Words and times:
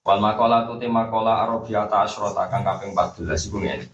Wal 0.00 0.18
makola 0.18 0.64
tu 0.64 0.80
makola 0.88 1.44
arabiyata 1.44 2.08
asyrota 2.08 2.48
kang 2.48 2.64
kaping 2.64 2.96
14 2.96 3.48
iku 3.48 3.60
ngene. 3.60 3.84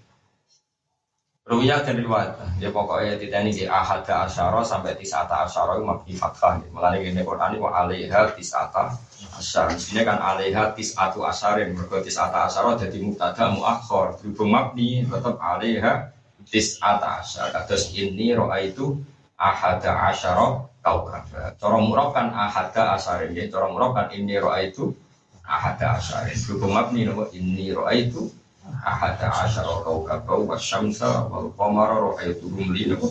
Ruya 1.46 1.78
dan 1.78 2.02
riwayat, 2.02 2.58
ya 2.58 2.74
pokoknya 2.74 3.22
titani 3.22 3.54
di 3.54 3.70
ahada 3.70 4.26
asyara 4.26 4.66
sampai 4.66 4.98
tisata 4.98 5.46
asyara 5.46 5.78
itu 5.78 5.86
mabdi 5.86 6.12
fathah. 6.18 6.58
Mulanya 6.74 6.98
gini 6.98 7.22
Quran 7.22 7.54
itu 7.54 7.70
alaiha 7.70 8.34
tisata 8.34 8.90
asyara. 9.38 9.70
Sini 9.78 10.02
kan 10.02 10.18
alaiha 10.18 10.74
tisatu 10.74 11.22
asyarin. 11.22 11.70
Mereka 11.70 12.02
tisata 12.02 12.50
asyara 12.50 12.74
jadi 12.74 12.98
mubtada 12.98 13.54
muakhor. 13.54 14.18
Berhubung 14.18 14.50
mabni 14.58 15.06
tetap 15.06 15.38
alaiha 15.38 16.10
tisata 16.50 17.22
asyara. 17.22 17.62
Terus 17.62 17.94
ini 17.94 18.34
roa 18.34 18.58
itu 18.58 18.98
ahada 19.38 20.02
asyara 20.10 20.66
kaukab. 20.82 21.30
Corong 21.62 21.86
murab 21.86 22.10
kan 22.10 22.34
ahada 22.34 22.98
asyarin. 22.98 23.30
Ya, 23.38 23.46
corong 23.46 23.70
murab 23.70 23.94
kan 23.94 24.10
ini 24.10 24.34
roa 24.34 24.58
itu 24.66 24.98
ahada 25.46 26.02
asyarin 26.02 26.38
berhubung 26.44 26.74
mabni 26.74 27.06
nama 27.06 27.24
inni 27.30 27.70
ra'aitu 27.70 28.30
ahada 28.82 29.30
asyara 29.46 29.86
kaukaba 29.86 30.34
wa 30.42 30.58
syamsa 30.58 31.30
wal 31.30 31.54
qamara 31.54 31.96
ra'aitu 32.02 32.50
rumli 32.50 32.90
nama 32.90 33.08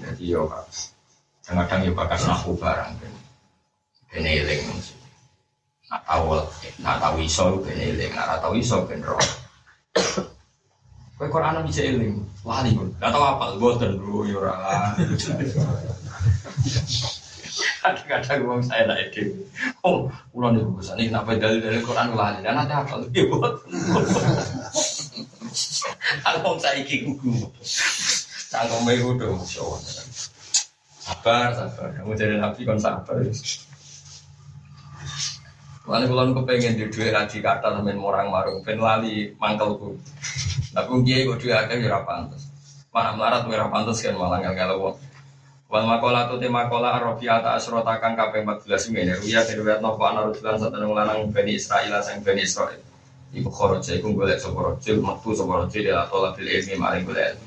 jadi 0.00 0.24
yo 0.24 0.48
kadang-kadang 1.44 1.82
yo 1.86 1.92
bakas 1.92 2.24
nahu 2.24 2.56
barang. 2.56 2.96
Ben 4.10 4.26
eling. 4.26 4.64
Nak 5.92 6.02
tahu 6.08 6.40
tahu 6.82 7.16
iso 7.20 7.60
ben 7.60 7.76
eling. 7.76 8.12
Nak 8.16 8.40
tahu 8.40 8.56
iso 8.56 8.88
ben 8.88 9.04
roh. 9.04 9.20
Kowe 11.20 11.28
Quran 11.28 11.60
bisa 11.68 11.84
eling, 11.84 12.24
wali 12.40 12.72
pun. 12.72 12.88
Gak 12.96 13.12
tau 13.12 13.20
apa, 13.20 13.60
boten 13.60 14.00
bro, 14.00 14.24
yo 14.24 14.40
ora. 14.40 14.96
Kadang-kadang 17.80 18.40
wong 18.44 18.60
saya 18.60 18.84
lah 18.84 19.00
itu. 19.00 19.32
Oh, 19.80 20.12
ulang 20.36 20.52
di 20.52 20.60
buku 20.60 20.84
ini 21.00 21.08
kenapa 21.08 21.32
dalil 21.40 21.64
dalil 21.64 21.80
Quran 21.80 22.12
lali 22.12 22.44
dan 22.44 22.60
nanti 22.60 22.76
apa 22.76 23.00
lagi 23.00 23.20
buat. 23.24 23.54
Kalau 26.20 26.60
saya 26.60 26.76
iki 26.84 27.08
kuku. 27.08 27.48
Cangkem 28.52 28.84
bae 28.84 29.00
kudu 29.00 29.40
Sabar, 31.00 31.56
sabar. 31.56 31.88
Kamu 31.96 32.12
jadi 32.12 32.36
nabi 32.36 32.68
kon 32.68 32.76
sabar. 32.76 33.16
Mana 35.88 36.06
kalau 36.06 36.22
aku 36.22 36.46
pengen 36.46 36.78
di 36.78 36.86
dua 36.86 37.10
raji 37.10 37.42
kata 37.42 37.74
sampai 37.74 37.98
orang 37.98 38.30
marung, 38.30 38.62
pen 38.62 38.78
lali 38.78 39.32
mangkelku. 39.40 39.96
Tapi 40.70 40.92
kiai 41.02 41.26
gue 41.26 41.34
dua 41.40 41.66
akeh 41.66 41.82
ya 41.82 42.04
pantas. 42.06 42.46
Mana 42.94 43.16
melarat 43.16 43.42
merah 43.48 43.66
pantas 43.72 43.98
kan 43.98 44.14
malah 44.14 44.38
nggak 44.38 44.54
kalau 44.54 44.94
Wal 45.70 45.86
makola 45.86 46.26
tu 46.26 46.34
tema 46.42 46.66
kola 46.66 46.98
arofiata 46.98 47.54
asrota 47.54 48.02
kang 48.02 48.18
kape 48.18 48.42
14 48.42 48.90
ini 48.90 49.14
Ruya 49.14 49.46
kiriwet 49.46 49.78
nopo 49.78 50.02
anarujulan 50.02 50.58
satenung 50.58 50.98
lanang 50.98 51.30
Bani 51.30 51.54
Israel 51.54 51.94
sang 52.02 52.26
Bani 52.26 52.42
Israel 52.42 52.82
Ibu 53.30 53.46
khoroja 53.46 53.94
iku 53.94 54.10
golek 54.10 54.42
sopo 54.42 54.66
rojil 54.66 54.98
Maktu 54.98 55.30
sopo 55.30 55.62
rojil 55.62 55.86
ya 55.86 56.10
tola 56.10 56.34
bil 56.34 56.50
ilmi 56.50 56.74
maring 56.74 57.06
golek 57.06 57.38
ilmi 57.38 57.46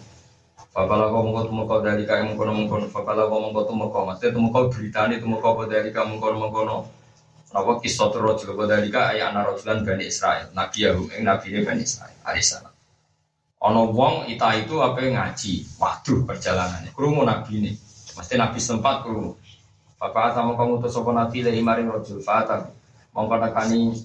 Fakala 0.71 1.11
kau 1.11 1.27
mengkau 1.27 1.51
tumukau 1.51 1.83
dari 1.83 2.07
kaya 2.07 2.23
mengkono 2.23 2.56
mengkono 2.56 2.88
Fakala 2.88 3.28
kau 3.28 3.44
mengkau 3.44 3.67
tumukau 3.67 4.07
Maksudnya 4.07 4.40
berita 4.72 5.03
ini 5.11 5.19
tumukau 5.19 5.59
dari 5.67 5.91
kaya 5.91 6.07
mengkono 6.07 6.47
mengkono 6.47 6.75
Napa 7.51 7.84
kisah 7.84 8.07
tu 8.07 8.23
rojil 8.23 8.55
kau 8.55 8.63
dari 8.63 8.88
kaya 8.88 9.35
anak 9.35 9.51
rojilan 9.51 9.84
Bani 9.84 10.07
Israel 10.07 10.47
Nabi 10.55 10.88
Yahum 10.88 11.11
ing 11.11 11.28
Nabi 11.28 11.51
ini 11.51 11.67
Bani 11.67 11.84
Israel 11.84 12.16
Alisalam 12.23 12.72
Ono 13.67 13.91
wong 13.91 14.31
ita 14.31 14.55
itu 14.55 14.79
apa 14.79 15.03
ngaji 15.03 15.75
Waduh 15.75 16.23
perjalanannya 16.23 16.95
Kerumun 16.95 17.28
Nabi 17.28 17.59
ini 17.59 17.73
Mesti 18.13 18.35
Nabi 18.38 18.59
sempat 18.62 19.06
ku. 19.06 19.34
Bapak 19.97 20.35
sama 20.35 20.53
kamu 20.59 20.84
tuh 20.84 20.91
sopo 20.91 21.16
Nabi 21.16 21.41
lagi 21.41 21.63
maring 21.63 21.90
rojul 21.90 22.19
fatam. 22.19 22.69
Mongko 23.16 23.35
nekani 23.40 23.96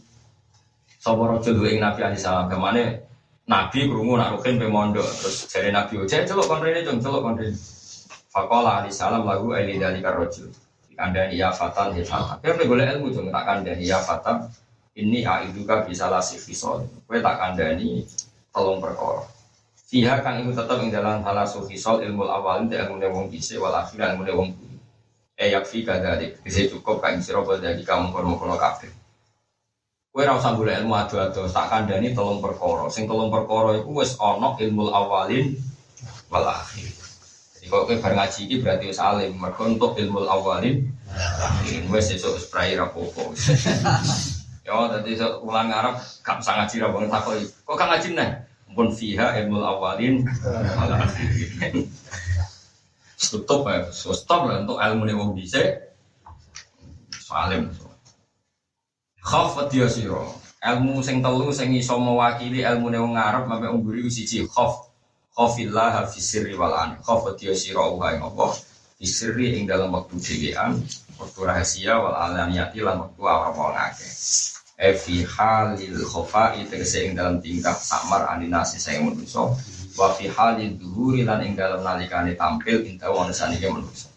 sopo 0.96 1.26
rojul 1.26 1.58
dua 1.58 1.74
Nabi 1.76 2.00
alaihi 2.06 2.22
salam. 2.22 2.46
Ke 2.48 2.56
mana 2.56 2.84
Nabi 3.48 3.88
kerungu 3.88 4.14
nak 4.16 4.36
rukin 4.36 4.60
pemondo 4.60 5.00
terus 5.00 5.48
jadi 5.48 5.72
Nabi 5.72 6.04
oce 6.04 6.24
celok 6.24 6.46
konrene 6.48 6.84
cung 6.84 7.00
celok 7.00 7.24
konrene. 7.24 7.56
Fakola 8.28 8.84
alaihi 8.84 8.94
salam 8.94 9.24
lagu 9.24 9.52
eli 9.56 9.80
dari 9.80 10.00
karojul. 10.04 10.48
Kandani 10.98 11.38
ya 11.38 11.54
fatan 11.54 11.94
ya 11.94 12.04
fatan. 12.04 12.42
Kau 12.42 12.66
boleh 12.68 12.84
ilmu 12.96 13.08
cung 13.14 13.28
tak 13.32 13.44
kandani 13.44 13.84
ya 13.86 13.98
fatan. 14.02 14.48
Ini 14.98 15.22
aiduka 15.22 15.86
bisa 15.86 16.10
lasih 16.10 16.42
visol. 16.42 16.82
Kue 17.06 17.22
tak 17.22 17.38
kandani 17.38 18.02
tolong 18.50 18.82
perkara. 18.82 19.37
Fiha 19.88 20.20
kang 20.20 20.44
iku 20.44 20.52
tetep 20.52 20.84
ing 20.84 20.92
dalam 20.92 21.24
halasu 21.24 21.64
hisol 21.64 22.04
ilmu 22.04 22.28
awalin 22.28 22.68
te 22.68 22.76
ilmu 22.76 23.00
wong 23.08 23.32
kise 23.32 23.56
wal 23.56 23.72
akhir 23.72 23.96
ilmu 23.96 24.28
wong 24.36 24.48
kuwi. 24.52 24.76
E 25.32 25.48
yakfi 25.48 25.80
kadalik, 25.80 26.44
kise 26.44 26.68
cukup 26.68 27.00
kain 27.00 27.24
sira 27.24 27.40
dari 27.56 27.80
kamu 27.80 28.12
kono-kono 28.12 28.60
kabeh. 28.60 28.92
Kowe 30.12 30.20
ora 30.28 30.36
usah 30.36 30.52
golek 30.52 30.84
ilmu 30.84 30.92
ado-ado, 30.92 31.48
tak 31.48 31.72
kandhani 31.72 32.12
telung 32.12 32.44
perkara. 32.44 32.84
Sing 32.92 33.08
telung 33.08 33.32
perkara 33.32 33.80
iku 33.80 33.96
wis 33.96 34.12
ana 34.20 34.52
ilmu 34.60 34.92
awalin 34.92 35.56
wal 36.28 36.44
akhir. 36.44 36.92
Jadi 37.56 37.66
kok 37.72 37.88
kowe 37.88 37.96
bar 37.96 38.12
ngaji 38.12 38.40
iki 38.44 38.56
berarti 38.60 38.92
wis 38.92 39.00
alim, 39.00 39.40
mergo 39.40 39.72
ilmu 39.72 40.28
awalin 40.28 40.84
wis 41.88 42.12
esuk 42.12 42.36
wis 42.36 42.44
prai 42.52 42.76
rapopo. 42.76 43.32
Ya, 44.68 44.76
tadi 44.92 45.16
ulang 45.16 45.72
Arab 45.72 45.96
gak 46.20 46.44
usah 46.44 46.60
ngaji 46.60 46.76
ra 46.84 46.92
wong. 46.92 47.08
Kok 47.08 47.72
gak 47.72 47.88
ngaji? 47.88 48.20
Pun 48.78 48.94
fiha 48.94 49.34
ilmu 49.42 49.58
awalin 49.58 50.22
ala 50.78 51.02
stop 53.18 53.66
ya 53.66 53.90
stop 53.90 54.46
lah 54.46 54.62
untuk 54.62 54.78
ilmu 54.78 55.02
nih 55.02 55.16
wong 55.18 55.34
bisa 55.34 55.58
salim. 57.18 57.74
Khaf 59.18 59.58
dia 59.66 59.90
siro 59.90 60.30
ilmu 60.62 61.02
sing 61.02 61.18
telu 61.18 61.50
sing 61.50 61.74
iso 61.74 61.98
mewakili 61.98 62.62
ilmu 62.62 62.94
nih 62.94 63.02
wong 63.02 63.18
Arab 63.18 63.50
sampai 63.50 63.66
wong 63.66 63.82
buri 63.82 64.06
siji 64.06 64.46
khaf. 64.46 64.86
Khafillah 65.34 66.06
fi 66.06 66.18
sirri 66.22 66.54
wal 66.54 66.70
an. 66.78 67.02
Khaf 67.02 67.26
dia 67.34 67.58
siro 67.58 67.98
wa 67.98 68.14
ing 68.14 68.22
fi 68.98 69.06
sirri 69.10 69.58
ing 69.58 69.66
dalam 69.66 69.90
waktu 69.90 70.22
dhewean 70.22 70.78
waktu 71.18 71.40
rahasia 71.42 71.98
wal 71.98 72.14
alaniyati 72.14 72.82
lan 72.82 73.02
waktu 73.02 73.22
awal 73.26 73.74
ngake 73.74 74.06
Efi 74.78 75.26
halil 75.26 76.06
khofa 76.06 76.54
tegese 76.54 77.10
ing 77.10 77.18
dalam 77.18 77.42
tingkah 77.42 77.74
samar 77.74 78.30
aninasi 78.30 78.78
saya 78.78 79.02
manusia 79.02 79.42
wa 79.98 80.14
fi 80.14 80.30
halil 80.30 80.78
duhuri 80.78 81.26
lan 81.26 81.42
ing 81.42 81.58
dalam 81.58 81.82
nalikane 81.82 82.38
tampil 82.38 82.86
inta 82.86 83.10
wong 83.10 83.34
sanike 83.34 83.66
manusia 83.66 84.08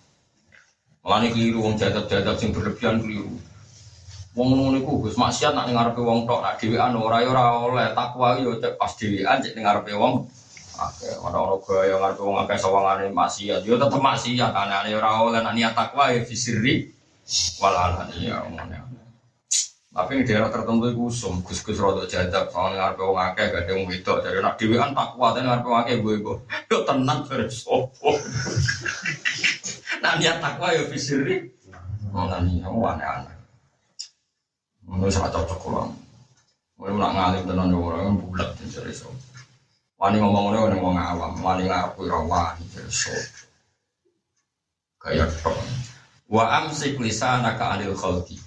Mulane 1.02 1.34
keliru 1.34 1.66
wong 1.66 1.82
jadab-jadab 1.82 2.38
sing 2.38 2.54
berlebihan 2.54 3.02
keliru. 3.02 3.34
Wong 4.38 4.48
ngono 4.54 4.78
niku 4.78 5.02
Gus 5.02 5.18
maksiat 5.18 5.58
nak 5.58 5.66
ngarepe 5.74 5.98
wong 5.98 6.30
tok, 6.30 6.46
nak 6.46 6.62
dhewean 6.62 6.94
ora 6.94 7.26
ya 7.26 7.34
ora 7.34 7.44
oleh 7.58 7.88
takwa 7.98 8.38
yo 8.38 8.62
cek 8.62 8.78
pas 8.78 8.94
dhewean 8.94 9.42
cek 9.42 9.58
ngarepe 9.58 9.98
wong. 9.98 10.30
Akeh 10.78 11.18
ora 11.26 11.42
ono 11.42 11.58
gaya 11.58 11.98
ngarepe 11.98 12.22
wong 12.22 12.38
akeh 12.46 12.58
sawangane 12.62 13.10
maksiat. 13.10 13.66
Yo 13.66 13.82
tetep 13.82 13.98
maksiat 13.98 14.54
anane 14.54 14.94
ora 14.94 15.26
oleh 15.26 15.42
nak 15.42 15.58
niat 15.58 15.74
takwa 15.74 16.14
ya 16.14 16.22
fisiri 16.22 16.94
wal 17.58 17.74
alaniya 17.74 18.46
ngono. 18.46 19.01
Tapi 19.92 20.24
di 20.24 20.32
daerah 20.32 20.48
tertentu 20.48 20.88
itu 20.88 21.12
usum, 21.12 21.44
gus-gus 21.44 21.76
rodok 21.76 22.08
jadab, 22.08 22.48
soalnya 22.48 22.96
ngarepe 22.96 23.04
wong 23.04 23.20
akeh, 23.20 23.52
gak 23.52 23.68
ada 23.68 23.76
wong 23.76 23.92
wedok, 23.92 24.24
jadi 24.24 24.40
nak 24.40 24.56
dewi 24.56 24.80
kan 24.80 24.96
tak 24.96 25.20
kuat, 25.20 25.36
ngarepe 25.36 25.68
wong 25.68 25.80
akeh 25.84 25.96
gue 26.00 26.16
gue, 26.24 26.36
yo 26.72 26.78
tenang 26.88 27.28
dari 27.28 27.48
sopo. 27.52 28.16
Nah 30.02 30.18
niat 30.18 30.42
takwa 30.42 30.74
yo 30.74 30.88
fisiri, 30.90 31.46
oh 32.10 32.26
nani, 32.26 32.64
kamu 32.64 32.80
aneh-aneh. 32.80 33.38
Menurut 34.88 35.14
saya 35.14 35.30
cocok 35.30 35.60
kurang. 35.62 35.94
Mulai 36.80 36.98
nak 36.98 37.12
ngalim 37.14 37.44
tenan 37.46 37.70
yo 37.70 37.86
orang 37.86 38.18
bulat 38.18 38.50
jadi 38.58 38.90
sopo. 38.96 39.14
Wani 40.00 40.18
ngomong 40.18 40.56
ngomong 40.56 40.82
wong 40.82 40.96
awam, 40.98 41.34
wani 41.44 41.68
ngarepe 41.68 42.02
rawan 42.08 42.56
jadi 42.72 42.90
sopo. 42.90 43.20
Kayak 45.04 45.36
tok. 45.44 45.54
Wa 46.32 46.64
amsik 46.64 46.96
lisanaka 46.98 47.76
anil 47.78 47.94
khalqi. 47.94 48.40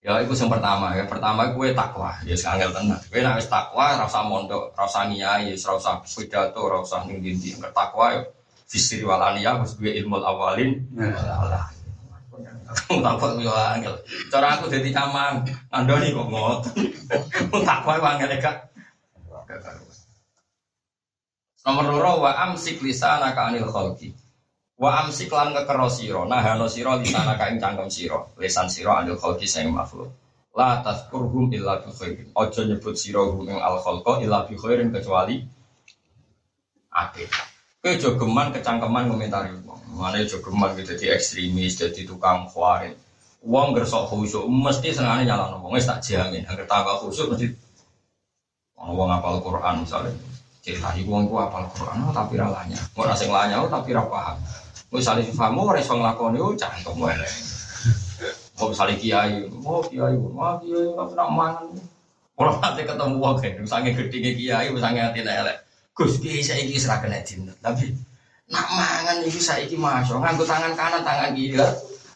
Ya 0.00 0.16
itu 0.24 0.32
yang 0.32 0.48
pertama, 0.48 0.96
yang 0.96 1.12
pertama 1.12 1.52
gue 1.52 1.76
takwa, 1.76 2.16
ya 2.24 2.32
sekarang 2.32 2.72
tenang. 2.72 3.04
Gue 3.12 3.20
nangis 3.20 3.52
takwa, 3.52 4.00
rasa 4.00 4.24
mondok, 4.24 4.72
rasa 4.72 5.04
ngiyai, 5.12 5.52
rasa 5.52 6.00
pidato, 6.00 6.64
rasa. 6.72 7.04
Yang 7.04 7.60
takwa 7.76 8.16
ya 8.16 8.24
fisir 8.64 9.04
walania, 9.04 9.60
harus 9.60 9.76
gue 9.76 9.92
ilmu 10.00 10.16
awalin. 10.24 10.88
Allah. 10.96 11.68
Takwa 12.88 13.36
yo 13.44 13.52
angel. 13.52 13.92
Cara 14.32 14.56
aku 14.56 14.72
dadi 14.72 14.88
camang, 14.88 15.44
andoni 15.68 16.16
kok 16.16 16.28
ngoten. 16.32 16.74
Takwa 17.60 18.00
yo 18.00 18.04
angel 18.08 18.32
gak. 18.40 18.56
Nomor 21.60 21.84
loro 21.92 22.24
wa 22.24 22.32
amsik 22.48 22.80
lisanaka 22.80 23.52
anil 23.52 23.68
khalqi. 23.68 24.16
Wa 24.80 25.04
amsik 25.04 25.28
lan 25.28 25.52
ngekero 25.52 25.92
sira, 25.92 26.24
nahano 26.24 26.64
sira 26.64 26.96
lisanaka 26.96 27.52
ing 27.52 27.60
cangkem 27.60 27.92
sira, 27.92 28.16
lisan 28.40 28.64
sira 28.72 29.04
anil 29.04 29.20
khalqi 29.20 29.44
sing 29.44 29.68
makhluk. 29.68 30.08
La 30.56 30.80
tazkurhum 30.80 31.52
illa 31.52 31.84
bi 31.84 31.92
khairin. 31.92 32.32
Aja 32.32 32.64
nyebut 32.64 32.96
sira 32.96 33.20
hum 33.28 33.44
al 33.60 33.76
khalqa 33.84 34.24
illa 34.24 34.48
bi 34.48 34.56
khairin 34.56 34.88
kecuali 34.88 35.36
apik. 36.96 37.28
Kowe 37.84 37.92
aja 37.92 38.08
geman 38.16 38.48
kecangkeman 38.56 39.04
komentari 39.12 39.52
wong. 39.52 40.00
Mane 40.00 40.24
aja 40.24 40.40
geman 40.40 40.72
gitu 40.72 40.96
jadi 40.96 41.12
ekstremis, 41.12 41.76
jadi 41.76 42.00
tukang 42.08 42.48
khawarin. 42.48 42.96
Wong 43.44 43.76
gersok 43.76 44.08
khusyuk 44.08 44.48
mesti 44.48 44.96
senengane 44.96 45.28
nyalano 45.28 45.60
wong 45.60 45.76
wis 45.76 45.84
tak 45.84 46.00
jamin. 46.00 46.48
Angger 46.48 46.64
tambah 46.64 47.04
khusyuk 47.04 47.36
mesti 47.36 47.52
ono 48.80 48.96
wong 48.96 49.12
apal 49.12 49.44
Quran 49.44 49.84
misalnya. 49.84 50.12
Cerita 50.64 50.96
wong 51.04 51.28
ku 51.28 51.36
apal 51.36 51.68
Quran 51.68 52.00
tapi 52.16 52.40
ra 52.40 52.48
lanya. 52.48 52.80
Ora 52.96 53.12
sing 53.12 53.28
lanya 53.28 53.60
oh, 53.60 53.68
tapi 53.68 53.92
ra 53.92 54.08
paham. 54.08 54.40
Wis 54.90 55.06
sale 55.06 55.22
sifamu 55.22 55.70
ora 55.70 55.78
iso 55.78 55.94
nglakoni 55.94 56.42
oh 56.42 56.50
cangkem 56.58 56.98
wae. 56.98 57.14
Mau 58.58 58.74
misalnya 58.74 58.98
kiai, 58.98 59.46
mau 59.62 59.80
kiai, 59.86 60.18
mau 60.18 60.58
kiai, 60.58 60.84
tapi 60.98 61.12
nak 61.14 61.30
mangan. 61.30 61.66
Kalau 62.34 62.52
nanti 62.58 62.82
ketemu 62.82 63.16
wong 63.22 63.36
kan, 63.38 63.56
misalnya 63.62 63.90
gede 63.94 64.18
kiai, 64.34 64.66
misalnya 64.74 65.08
hati 65.08 65.22
elek. 65.22 65.56
Gus 65.94 66.18
kiai 66.18 66.42
saya 66.42 66.66
ini 66.66 66.74
serah 66.74 66.98
kena 66.98 67.22
tapi 67.62 67.94
nak 68.50 68.66
mangan 68.74 69.22
itu 69.22 69.38
saya 69.38 69.62
ini 69.62 69.78
masuk, 69.78 70.18
nganggu 70.18 70.42
tangan 70.42 70.74
kanan, 70.74 71.06
tangan 71.06 71.38
kiri. 71.38 71.54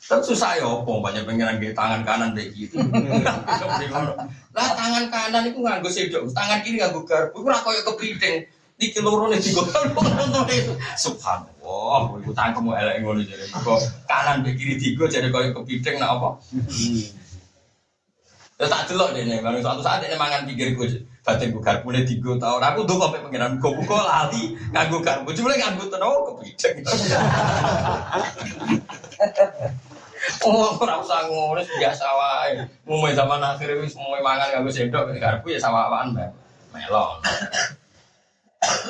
Kan 0.05 0.21
susah 0.21 0.61
ya 0.61 0.69
opo 0.69 1.01
banyak 1.01 1.25
pengen 1.25 1.47
nganggu 1.47 1.73
tangan 1.73 2.03
kanan 2.03 2.37
kayak 2.37 2.53
gitu. 2.53 2.77
lah 4.57 4.69
tangan 4.77 5.05
kanan 5.09 5.43
itu 5.47 5.63
nganggu 5.63 5.89
sedok, 5.89 6.27
tangan 6.35 6.61
kiri 6.67 6.83
nganggu 6.83 7.07
garpu, 7.07 7.39
itu 7.39 7.49
rakoy 7.49 7.79
kepiting. 7.87 8.37
Di 8.75 8.91
keloro 8.91 9.31
nih 9.31 9.39
tiga 9.39 9.63
Subhanallah, 10.99 11.99
gue 12.11 12.27
utang 12.27 12.51
kamu 12.51 12.75
elek 12.75 12.97
ngono 13.07 13.23
jadi. 13.23 13.47
Kok 13.55 13.79
kanan 14.11 14.43
be 14.43 14.59
kiri 14.59 14.75
tiga 14.75 15.07
jadi 15.07 15.31
kau 15.31 15.63
kepiting 15.63 16.03
nak 16.03 16.19
apa? 16.19 16.29
Ya 18.55 18.67
tak 18.71 18.91
delok 18.91 19.15
deh 19.15 19.23
nih, 19.27 19.39
baru 19.43 19.63
suatu 19.63 19.83
saat 19.83 20.03
ini 20.03 20.19
mangan 20.19 20.47
pikir 20.47 20.75
gue 20.75 21.07
batin 21.23 21.55
gue 21.55 21.63
garpu 21.63 21.95
nih 21.95 22.03
tiga 22.03 22.35
tahun. 22.35 22.63
Aku 22.75 22.83
tuh 22.83 22.99
sampai 22.99 23.23
pengiran 23.23 23.63
gue 23.63 23.71
buka 23.79 23.99
lali 24.03 24.59
nganggu 24.75 24.99
garpu, 25.03 25.31
cuma 25.35 25.55
nganggu 25.55 25.85
tenau 25.91 26.35
kepiting. 26.35 26.83
Oh, 30.41 30.73
ora 30.81 31.05
usah 31.05 31.29
ngono 31.29 31.61
biasa 31.61 32.07
wae. 32.17 32.57
Mulai 32.89 33.13
zaman 33.13 33.45
akhir 33.45 33.77
wis 33.77 33.93
mulai 33.93 34.25
mangan 34.25 34.57
nganggo 34.57 34.73
sendok 34.73 35.13
garpu 35.21 35.53
ya 35.53 35.61
sama-samaan 35.61 36.17
melon. 36.73 37.21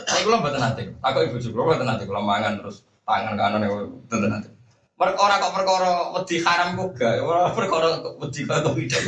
Saya 0.09 0.23
kula 0.25 0.41
mboten 0.41 0.61
nate. 0.63 0.83
Aku 1.03 1.19
ibu 1.27 1.37
juga 1.43 1.75
mboten 1.75 1.87
nate 1.87 2.05
kula 2.07 2.23
mangan 2.23 2.61
terus 2.63 2.83
tangan 3.05 3.35
kanan 3.35 3.61
niku 3.63 3.77
mboten 4.09 4.31
nate. 4.31 4.49
Mereka 4.95 5.19
orang 5.19 5.43
kok 5.43 5.55
perkara 5.59 5.91
wedi 6.15 6.37
haram 6.47 6.79
kok 6.79 6.91
gak, 6.95 7.19
ora 7.19 7.51
perkara 7.51 7.99
wedi 8.23 8.47
kok 8.47 8.63
tidak. 8.79 9.03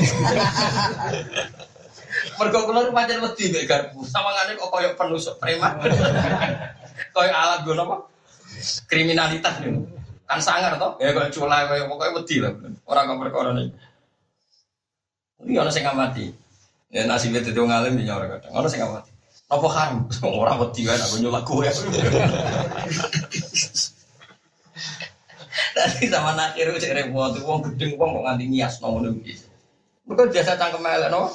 Mergo 2.36 2.58
kula 2.66 2.90
pancen 2.90 3.22
wedi 3.22 3.44
mek 3.54 3.64
garpu. 3.70 4.02
Sawangane 4.02 4.58
kok 4.58 4.68
koyo 4.68 4.90
penusuk 4.98 5.38
preman. 5.38 5.78
koyo 7.14 7.30
alat 7.30 7.62
gue 7.62 7.78
apa? 7.78 7.96
Kriminalitas 8.90 9.62
nih. 9.62 9.78
Kan 10.26 10.42
sangar 10.42 10.74
toh? 10.76 10.98
Ya 10.98 11.14
koyo 11.14 11.30
culai 11.32 11.70
koyo 11.70 11.86
pokoke 11.86 12.18
wedi 12.18 12.42
lah. 12.42 12.52
Ora 12.84 13.06
kok 13.06 13.20
perkara 13.22 13.50
nih. 13.54 13.70
Ini 15.46 15.54
orang 15.62 15.72
sing 15.72 15.86
mati. 15.86 16.26
Ya 16.90 17.06
nasibnya 17.06 17.46
dadi 17.46 17.58
wong 17.62 17.72
alim 17.72 17.94
ya 18.02 18.18
ora 18.18 18.36
kadang. 18.36 18.52
Orang 18.52 18.68
sing 18.68 18.82
mati. 18.82 19.15
Apa 19.46 19.66
haram? 19.70 20.10
Orang 20.26 20.58
wedi 20.58 20.82
kan 20.82 20.98
aku 20.98 21.22
nyolak 21.22 21.46
gue. 21.46 21.70
Tadi 25.76 26.08
sama 26.08 26.32
akhir 26.34 26.72
cek 26.82 26.93
repot, 26.96 27.37
uang 27.46 27.60
gedeng 27.70 27.94
uang 28.00 28.10
kok 28.16 28.25
nganti 28.26 28.44
nias 28.50 28.81
nomor 28.82 29.06
iki. 29.12 29.38
Mereka 30.08 30.34
biasa 30.34 30.58
cangkem 30.58 30.82
elek 30.82 31.10
no. 31.14 31.31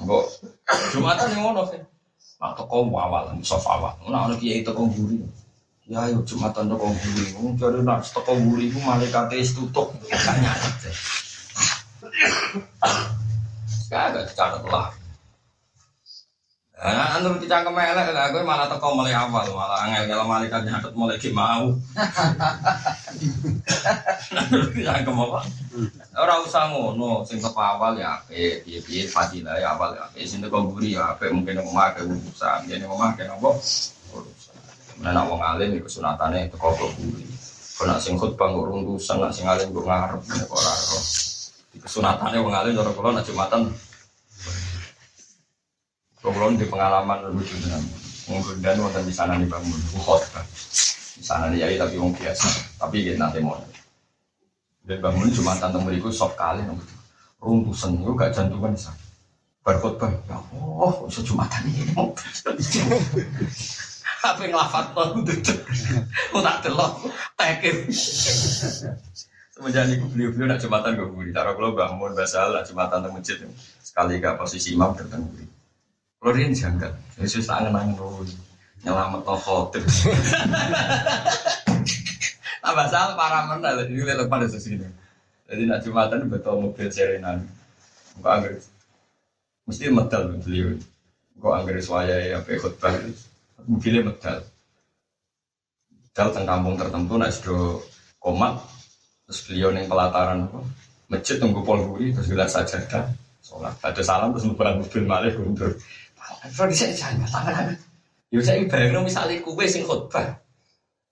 Kok 0.00 0.24
Jumatan 0.96 1.32
yang 1.36 1.42
ngono 1.52 1.68
sih. 1.68 1.80
Nah, 2.40 2.56
toko 2.56 2.88
awal, 2.96 3.28
soft 3.44 3.68
awal. 3.68 3.92
Nah, 4.08 4.28
ono 4.28 4.34
kiai 4.40 4.64
toko 4.64 4.88
buri. 4.88 5.20
Ya, 5.84 6.08
yuk 6.08 6.24
Jumatan 6.24 6.72
toko 6.72 6.88
buri. 6.92 7.24
Wong 7.36 7.60
jare 7.60 7.84
nak 7.84 8.08
toko 8.08 8.32
buri 8.40 8.72
ku 8.72 8.80
malaikate 8.80 9.36
wis 9.36 9.52
tutup. 9.52 9.92
Gak 10.08 10.36
nyatet. 10.40 10.96
Kagak 13.92 14.32
dicatat 14.32 14.64
lah. 14.64 15.03
Nah, 16.74 17.22
anu 17.22 17.38
kita 17.38 17.62
kemelek 17.62 18.10
lah, 18.10 18.34
gue 18.34 18.42
malah 18.42 18.66
teko 18.66 18.98
mulai 18.98 19.14
awal, 19.14 19.46
malah 19.54 19.86
angel 19.86 20.10
kalau 20.10 20.26
malaikat 20.26 20.66
nyatet 20.66 20.90
mulai 20.98 21.14
ki 21.22 21.30
mau. 21.30 21.70
Yang 24.74 25.06
kemapa? 25.06 25.46
Orang 26.18 26.42
usah 26.42 26.74
ngono, 26.74 27.22
sing 27.22 27.38
teko 27.38 27.62
awal 27.62 27.94
ya 27.94 28.18
ape, 28.18 28.66
piye 28.66 28.82
piye 28.82 29.06
fadilah 29.06 29.54
ya 29.54 29.78
awal 29.78 29.94
ya 29.94 30.02
ape, 30.10 30.26
sing 30.26 30.42
teko 30.42 30.66
buri 30.66 30.98
ya 30.98 31.14
ape, 31.14 31.30
mungkin 31.30 31.62
omah 31.62 31.94
ke 31.94 32.02
urusan, 32.02 32.66
jadi 32.66 32.90
omah 32.90 33.14
ke 33.14 33.22
nopo 33.30 33.54
urusan. 34.10 34.58
Nah, 34.98 35.24
wong 35.30 35.38
alim 35.40 35.78
iku 35.78 35.86
sunatane 35.86 36.50
teko 36.50 36.74
buri. 36.74 37.22
Kena 37.74 38.02
sing 38.02 38.18
khutbah 38.18 38.50
kok 38.50 38.66
runtusan, 38.66 39.22
nak 39.22 39.30
sing 39.30 39.46
alim 39.46 39.70
kok 39.70 39.86
ngarep 39.86 40.20
kok 40.26 40.50
ora 40.50 40.74
ora. 40.74 41.00
Sunatane 41.86 42.42
wong 42.42 42.54
alim 42.54 42.74
cara 42.74 42.90
kula 42.90 43.14
nak 43.14 43.26
Jumatan 43.26 43.70
kalau 46.24 46.56
di 46.56 46.64
pengalaman 46.64 47.28
lucu 47.36 47.52
dengan 47.60 47.84
mengundang 48.32 48.80
wonten 48.80 49.04
di 49.04 49.12
sana 49.12 49.36
nih 49.36 49.44
bangun 49.44 49.76
bukhot 49.92 50.24
di 51.20 51.24
sana 51.24 51.52
nih 51.52 51.68
jadi 51.68 51.84
tapi 51.84 52.00
wong 52.00 52.16
biasa. 52.16 52.48
Tapi 52.80 53.04
gitu 53.04 53.20
nanti 53.20 53.44
mau. 53.44 53.60
Dan 54.88 55.04
bangun 55.04 55.28
cuma 55.36 55.52
tante 55.60 55.76
meriku 55.84 56.08
sok 56.08 56.32
kali 56.32 56.64
nunggu 56.64 56.84
runtusan 57.44 58.00
itu 58.00 58.12
gak 58.16 58.32
jantungan 58.32 58.72
sana 58.72 58.96
berkhotbah 59.64 60.12
ya 60.28 60.36
Allah 60.36 60.92
bisa 61.08 61.20
jumatan 61.24 61.60
ini? 61.68 61.92
Mau 61.96 62.12
apa 64.24 64.40
yang 64.40 64.56
lafat 64.56 64.96
tuh 64.96 65.28
mau 66.32 66.40
tak 66.40 66.64
telok 66.64 66.92
tekir 67.36 67.76
semenjak 69.52 69.84
itu 69.92 70.08
beliau-beliau 70.08 70.48
nak 70.48 70.60
jumatan 70.64 70.96
gue 70.96 71.12
buri 71.12 71.28
taruh 71.28 71.52
kalau 71.52 71.76
bangun 71.76 72.16
bahasa 72.16 72.48
Allah 72.48 72.64
jumatan 72.64 73.04
di 73.04 73.08
masjid. 73.12 73.36
Sekali 73.84 74.24
gak 74.24 74.40
posisi 74.40 74.72
imam 74.72 74.96
tertentu 74.96 75.44
kalau 76.24 76.40
dia 76.40 76.48
janggal, 76.56 76.88
Yesus 77.20 77.44
tak 77.44 77.68
ngenang 77.68 78.00
dulu. 78.00 78.24
Nyelamat 78.80 79.28
no 79.28 79.36
khotir. 79.36 79.84
Tambah 82.64 82.86
salah 82.88 83.12
para 83.12 83.44
mana, 83.44 83.76
jadi 83.84 83.92
lihat 83.92 84.24
pada 84.32 84.48
sini. 84.48 84.88
Jadi 85.44 85.68
nak 85.68 85.84
jumatan 85.84 86.24
betul 86.32 86.64
mobil 86.64 86.88
serenan. 86.88 87.44
Enggak 88.16 88.32
anggar, 88.40 88.52
mesti 89.68 89.92
medal 89.92 90.32
beliau. 90.40 90.72
Enggak 91.36 91.54
anggar 91.60 91.76
suaya 91.84 92.16
ya, 92.16 92.40
apa 92.40 92.56
khutbah. 92.56 92.96
Mobilnya 93.68 94.08
medal. 94.08 94.48
Medal 95.92 96.28
teng 96.32 96.48
kampung 96.48 96.80
tertentu, 96.80 97.20
nak 97.20 97.36
sudah 97.36 97.84
komat. 98.16 98.64
Terus 99.28 99.40
beliau 99.44 99.76
neng 99.76 99.92
pelataran 99.92 100.48
apa? 100.48 100.64
Masjid 101.12 101.36
tunggu 101.36 101.60
polguri, 101.60 102.16
terus 102.16 102.32
bilang 102.32 102.48
saja 102.48 102.80
kan. 102.88 103.12
Sholat, 103.44 103.76
ada 103.84 104.00
salam 104.00 104.32
terus 104.32 104.48
ngebarang 104.48 104.80
mobil 104.80 105.04
malah 105.04 105.36
mundur. 105.36 105.76
Kalau 106.24 106.68
bisa 106.72 106.88
jangan 106.92 107.28
tangan 107.28 107.76
Ya 108.34 108.42
saya 108.42 108.66
bayangin 108.66 109.06
misalnya 109.06 109.38
kue 109.46 109.62
sing 109.70 109.86
khutbah. 109.86 110.26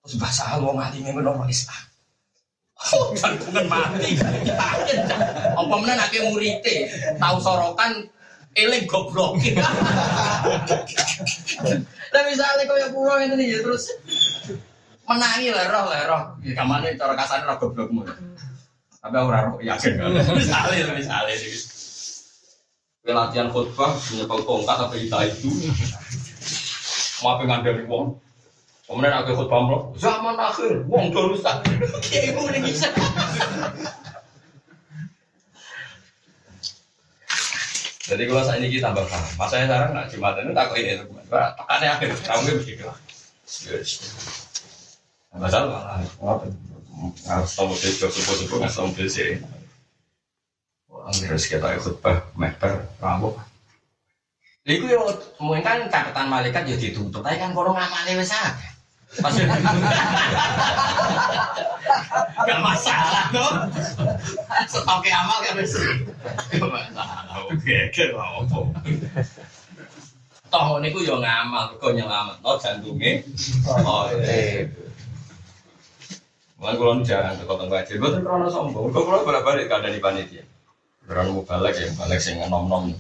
Terus 0.02 0.18
bahasa 0.18 0.58
wong 0.58 0.74
alim 0.82 1.06
yang 1.06 1.14
menolak 1.22 1.46
Islam. 1.46 1.78
Oh, 2.82 3.14
jantungan 3.14 3.62
mati. 3.70 4.18
Yakin. 4.18 5.06
Apa 5.54 5.70
mana 5.70 5.94
nak 5.94 6.10
murite 6.26 6.90
tahu 7.14 7.38
sorokan 7.38 8.10
eling 8.58 8.90
goblok. 8.90 9.38
Lah 12.10 12.22
misalnya 12.26 12.66
kau 12.66 12.74
yang 12.74 12.90
pulau 12.90 13.22
ini 13.22 13.54
ya 13.54 13.62
terus 13.62 13.86
menangi 15.06 15.54
lah 15.54 15.70
roh 15.70 15.86
lah 15.86 16.02
roh. 16.10 16.22
Ya 16.42 16.58
kamane 16.58 16.98
cara 16.98 17.14
kasar 17.14 17.46
roh 17.46 17.54
goblokmu. 17.62 18.02
Tapi 18.98 19.14
orang 19.14 19.54
roh 19.54 19.62
yakin 19.62 19.94
kan. 19.94 20.10
Misalnya 20.10 20.90
misalnya 20.90 21.34
latihan 23.02 23.50
khutbah 23.50 23.90
punya 23.98 24.24
tongkat 24.30 24.76
apa 24.78 24.94
kita 24.94 25.18
itu. 25.26 25.50
Mau 27.26 27.34
pengen 27.42 27.66
dari 27.66 27.82
wong. 27.90 28.14
Kemudian 28.86 29.14
aku 29.18 29.34
khutbah 29.34 29.60
bro 29.66 29.78
zaman 29.98 30.38
akhir 30.38 30.86
wong 30.86 31.10
terus 31.10 31.42
tak 31.42 31.66
kayak 32.06 32.34
ibu 32.34 32.46
ini 32.54 32.58
bisa. 32.70 32.86
Jadi 38.02 38.22
kalau 38.28 38.42
saat 38.44 38.58
ini 38.60 38.68
kita 38.70 38.90
tambah 38.92 39.06
paham. 39.08 39.30
Masa 39.40 39.62
sekarang 39.62 39.90
nak 39.94 40.06
cuma 40.10 40.36
itu 40.38 40.52
tak 40.54 40.74
ini. 40.78 40.90
Itu 41.00 41.04
tekannya 41.30 41.88
akhir 41.90 42.08
kamu 42.22 42.50
begitu 42.62 42.82
lah 42.86 42.98
masalah 45.32 46.00
Harus 47.26 47.50
tahu 47.58 47.74
sih 47.74 47.98
jauh 47.98 48.12
subuh 48.12 48.36
subuh 48.38 48.56
nggak 48.62 48.70
tahu 48.70 49.08
sih. 49.10 49.42
Terus 51.10 51.50
ikut 51.50 51.98
bah 51.98 52.22
meter 52.38 52.86
rambut. 53.02 53.34
Iku 54.62 54.86
yo 54.86 55.02
mungkin 55.42 55.66
kan 55.66 55.78
catatan 55.90 56.30
malaikat 56.30 56.62
yo 56.70 56.78
ditutup, 56.78 57.18
tapi 57.18 57.34
kan 57.34 57.50
kono 57.50 57.74
ngamale 57.74 58.14
wis 58.14 58.30
akeh. 58.30 58.70
Pas 59.18 59.34
Gak 62.42 62.60
masalah 62.62 63.26
dong. 63.34 63.68
Setoke 64.70 65.10
amal 65.10 65.42
kan 65.42 65.58
wis. 65.58 65.74
Gak 66.54 66.62
masalah. 66.62 67.26
Oke, 67.50 67.90
oke, 67.90 68.04
apa. 68.14 68.58
Toh 70.52 70.78
niku 70.78 71.02
yo 71.02 71.18
ngamal, 71.18 71.74
kok 71.82 71.92
nyelametno 71.96 72.50
jantunge. 72.62 73.26
Oh, 73.66 74.06
eh. 74.14 74.70
Mulai 76.62 76.78
kalau 76.78 77.02
jangan 77.02 77.34
ke 77.34 77.42
kota 77.42 77.66
gue 77.66 77.98
tuh 77.98 78.22
krono 78.22 78.46
sombong. 78.46 78.94
Kalau 78.94 79.26
balik 79.26 79.42
balik 79.42 79.66
kada 79.66 79.90
di 79.90 79.98
panitia. 79.98 80.46
Berani 81.06 81.30
mau 81.34 81.42
balik 81.42 81.74
ya, 81.74 81.88
balik 81.98 82.20
sing 82.22 82.38
nom 82.46 82.66
nom. 82.70 82.90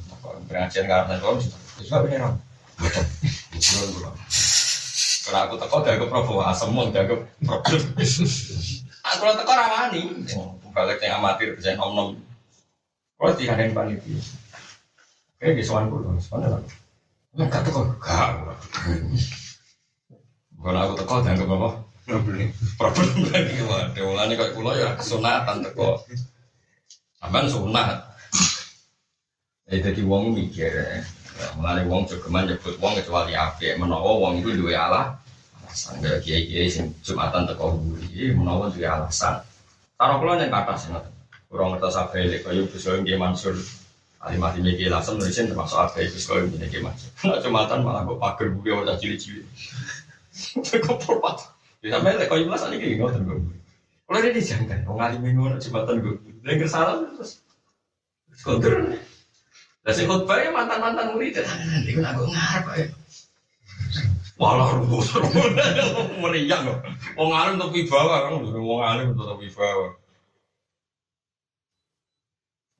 Pengajian 0.50 0.86
karena 0.90 1.14
itu 1.16 1.26
harus 1.26 1.46
juga 1.78 2.02
beneran. 2.02 2.34
Betul 2.78 3.84
betul. 3.94 4.12
Karena 5.22 5.38
aku 5.46 5.54
teko 5.54 5.76
gak 5.86 5.96
ke 6.02 6.06
Prabowo 6.10 6.42
asem 6.42 6.68
mau 6.74 6.90
gak 6.90 7.06
ke 7.06 7.16
problem. 7.46 7.82
Aku 9.02 9.20
lo 9.22 9.32
teko 9.38 9.52
rawani. 9.54 10.02
Balik 10.72 10.98
yang 11.04 11.22
amatir 11.22 11.54
bisa 11.54 11.78
nom 11.78 11.94
nom. 11.94 12.08
Kalau 13.18 13.32
tiga 13.38 13.54
yang 13.54 13.70
panitia. 13.70 14.18
Oke, 15.38 15.58
di 15.58 15.62
soal 15.62 15.86
dulu, 15.86 16.18
soalnya 16.18 16.58
lah. 16.58 16.62
Enggak 17.38 17.62
teko, 17.66 17.86
gak. 18.02 18.34
Kalau 20.58 20.80
aku 20.82 20.94
teko 20.98 21.14
gak 21.22 21.38
ke 21.38 21.46
apa? 21.46 21.70
problem 22.78 23.30
lagi 23.30 23.62
waduh 23.62 24.04
mulane 24.10 24.34
kok 24.34 24.52
kula 24.58 24.74
ya 24.74 24.88
kesunatan 24.98 25.62
teko 25.62 26.02
sampean 27.22 27.46
sunat 27.46 28.02
ya 29.70 29.78
jadi 29.78 30.02
wong 30.02 30.34
mikir 30.34 30.74
ya 30.74 30.98
mulane 31.54 31.86
wong 31.86 32.02
jogeman 32.10 32.50
nyebut 32.50 32.74
wong 32.82 32.98
kecuali 32.98 33.38
apik 33.38 33.78
menawa 33.78 34.10
wong 34.18 34.42
itu 34.42 34.58
duwe 34.58 34.74
alah 34.74 35.14
alasan 35.62 36.02
gak 36.02 36.26
kiai-kiai 36.26 36.66
sing 36.66 36.90
jumatan 37.06 37.46
teko 37.46 37.78
mburi 37.78 38.34
menawa 38.34 38.66
duwe 38.74 38.90
alasan 38.90 39.38
karo 39.94 40.18
kula 40.18 40.42
yang 40.42 40.50
kata 40.50 40.74
ngoten 40.90 41.14
kurang 41.46 41.78
ngertos 41.78 41.94
abe 41.94 42.42
kaya 42.42 42.66
bisa 42.66 42.98
nggih 42.98 43.14
Mansur 43.14 43.54
Alimati 44.22 44.62
Miki 44.62 44.86
langsung 44.86 45.18
nulisin 45.18 45.50
termasuk 45.50 45.82
apa 45.82 45.98
itu 45.98 46.14
sekolah 46.14 46.46
ini 46.46 46.70
kayak 46.70 46.86
macam. 46.86 47.10
Nah 47.26 47.42
jumatan 47.42 47.78
malah 47.82 48.06
pagar 48.06 48.54
buku 48.54 48.70
yang 48.70 48.86
udah 48.86 48.94
cilik-cilik. 48.94 49.42
Kok 50.86 50.98
perpat. 51.02 51.50
Ya 51.82 51.98
sampai 51.98 52.14
lek 52.14 52.30
koyo 52.30 52.46
mas 52.46 52.62
iki 52.70 53.02
ngoten 53.02 53.26
kok. 53.26 53.42
Kalau 54.06 54.18
dia 54.22 54.78
wong 54.86 54.98
alim 55.02 55.26
ngono 55.26 55.58
jembatan 55.58 55.98
gue. 55.98 56.31
Dengar 56.42 56.68
salam 56.68 57.14
terus 57.14 57.38
kontur. 58.42 58.98
Lah 59.82 59.92
sing 59.94 60.06
khotbah 60.10 60.38
ya 60.42 60.50
mantan-mantan 60.50 61.14
murid 61.14 61.38
nanti 61.38 61.90
kan 61.94 62.14
aku 62.14 62.26
ngarep 62.30 62.66
ae. 62.74 62.84
Walah 64.38 64.74
rumus 64.78 65.14
meriang 66.18 66.66
kok. 66.66 66.78
Wong 67.14 67.30
alim 67.30 67.62
tapi 67.62 67.86
bawa 67.86 68.26
kan, 68.26 68.42
wong 68.42 68.82
alim 68.82 69.14
tapi 69.14 69.46
bawa. 69.54 69.94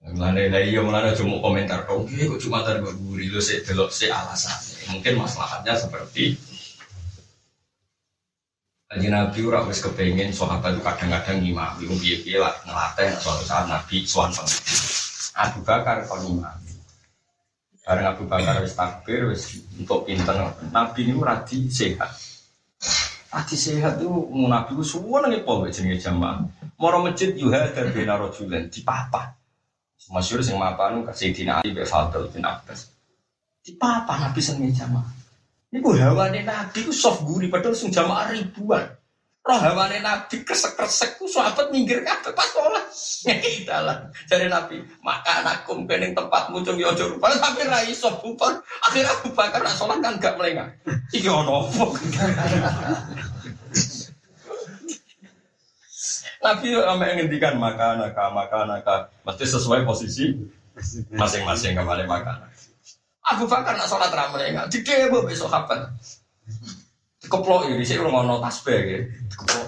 Mulane 0.02 0.50
lah 0.50 0.62
iya 0.66 0.83
mulane 0.83 1.14
cuma 1.14 1.38
komentar 1.38 1.87
dong, 1.87 2.11
kok 2.11 2.40
cuma 2.42 2.66
tar 2.66 2.83
gue 2.83 2.90
guri 2.90 3.31
lu 3.31 3.38
sih 3.38 3.62
delok 3.62 3.95
sih 3.95 4.11
alasannya. 4.11 4.99
Mungkin 4.99 5.14
masalahnya 5.23 5.78
seperti 5.78 6.35
Kanji 8.92 9.08
Nabi 9.08 9.40
ora 9.49 9.64
wis 9.64 9.80
kepengen 9.80 10.37
sahabat 10.37 10.76
kadang-kadang 10.84 11.40
ngimami 11.40 11.88
wong 11.88 11.96
piye-piye 11.96 12.37
lah 12.37 12.52
ngelatih 12.68 13.08
suatu 13.25 13.40
saat 13.40 13.64
Nabi 13.64 14.04
suwan 14.04 14.28
Abu 15.32 15.64
Bakar 15.64 16.04
kon 16.04 16.20
ngimami. 16.20 16.76
Bareng 17.88 18.12
Abu 18.12 18.28
Bakar 18.28 18.61
wis 18.61 18.76
takbir 18.76 19.32
wis 19.32 19.64
untuk 19.80 20.04
pinter 20.04 20.37
Nabi 20.68 21.08
ini 21.08 21.16
radi 21.16 21.72
sehat. 21.72 22.12
Radi 23.32 23.56
sehat 23.56 23.96
itu 23.96 24.12
mau 24.12 24.52
Nabi 24.52 24.76
ku 24.76 24.84
suwen 24.84 25.25
nang 25.25 25.40
pol 25.40 25.64
jenenge 25.72 25.96
jamaah. 25.96 26.44
Moro 26.76 27.00
masjid 27.00 27.32
dan 27.32 27.96
bina 27.96 28.20
rojulen 28.20 28.68
di 28.68 28.84
papa. 28.84 29.32
Masyur 30.12 30.44
sing 30.44 30.61
mapanu 30.61 31.08
kasih 31.08 31.32
Dina 31.32 31.64
Ali 31.64 31.72
bin 31.72 31.88
Fadl 31.88 32.28
bin 32.28 32.44
Abbas. 32.44 32.92
Di 33.64 33.72
papa 33.72 34.20
Nabi 34.20 34.40
senenge 34.44 34.76
jamaah. 34.76 35.22
Iku 35.73 35.97
hawane 35.97 36.45
Nabi 36.45 36.85
ku 36.85 36.93
soft 36.93 37.25
guri 37.25 37.49
padahal 37.49 37.73
sing 37.73 37.88
jamaah 37.88 38.29
ribuan. 38.29 38.85
Roh 39.43 39.57
hawane 39.59 40.05
Nabi 40.05 40.45
kresek-kresek 40.45 41.17
ku 41.17 41.25
sahabat 41.25 41.73
minggir 41.73 42.05
kabeh 42.05 42.31
pas 42.37 42.45
sholat. 42.52 42.85
Kita 43.25 43.81
lah. 43.81 44.05
Jadi 44.29 44.52
Nabi, 44.52 44.85
maka 45.00 45.41
anakku 45.41 45.81
kening 45.88 46.12
tempatmu 46.12 46.61
cung 46.61 46.76
yo 46.76 46.93
aja 46.93 47.09
rupane 47.09 47.41
tapi 47.41 47.64
ra 47.64 47.81
iso 47.88 48.12
bubar. 48.21 48.61
Akhirnya 48.85 49.17
Abu 49.17 49.33
Bakar 49.33 49.64
nak 49.64 49.73
sholat 49.73 49.99
kan 50.05 50.21
gak 50.21 50.37
melengah. 50.37 50.69
Iki 51.09 51.26
ono 51.33 51.64
apa? 51.64 51.85
Nabi 56.43 56.75
sampai 56.75 57.14
ngendikan 57.17 57.55
maka 57.57 57.95
naka 57.97 58.25
maka 58.35 58.59
naka 58.67 58.95
mesti 59.23 59.47
sesuai 59.47 59.87
posisi 59.88 60.37
masing-masing 61.14 61.79
kembali 61.79 62.05
makan. 62.05 62.45
Abu 63.23 63.47
Bakar 63.47 63.79
nak 63.79 63.87
sholat 63.87 64.11
ramai 64.11 64.50
enggak, 64.50 64.67
di 64.75 64.83
demo 64.83 65.23
besok 65.23 65.47
kapan? 65.47 65.87
Dikeplok 67.23 67.71
ini, 67.71 67.87
saya 67.87 68.02
udah 68.02 68.12
ngono 68.19 68.43
tasbih 68.43 68.83
ya, 68.83 68.99
dikeplok, 69.31 69.67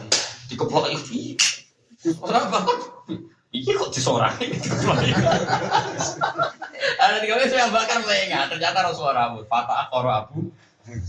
dikeplok 0.51 0.87
ini. 0.91 1.39
Orang 2.19 2.51
Bakar, 2.51 2.77
iya 3.55 3.73
kok 3.79 3.95
disorang 3.95 4.35
ini 4.43 4.59
dikeplok 4.59 4.99
ini. 5.07 5.23
Ada 6.99 7.17
tiga 7.23 7.35
belas 7.39 7.55
yang 7.55 7.71
bakar 7.71 8.03
enggak, 8.03 8.45
ternyata 8.51 8.79
Rasulullah 8.91 9.31
Abu 9.31 9.47
Fatah 9.47 9.87
Akoro 9.87 10.11
Abu 10.11 10.39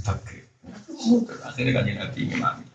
Bakar. 0.06 0.46
Akhirnya 1.50 1.72
kan 1.82 1.86
Nabi 1.86 2.20
ngimami. 2.30 2.66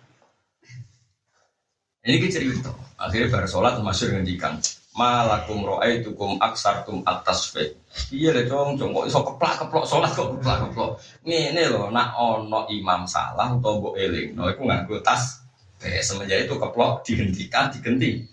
Ini 2.00 2.16
kita 2.16 2.40
cerita. 2.40 2.72
Akhirnya 2.96 3.28
baru 3.28 3.48
sholat 3.48 3.78
masuk 3.80 4.12
ngendikan 4.12 4.56
malakum 4.94 5.62
ro'aitukum 5.62 6.42
aksartum 6.42 7.06
atas 7.06 7.54
fe. 7.54 7.78
Iya 8.10 8.34
deh 8.34 8.50
cong, 8.50 8.74
cong 8.74 8.90
kok 8.90 9.06
iso 9.06 9.20
keplak 9.22 9.54
keplok 9.62 9.86
sholat 9.86 10.10
kok 10.14 10.34
keplak 10.38 10.58
keplok. 10.66 10.90
Ngene 11.22 11.62
loh, 11.70 11.86
nak 11.94 12.18
ono 12.18 12.66
imam 12.66 13.06
salah 13.06 13.54
atau 13.54 13.78
mbok 13.78 13.94
eling, 13.94 14.34
no 14.34 14.50
iku 14.50 14.66
nganggo 14.66 14.98
tas. 15.02 15.42
Eh 15.80 16.02
semenjak 16.02 16.44
itu 16.44 16.54
keplok 16.58 17.06
dihentikan, 17.06 17.70
digenti. 17.70 18.26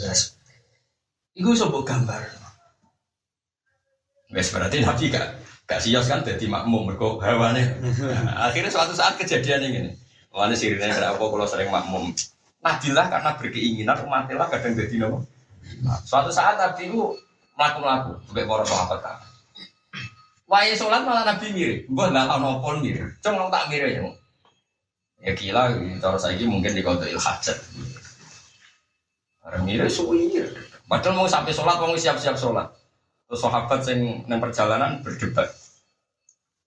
Yes. 0.00 0.36
Iku 1.36 1.52
iso 1.52 1.68
mbok 1.68 1.84
gambar. 1.84 2.22
Wes 4.28 4.52
berarti 4.52 4.84
nabi 4.84 5.08
gak 5.08 5.40
gak 5.64 5.80
sios 5.80 6.04
kan 6.08 6.24
jadi 6.24 6.44
makmum 6.48 6.88
mergo 6.88 7.20
hawane. 7.20 7.80
Akhirnya 8.48 8.72
suatu 8.72 8.96
saat 8.96 9.16
kejadian 9.20 9.68
ini. 9.68 9.92
Mana 10.32 10.52
sirine 10.52 10.92
kenapa 10.92 11.20
kalau 11.20 11.48
sering 11.48 11.72
makmum. 11.72 12.12
Nadilah 12.60 13.08
karena 13.08 13.30
berkeinginan 13.40 14.04
umatnya 14.04 14.44
kadang 14.48 14.76
jadi 14.76 14.96
nopo. 15.00 15.24
Nah, 15.84 15.98
suatu 16.02 16.30
saat 16.32 16.58
Nabi 16.58 16.90
itu 16.90 17.14
melaku-melaku, 17.54 18.12
sebagai 18.30 18.48
para 18.48 18.64
sahabat 18.66 18.98
kan. 19.02 19.16
Wahai 20.48 20.72
sholat 20.72 21.04
malah 21.04 21.28
Nabi 21.28 21.52
mirip, 21.52 21.78
gue 21.84 22.06
nggak 22.08 22.24
tahu 22.24 22.40
nopo 22.40 22.68
mirip, 22.80 23.08
cuma 23.20 23.52
tak 23.52 23.68
mirip 23.68 23.90
ya. 23.92 24.00
Ya 25.18 25.32
gila, 25.36 25.62
cara 26.00 26.16
saya 26.16 26.40
mungkin 26.48 26.72
di 26.72 26.80
kota 26.80 27.04
ilhajat. 27.04 27.58
Karena 29.44 29.58
mirip 29.60 29.92
suwi, 29.92 30.40
padahal 30.88 31.20
mau 31.20 31.28
sampai 31.28 31.52
sholat, 31.52 31.76
mau 31.76 31.92
siap-siap 31.92 32.38
sholat. 32.40 32.64
Terus 33.28 33.44
sahabat 33.44 33.84
yang 33.92 34.24
neng 34.24 34.40
perjalanan 34.40 35.04
berdebat. 35.04 35.52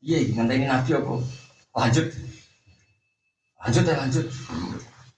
Iya, 0.05 0.37
nanti 0.37 0.61
ini 0.61 0.69
Nabi 0.69 0.93
apa? 0.93 1.13
Lanjut, 1.73 2.05
lanjut 3.65 3.83
ya 3.85 3.95
lanjut 3.97 4.27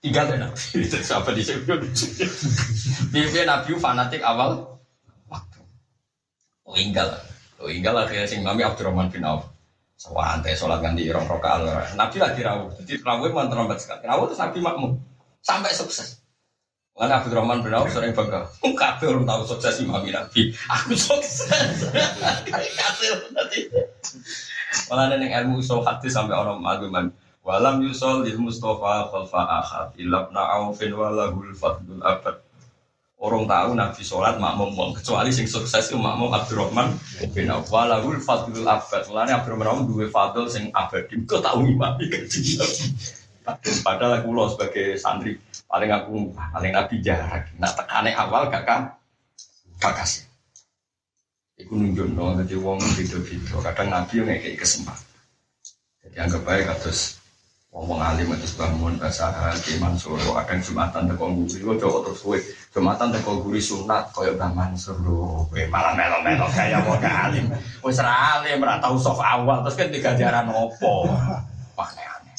tinggal 0.03 0.27
deh 0.27 0.35
nabi 0.35 0.83
itu 0.83 0.97
siapa 1.07 1.31
di 1.31 1.41
sini 1.47 1.63
dia 3.31 3.47
nabi 3.47 3.71
fanatik 3.79 4.19
awal 4.19 4.75
waktu. 5.31 5.63
Oh 6.67 6.75
tinggal 6.75 7.07
oh 7.63 7.71
tinggal 7.71 7.95
akhirnya 8.03 8.27
sing 8.27 8.43
mami 8.43 8.67
Abdurrahman 8.67 9.07
bin 9.07 9.23
Auf. 9.23 9.47
Sewante 9.95 10.51
sholat 10.51 10.83
ganti 10.83 11.07
rong 11.07 11.31
rokaat 11.31 11.95
Nabi 11.95 12.17
lagi 12.19 12.43
rawuh 12.43 12.75
jadi 12.83 12.99
rawuh 12.99 13.31
emang 13.31 13.47
terlambat 13.47 13.79
sekali. 13.79 14.03
Rawuh 14.03 14.27
terus 14.27 14.43
Nabi 14.43 14.59
makmum. 14.59 14.91
Sampai 15.39 15.71
sukses. 15.71 16.19
Mana 16.91 17.23
Abdurrahman 17.23 17.63
bin 17.63 17.71
Auf 17.71 17.87
sering 17.87 18.11
bangga. 18.11 18.43
Kabeh 18.59 19.07
orang 19.07 19.23
tahu 19.23 19.55
sukses 19.55 19.79
imam 19.79 20.03
Nabi. 20.03 20.51
Aku 20.51 20.91
sukses. 20.91 21.47
Kabeh 22.51 23.07
nanti 23.31 23.59
malah 24.89 25.13
neng 25.13 25.29
ilmu 25.29 25.61
usul 25.61 25.85
hadis 25.85 26.17
sampai 26.17 26.33
orang 26.33 26.57
maguman 26.57 27.13
Walam 27.43 27.83
yusol 27.83 28.23
lil 28.23 28.39
Mustafa 28.39 29.11
khalfa 29.11 29.41
ahad 29.43 29.91
ilabna 29.99 30.63
aufin 30.63 30.95
walahul 30.95 31.51
fadlul 31.51 31.99
abad. 31.99 32.39
Orang 33.19 33.51
tahu 33.51 33.75
Nabi 33.75 33.99
sholat 33.99 34.39
makmum 34.39 34.71
wong 34.71 34.95
kecuali 34.95 35.27
sing 35.27 35.43
sukses 35.43 35.91
itu 35.91 35.99
makmum 35.99 36.31
Abdurrahman 36.31 36.95
bin 37.35 37.51
Auf 37.51 37.67
walahul 37.67 38.15
fadlul 38.23 38.63
abad. 38.63 39.03
Mulane 39.11 39.35
Abdurrahman 39.35 39.83
dua 39.91 40.07
fadl 40.07 40.47
sing 40.47 40.71
abadi. 40.71 41.19
Kau 41.27 41.43
tahu 41.43 41.67
imam 41.67 41.99
Padahal 43.83 44.23
aku 44.23 44.31
lo 44.31 44.47
sebagai 44.47 44.95
santri 44.95 45.35
paling 45.67 45.91
aku 45.91 46.31
paling 46.31 46.71
nabi 46.71 46.95
jarak. 47.03 47.51
Nah 47.59 47.75
tekane 47.75 48.15
awal 48.15 48.47
gak 48.47 48.87
kasih. 49.83 50.23
Iku 51.59 51.75
nunjuk 51.75 52.07
no, 52.15 52.39
jadi 52.39 52.55
wong 52.55 52.79
gitu-gitu. 52.95 53.59
Kadang 53.59 53.91
nabi 53.91 54.23
yang 54.23 54.31
kayak 54.31 54.63
kesempatan. 54.63 55.11
Jadi 56.07 56.17
anggap 56.23 56.41
baik 56.47 56.71
terus 56.79 57.22
wong 57.73 57.97
alim 57.97 58.29
itu 58.37 58.45
bangun 58.53 59.01
bahasa 59.01 59.33
Haji 59.33 59.81
Mansur. 59.81 60.21
Kadang 60.21 60.61
jumatan 60.61 61.09
teko 61.09 61.25
guri, 61.33 61.57
kok 61.57 61.77
coba 61.81 61.97
terus 62.05 62.21
gue 62.21 62.39
jumatan 62.69 63.09
teko 63.09 63.41
guri 63.41 63.57
sunat 63.57 64.13
kaya 64.13 64.37
Mbah 64.37 64.51
Mansur 64.53 65.01
lho. 65.01 65.49
Kowe 65.49 65.63
malah 65.73 65.97
melo-melo 65.97 66.45
kaya 66.53 66.77
wong 66.85 67.01
alim. 67.01 67.49
Wis 67.81 67.97
ra 67.97 68.37
alim, 68.37 68.61
ora 68.61 68.77
tau 68.77 68.93
soft 69.01 69.25
awal 69.25 69.65
terus 69.65 69.73
kan 69.73 69.89
digajaran 69.89 70.53
opo. 70.53 71.09
Wah 71.73 71.89
aneh. 71.89 72.37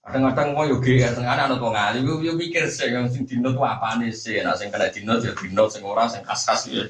Kadang-kadang 0.00 0.56
mau 0.56 0.64
yo 0.64 0.80
GR 0.80 1.12
tengah 1.12 1.36
ana 1.36 1.60
wong 1.60 1.76
alim 1.76 2.08
yo 2.08 2.24
yo 2.24 2.32
mikir 2.32 2.64
sih 2.72 2.88
yang 2.88 3.12
sing 3.12 3.28
dinot 3.28 3.52
ku 3.52 3.62
apane 3.68 4.08
sih. 4.08 4.40
Nah 4.40 4.56
sing 4.56 4.72
kena 4.72 4.88
dinot 4.88 5.20
yo 5.20 5.36
dinot 5.36 5.68
sing 5.68 5.84
ora 5.84 6.08
sing 6.08 6.24
kas-kas 6.24 6.72
ya. 6.72 6.88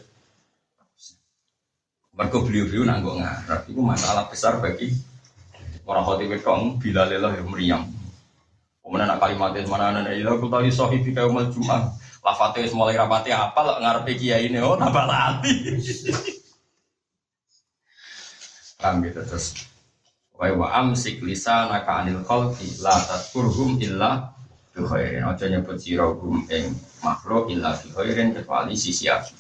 Mergo 2.14 2.46
beliau-beliau 2.46 2.86
nanggok 2.86 3.18
ngarep 3.18 3.60
itu 3.74 3.80
masalah 3.82 4.30
besar 4.30 4.62
bagi 4.62 5.09
orang 5.90 6.06
khotib 6.06 6.30
kong 6.46 6.78
bila 6.78 7.02
lelah 7.02 7.34
yang 7.34 7.50
meriam. 7.50 7.82
Kemudian 8.78 9.10
nak 9.10 9.18
kalimatnya 9.18 9.66
mana 9.66 9.90
nana 9.90 10.14
ilah 10.14 10.38
aku 10.38 10.46
tadi 10.46 10.70
sohib 10.70 11.02
di 11.02 11.10
kaum 11.10 11.34
cuma 11.50 11.90
lafate 12.22 12.62
mulai 12.74 12.94
rapati 12.94 13.34
apa 13.34 13.60
lah 13.62 13.76
ngarepe 13.82 14.14
kiai 14.14 14.46
ini 14.46 14.62
oh 14.62 14.78
tambah 14.78 15.04
lati. 15.10 15.52
Paham 18.78 19.02
gitu 19.02 19.20
terus. 19.26 19.66
Wa 20.38 20.48
wa 20.56 20.72
amsik 20.72 21.20
lisanaka 21.20 22.06
anil 22.06 22.22
khalqi 22.24 22.80
la 22.80 22.94
tadkurhum 22.96 23.76
illa 23.82 24.32
bi 24.72 24.80
khairin. 24.86 25.26
Aja 25.26 25.50
nyebut 25.50 25.76
sira 25.76 26.08
gum 26.16 26.46
ing 26.48 26.72
makhluk 27.04 27.50
illa 27.52 27.76
bi 27.76 27.92
khairin 27.92 28.32
kecuali 28.32 28.78
sisi 28.78 29.10
api. 29.10 29.34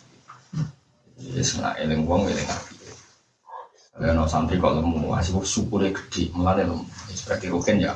Wis 1.32 1.56
nak 1.62 1.80
eling 1.80 2.04
wong 2.04 2.28
api. 2.28 2.79
Kalau 3.90 4.14
no 4.14 4.24
santri 4.24 4.56
kok 4.62 4.78
lemu, 4.78 5.10
asih 5.18 5.34
syukurnya 5.42 5.90
gede, 5.90 6.30
mulane 6.30 6.62
lemu. 6.62 6.84
Seperti 7.10 7.50
rugen 7.50 7.82
ya. 7.82 7.92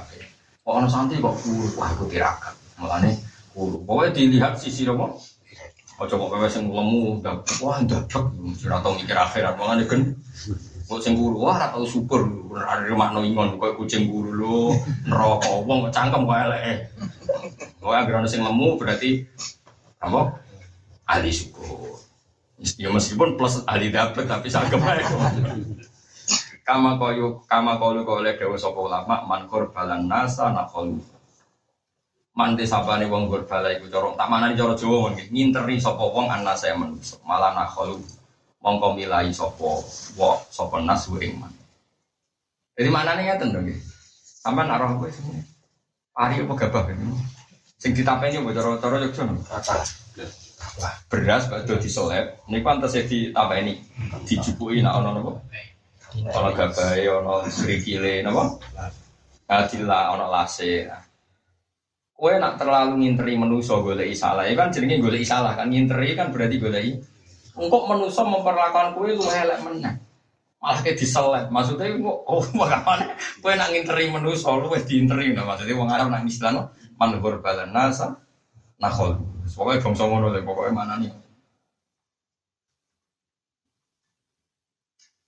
Kok 0.67 0.83
no 0.83 0.89
santri 0.91 1.23
kok 1.23 1.39
kuru, 1.39 1.71
wah 1.79 1.95
aku 1.95 2.11
tirakat. 2.11 2.55
Mulane 2.83 3.15
kuru. 3.55 3.79
Pokoknya 3.87 4.11
dilihat 4.11 4.59
sisi 4.59 4.83
romo. 4.83 5.23
Ojo 5.95 6.15
kok 6.19 6.31
pewe 6.35 6.51
sing 6.51 6.67
lemu, 6.67 7.23
wah 7.63 7.79
ndadak, 7.79 8.27
ora 8.67 8.77
tau 8.83 8.99
mikir 8.99 9.15
akhirat, 9.15 9.55
mulane 9.55 9.87
gen. 9.87 10.19
Kok 10.91 10.99
sing 10.99 11.15
guru, 11.15 11.39
wah 11.47 11.55
ora 11.55 11.71
tau 11.71 11.87
syukur, 11.87 12.27
ora 12.51 12.83
makno 12.99 13.23
ingon, 13.23 13.55
kok 13.63 13.79
kucing 13.79 14.11
guru 14.11 14.35
lo, 14.35 14.75
neraka 15.07 15.63
wong 15.63 15.87
kok 15.87 15.95
cangkem 15.95 16.27
kok 16.27 16.41
eleke. 16.51 16.75
Pokoknya 17.79 18.01
agar 18.11 18.27
sing 18.27 18.43
lemu 18.43 18.75
berarti 18.75 19.23
apa? 20.03 20.43
Ahli 21.07 21.31
syukur. 21.31 21.94
Ya 22.78 22.88
meskipun 22.90 23.34
plus 23.34 23.66
ahli 23.66 23.90
dapet 23.90 24.30
tapi 24.30 24.46
sanggep 24.46 24.78
ae. 24.78 25.02
Kama 26.64 26.96
koyo 26.96 27.44
kama 27.50 27.76
kolu 27.76 28.06
oleh 28.06 28.38
dewa 28.38 28.56
sapa 28.56 28.78
ulama 28.78 29.26
man 29.26 29.50
balan 29.50 30.06
nasa 30.06 30.54
nakholu. 30.54 31.02
Man 32.34 32.58
desabane 32.58 33.06
wong 33.06 33.30
bala 33.46 33.70
iku 33.75 33.87
cara 33.90 34.11
tak 34.18 34.26
manani 34.26 34.58
cara 34.58 34.75
Jawa 34.75 35.14
nggih 35.14 35.30
nginteri 35.30 35.78
sapa 35.78 36.02
wong 36.02 36.30
anasa 36.30 36.70
manusa 36.73 37.18
malah 37.26 37.52
nakholu. 37.52 38.00
Mongko 38.62 38.96
milai 38.96 39.28
sapa 39.34 39.70
wa 40.16 40.40
sapa 40.49 40.80
nas 40.80 41.11
ing 41.20 41.37
man. 41.37 41.52
Jadi 42.75 42.88
mana 42.90 43.18
nih 43.18 43.34
ngeten 43.34 43.54
dong 43.54 43.66
nggih. 43.66 43.78
Sampeyan 44.40 44.73
arah 44.73 44.94
kowe 44.94 45.11
sing 45.11 45.42
Ari 46.14 46.46
apa 46.46 46.54
gabah 46.54 46.94
ini? 46.94 47.11
Sing 47.75 47.90
ditapeni 47.90 48.38
mbok 48.38 48.54
cara-cara 48.54 49.02
Yogyakarta 50.64 51.04
beras 51.11 51.47
bakdo 51.47 51.75
disolep 51.78 52.42
ini 52.50 52.59
pantas 52.64 52.99
ya 52.99 53.06
ditambahi 53.06 53.75
dijupuki 54.26 54.83
nak 54.83 54.99
ono 54.99 55.09
nopo 55.14 55.33
ono 56.35 56.50
gabahe 56.50 57.04
ono 57.06 57.47
krikile 57.47 58.25
nopo 58.25 58.59
adila 59.47 60.15
ono 60.17 60.26
lase 60.30 60.89
Kue 62.15 62.39
nak 62.39 62.54
terlalu 62.62 63.02
nginteri 63.02 63.34
menuso 63.34 63.82
golek 63.82 64.15
salah, 64.15 64.47
ya 64.47 64.54
kan 64.54 64.71
jenenge 64.71 65.02
golek 65.02 65.26
salah 65.26 65.58
kan 65.58 65.67
nginteri 65.67 66.15
kan 66.15 66.30
berarti 66.30 66.62
golek. 66.62 67.02
Engkok 67.58 67.91
menuso 67.91 68.23
memperlakukan 68.23 68.95
kue 68.95 69.19
lu 69.19 69.26
elek 69.26 69.58
menang. 69.67 69.99
Malah 70.62 70.80
kayak 70.86 70.95
diselek. 70.95 71.50
Maksudnya 71.50 71.91
kok 71.91 72.19
oh 72.30 72.47
bagaimana? 72.54 73.19
Kue 73.43 73.58
nak 73.58 73.75
nginteri 73.75 74.15
menuso 74.15 74.47
lu 74.62 74.71
wes 74.71 74.86
diinteri 74.86 75.34
nah 75.34 75.43
maksudnya 75.43 75.75
wong 75.75 75.91
Arab 75.91 76.15
nak 76.15 76.23
istilah 76.23 76.71
man 76.95 77.19
balan 77.19 77.75
nasa 77.75 78.15
nakhol. 78.80 79.19
Pokoknya 79.45 79.84
bangsa 79.84 80.04
ngono 80.08 80.32
deh, 80.32 80.43
pokoknya 80.43 80.73
mana 80.73 80.95
nih. 80.99 81.13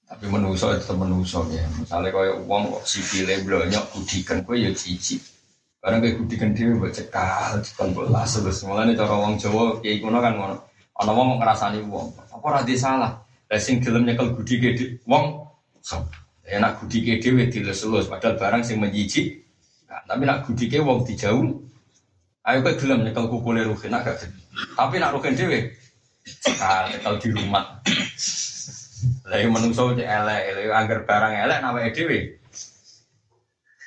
Tapi 0.07 0.25
menuso 0.31 0.71
itu 0.71 0.95
menuso 0.95 1.43
ya. 1.51 1.67
Misalnya 1.77 2.15
kaya 2.15 2.39
uang 2.47 2.63
kok 2.79 2.85
sipile 2.87 3.43
blonyok 3.43 3.85
kudikan 3.91 4.47
kue 4.47 4.63
ya 4.63 4.71
cici. 4.71 5.19
Karena 5.83 5.99
kayak 6.03 6.17
kudikan 6.23 6.51
dia 6.55 6.71
buat 6.75 6.95
cekal, 6.95 7.63
cekal 7.63 7.91
bola 7.91 8.23
terus. 8.23 8.63
Mulanya 8.63 8.95
cara 8.95 9.15
uang 9.19 9.35
Jawa 9.39 9.83
kayak 9.83 9.99
kuno 10.03 10.19
kan 10.23 10.35
ngono. 10.39 10.57
Ono 11.03 11.11
wong 11.13 11.29
ngerasani 11.43 11.79
uang. 11.85 12.09
Apa 12.33 12.47
rada 12.49 12.75
salah? 12.79 13.13
Lah 13.47 13.61
sing 13.61 13.83
gelem 13.83 14.07
nyekel 14.07 14.33
gudike 14.35 15.03
wong 15.05 15.47
sok. 15.83 16.07
Enak 16.47 16.83
gudike 16.83 17.19
dhewe 17.19 17.51
dilus-lus 17.51 18.07
padahal 18.07 18.39
barang 18.39 18.63
sing 18.63 18.79
menjijik. 18.79 19.43
Nah, 19.91 20.03
tapi 20.07 20.23
nak 20.23 20.47
gudike 20.47 20.79
wong 20.79 21.03
dijauh 21.03 21.43
Ayo 22.47 22.63
kau 22.63 22.79
gelem 22.79 23.03
nyekel 23.03 23.27
kupule 23.27 23.67
Ruhin 23.67 23.91
agak 23.91 24.23
Tapi 24.79 25.03
nak 25.03 25.19
Ruhin 25.19 25.35
dewe, 25.35 25.75
cekal 26.23 26.95
nyekel 26.95 27.15
di 27.19 27.29
rumah. 27.35 27.83
Lagi 29.27 29.51
menungso 29.51 29.91
cek 29.99 30.07
elek, 30.07 30.41
elek 30.55 30.71
angger 30.71 31.03
barang 31.03 31.35
elek 31.43 31.59
nama 31.59 31.91
dewe. 31.91 32.39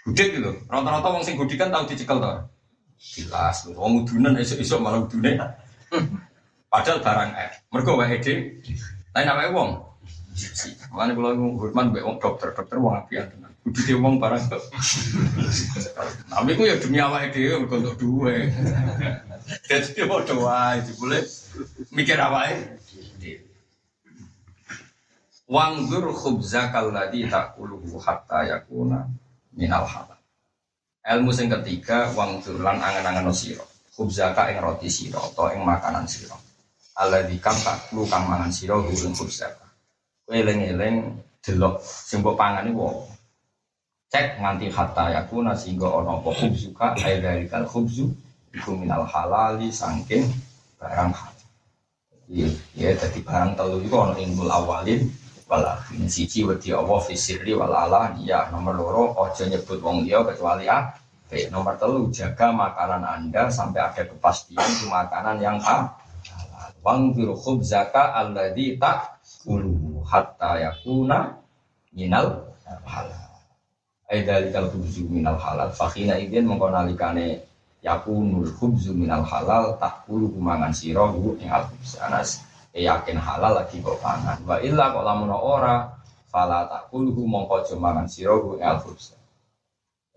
Gudik 0.03 0.27
gitu. 0.35 0.51
Rata-rata 0.67 1.07
wong 1.07 1.23
sing 1.23 1.39
gudik 1.39 1.55
kan 1.55 1.71
tahu 1.71 1.87
dicekel 1.87 2.19
toh. 2.19 2.51
Jelas, 2.99 3.63
wong 3.71 4.03
udunan 4.03 4.35
esok-esok 4.35 4.79
malah 4.83 5.07
udune. 5.07 5.39
Padahal 6.67 6.99
barang 6.99 7.29
eh, 7.39 7.51
mereka 7.71 7.91
wae 7.95 8.19
dhewe. 8.19 8.59
Lain 9.15 9.23
nama 9.23 9.47
wong. 9.55 9.88
Mana 10.93 11.13
kalau 11.15 11.57
hormat 11.59 11.93
mbek 11.93 12.03
wong 12.05 12.17
dokter, 12.17 12.51
dokter 12.55 12.77
wong 12.81 12.95
apian 12.97 13.29
tenan. 13.29 13.51
Kudu 13.63 13.79
dia 13.85 13.97
wong 13.99 14.17
barang 14.17 14.43
kok. 14.49 14.63
Tapi 16.31 16.51
ku 16.55 16.63
ya 16.63 16.79
demi 16.79 16.97
dhewe 17.03 17.63
mergo 17.63 17.75
untuk 17.77 17.95
duwe. 17.99 18.49
Dadi 19.69 20.01
padha 20.05 20.35
wae 20.37 20.79
boleh 20.97 21.21
mikir 21.93 22.17
awake. 22.21 22.79
Wangzur 25.49 26.13
khubzakal 26.13 26.93
ladzi 26.93 27.25
takuluhu 27.25 27.97
hatta 27.97 28.45
yakuna 28.45 29.09
minal 29.57 29.81
halal. 29.81 30.21
Ilmu 31.01 31.33
sing 31.33 31.49
ketiga 31.49 32.13
wangzur 32.13 32.61
lan 32.61 32.77
angen-angen 32.77 33.33
sira. 33.33 33.65
Khubzaka 33.97 34.53
ing 34.53 34.61
roti 34.61 34.85
sira 34.93 35.17
atau 35.17 35.49
ing 35.49 35.65
makanan 35.65 36.05
sira. 36.05 36.37
Alladzi 37.01 37.41
kang 37.41 37.57
takulu 37.65 38.05
kang 38.05 38.29
mangan 38.29 38.53
sira 38.53 38.77
ing 38.77 39.13
khubzaka. 39.17 39.68
Kowe 40.29 40.37
eling-eling 40.37 41.09
delok 41.41 41.81
sing 41.81 42.21
mbok 42.21 42.37
pangan 42.37 42.69
iku 42.69 43.01
cek 44.13 44.37
nganti 44.37 44.69
hatta 44.69 45.09
yakuna 45.09 45.57
sehingga 45.57 45.89
ono 45.89 46.21
apa 46.21 46.29
khubzuka 46.29 46.93
dari 47.01 47.49
kal 47.49 47.65
khubzu 47.65 48.05
iku 48.53 48.77
minal 48.77 49.09
halali 49.09 49.73
sangking 49.73 50.29
barang 50.77 51.09
halal 51.17 51.49
iya 52.29 52.45
ya 52.77 52.93
jadi 52.93 53.25
barang 53.25 53.57
telu 53.57 53.81
itu 53.81 53.95
ono 53.97 54.13
ilmu 54.13 54.45
awalin 54.45 55.01
wala 55.49 55.81
ini 55.97 56.05
siji 56.05 56.45
wedi 56.45 56.77
Allah 56.77 57.01
fisirri 57.01 57.57
wala 57.57 58.13
iya 58.21 58.53
nomor 58.53 58.77
loro 58.77 59.17
ojo 59.17 59.49
nyebut 59.49 59.81
wong 59.81 60.05
dia 60.05 60.21
kecuali 60.21 60.69
ah 60.69 60.93
Oke, 61.25 61.49
nomor 61.49 61.73
telu 61.81 62.05
jaga 62.13 62.53
makanan 62.53 63.01
anda 63.01 63.49
sampai 63.49 63.81
ada 63.81 64.05
kepastian 64.05 64.61
itu 64.61 64.93
makanan 64.93 65.41
yang 65.41 65.57
halal 65.57 65.89
wang 66.85 67.17
biru 67.17 67.33
khubzaka 67.33 68.13
alladhi 68.13 68.77
tak 68.77 69.18
ulu 69.49 70.05
hatta 70.05 70.61
yakuna 70.61 71.33
minal 71.97 72.45
halal 72.85 73.29
Aidali 74.09 74.49
kal 74.49 74.65
khubzu 74.73 75.05
minal 75.05 75.37
halal. 75.37 75.69
Fakina 75.69 76.17
idin 76.17 76.49
mengkonalikane 76.49 77.45
yakunul 77.85 78.49
khubzu 78.57 78.89
minal 78.89 79.21
halal 79.21 79.77
tak 79.77 80.09
puluh 80.09 80.33
kumangan 80.33 80.73
sirohu 80.73 81.37
yang 81.37 81.61
al 81.61 81.69
anas 82.01 82.41
e 82.73 82.89
yakin 82.89 83.21
halal 83.21 83.53
lagi 83.53 83.77
kok 83.85 84.01
pangan. 84.01 84.41
Wa 84.49 84.57
illa 84.65 84.89
kok 84.89 85.05
lamun 85.05 85.29
ora 85.29 85.93
fala 86.25 86.65
tak 86.65 86.89
puluh 86.89 87.13
mongko 87.13 87.69
mangan 87.77 88.09
sirohu 88.09 88.57
yang 88.57 88.81
al 88.81 88.97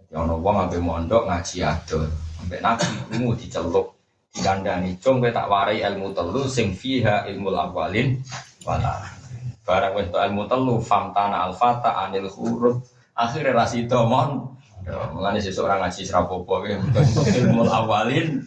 Jadi 0.01 0.13
ono 0.17 0.41
wong 0.41 0.57
ampe 0.69 0.81
mondok 0.81 1.29
ngaji 1.29 1.57
adol, 1.61 2.09
ampe 2.41 2.57
nabi 2.65 2.89
ilmu 3.13 3.37
diceluk 3.37 3.93
dikandani 4.33 4.97
cung 5.05 5.21
tak 5.21 5.49
warai 5.53 5.85
ilmu 5.85 6.17
telu 6.17 6.49
sing 6.49 6.73
fiha 6.73 7.29
ilmu 7.29 7.53
awalin 7.53 8.17
wala. 8.65 9.22
Barang 9.63 9.95
wis 9.95 10.11
ilmu 10.11 10.51
telu 10.51 10.83
famtana 10.83 11.47
al 11.47 11.55
fata 11.55 12.07
anil 12.07 12.27
huruf 12.27 12.83
akhirnya 13.15 13.55
rasi 13.55 13.87
domon 13.87 14.53
Ya, 14.83 14.99
mengenai 15.15 15.39
seseorang 15.39 15.79
ngaji 15.79 16.03
serapopo 16.03 16.67
ya, 16.67 16.75
untuk 16.75 17.07
ilmu 17.23 17.63
awalin. 17.71 18.43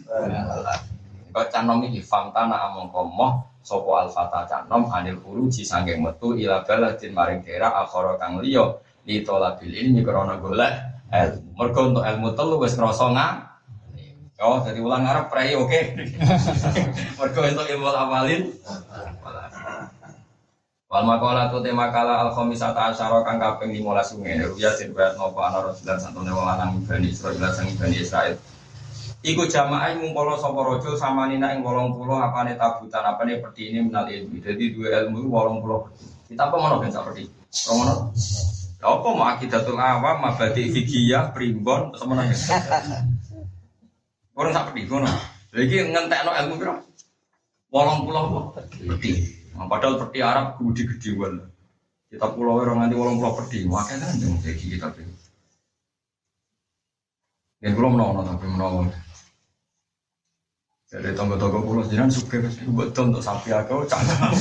Kau 1.32 1.44
canom 1.48 1.80
ini 1.80 2.04
famtana 2.04 2.68
among 2.68 2.92
komoh 2.92 3.40
sopo 3.64 3.96
alfata 3.96 4.44
canom 4.44 4.84
anil 4.92 5.16
uruji 5.24 5.64
sanggeng 5.64 6.04
metu 6.04 6.36
ila 6.36 6.60
baladin 6.62 7.12
maring 7.16 7.40
daerah 7.40 7.82
akhara 7.82 8.20
kang 8.20 8.40
liya 8.44 8.68
li 9.08 9.24
talabil 9.24 9.72
ilmi 9.72 10.04
krana. 10.04 10.36
Mergo 11.56 11.80
untuk 11.88 12.04
ilmu 12.04 12.28
telu 12.36 12.60
wis 12.60 12.76
ngrasa. 12.76 13.08
Oh, 14.36 14.60
jadi 14.60 14.84
ulang 14.84 15.08
Arab 15.08 15.32
pray 15.32 15.56
oke. 15.56 15.80
Mergo 17.18 17.40
untuk 17.48 17.64
ilmu 17.64 17.88
awalin. 17.88 18.52
Wal 20.96 21.04
makalah 21.04 21.52
tu 21.52 21.60
tema 21.60 21.92
kala 21.92 22.24
al 22.24 22.32
khamisata 22.32 22.88
asyara 22.88 23.20
kang 23.20 23.36
kaping 23.36 23.68
15 23.84 24.16
ngene 24.16 24.48
ruya 24.48 24.72
sing 24.72 24.96
riwayat 24.96 25.20
napa 25.20 25.52
ana 25.52 25.68
Rasulullah 25.68 26.00
santune 26.00 26.32
wong 26.32 26.48
lanang 26.48 26.80
Bani 26.88 27.12
Israil 27.12 27.36
sang 27.52 27.68
Bani 27.76 28.00
Israil. 28.00 28.32
Iku 29.20 29.44
jamaah 29.44 29.92
ngumpul 29.92 30.40
sapa 30.40 30.56
raja 30.56 30.96
samanina 30.96 31.52
ing 31.52 31.60
80 31.60 32.00
apane 32.00 32.56
tabutan 32.56 33.04
apane 33.12 33.36
ini 33.60 33.84
menal 33.84 34.08
ilmu. 34.08 34.40
Jadi 34.40 34.72
dua 34.72 35.04
ilmu 35.04 35.28
80 35.28 36.32
Kita 36.32 36.48
apa 36.48 36.56
mana 36.56 36.80
ben 36.80 36.88
seperti? 36.88 37.28
Romono. 37.68 38.16
Apa 38.80 39.08
mau 39.12 39.28
akidatul 39.36 39.76
awam, 39.76 40.24
mabadi 40.24 40.72
fikih, 40.72 41.12
primbon, 41.36 41.92
mana 42.08 42.24
Orang 44.32 44.64
pedih 44.72 44.84
ngono. 44.88 45.12
Lagi 45.52 45.76
ngentekno 45.92 46.32
ilmu 46.32 46.54
piro? 46.56 46.74
80 47.68 48.16
apa? 48.16 48.40
Peti. 48.96 49.35
Nah, 49.56 49.66
padahal 49.66 49.96
peti 50.04 50.20
Arab 50.20 50.60
gede 50.60 50.82
gedewan. 50.84 51.40
Kita 52.06 52.30
pulau 52.36 52.62
orang 52.62 52.86
nanti 52.86 52.94
walang 52.94 53.16
pulau 53.18 53.34
peti, 53.40 53.64
makanya 53.64 54.06
kan 54.06 54.20
jangan 54.20 54.38
kayak 54.44 54.56
kita 54.60 54.86
peti. 54.92 55.14
Yang 57.64 57.74
belum 57.80 57.92
menolong 57.96 58.24
tapi 58.28 58.46
menolong. 58.46 58.86
Jadi 60.86 61.18
tonggo-tonggo 61.18 61.66
pulau 61.66 61.82
jiran 61.82 62.06
suka 62.06 62.46
betul 62.46 63.10
untuk 63.10 63.24
sapi 63.24 63.50
aku 63.50 63.82
canggung. 63.90 64.38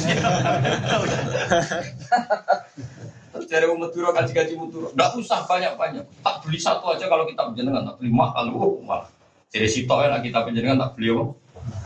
Terus 3.34 3.48
dari 3.50 3.66
umat 3.66 3.90
turo 3.92 4.14
kaji-kaji 4.14 4.54
muturo, 4.54 4.94
nggak 4.94 5.18
usah 5.18 5.42
banyak-banyak. 5.50 6.06
Tak 6.22 6.46
beli 6.46 6.62
satu 6.62 6.94
aja 6.94 7.10
kalau 7.10 7.26
kita 7.26 7.50
penjenengan, 7.50 7.84
tak 7.90 7.98
beli 7.98 8.14
mahal, 8.14 8.46
oh, 8.54 8.78
mahal. 8.86 9.10
Jadi 9.50 9.68
si 9.68 9.80
ya 9.90 10.18
kita 10.22 10.46
penjenengan 10.46 10.86
tak 10.86 11.02
beli? 11.02 11.18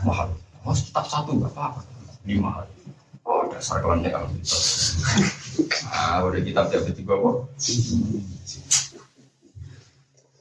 Mahal. 0.04 0.28
Mas 0.60 0.84
kitab 0.84 1.08
satu 1.08 1.40
nggak 1.40 1.56
apa-apa, 1.56 1.80
lima. 2.28 2.60
Oh, 2.60 2.68
dasar 3.60 3.84
kalian 3.84 4.08
ya 4.08 4.16
kalau 4.16 4.32
gitu. 4.32 4.56
Ah, 5.92 6.24
udah 6.24 6.40
kitab 6.40 6.72
tiap 6.72 6.88
tiga 6.88 7.12
kok. 7.12 7.36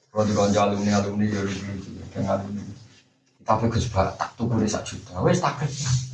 Kalau 0.09 0.23
di 0.23 0.33
konco 0.33 0.59
alumni 0.63 0.91
alumni 0.97 1.27
ya 1.27 1.43
lucu 1.43 1.67
lucu, 1.67 1.91
dengan 2.15 2.39
alumni. 2.39 2.63
Tapi 3.43 3.65
gue 3.67 3.81
coba 3.91 4.15
tak 4.15 4.29
tuh 4.39 4.47
boleh 4.47 4.65
juta, 4.65 5.13
wes 5.19 5.43
tak. 5.43 5.59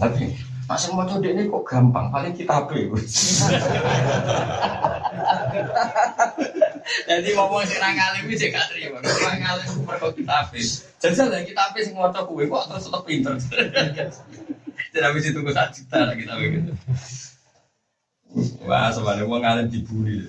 Tapi 0.01 0.33
masih 0.65 0.97
mau 0.97 1.05
coba 1.05 1.29
ini 1.29 1.45
kok 1.45 1.63
gampang, 1.69 2.09
paling 2.09 2.33
kita 2.33 2.65
be. 2.65 2.89
Jadi 7.05 7.29
ngomong 7.37 7.65
sih 7.69 7.77
nang 7.77 7.97
alim 7.97 8.29
sih 8.33 8.49
gak 8.49 8.65
terima. 8.73 8.97
Nang 8.97 9.41
alim 9.45 9.69
kita 10.17 10.37
be. 10.49 10.59
Jajal 10.97 11.29
lah 11.29 11.45
kita 11.45 11.63
be 11.71 11.79
sing 11.85 11.93
maca 11.93 12.25
kuwe 12.25 12.49
kok 12.49 12.65
terus 12.65 12.89
tetep 12.89 13.01
pinter. 13.05 13.37
Habis 14.95 15.23
itu 15.27 15.39
gue 15.43 15.51
satu 15.51 15.75
juta 15.75 15.97
lah 16.07 16.15
kita 16.15 16.33
begitu. 16.39 16.71
Wah, 18.63 18.91
sebenarnya 18.91 19.27
mau 19.27 19.39
ngalim 19.43 19.67
dibully. 19.67 20.23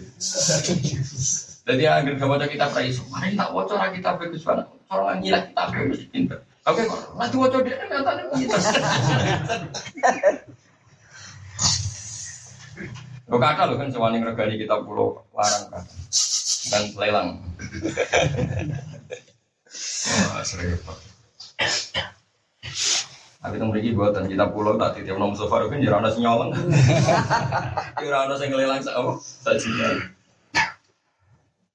Jadi 1.67 1.83
agar 1.83 2.15
gak 2.15 2.31
baca 2.31 2.47
kita 2.47 2.71
praiso, 2.71 3.03
mari 3.11 3.35
tak 3.35 3.51
orang 3.51 3.91
kita 3.95 4.15
bagus 4.15 4.43
banget. 4.47 4.67
Orang 4.87 5.19
ngilah 5.19 5.43
kita 5.51 5.63
bagus 5.71 6.07
pinter. 6.11 6.39
Oke 6.67 6.83
kok, 6.83 7.15
nanti 7.15 7.39
wacor 7.39 7.63
dia 7.63 7.79
kan 7.79 7.87
nyatanya 7.91 8.23
pinter. 8.35 8.59
Lo 13.27 13.39
kata 13.43 13.71
lo 13.71 13.75
kan 13.79 13.91
sewani 13.91 14.23
regani 14.23 14.59
kita 14.59 14.83
pulau 14.83 15.23
larang 15.35 15.67
kan 15.71 15.83
dan 16.71 16.83
lelang. 16.99 17.29
Wah, 20.31 20.43
sering 20.43 20.79
tapi 23.47 23.63
teng 23.63 23.71
mriki 23.71 23.95
buatan 23.95 24.27
kita 24.27 24.51
pulau 24.51 24.75
tak 24.75 24.99
titip 24.99 25.15
nom 25.15 25.31
sofa 25.31 25.71
kan 25.71 25.79
jare 25.79 26.03
ana 26.03 26.11
sing 26.11 26.27
nyolong. 26.27 26.51
Ora 28.03 28.27
ana 28.27 28.35
sing 28.35 28.51
nglelang 28.51 28.83
sak 28.83 28.99
apa? 28.99 29.15
Sak 29.23 29.55
juta. 29.63 29.87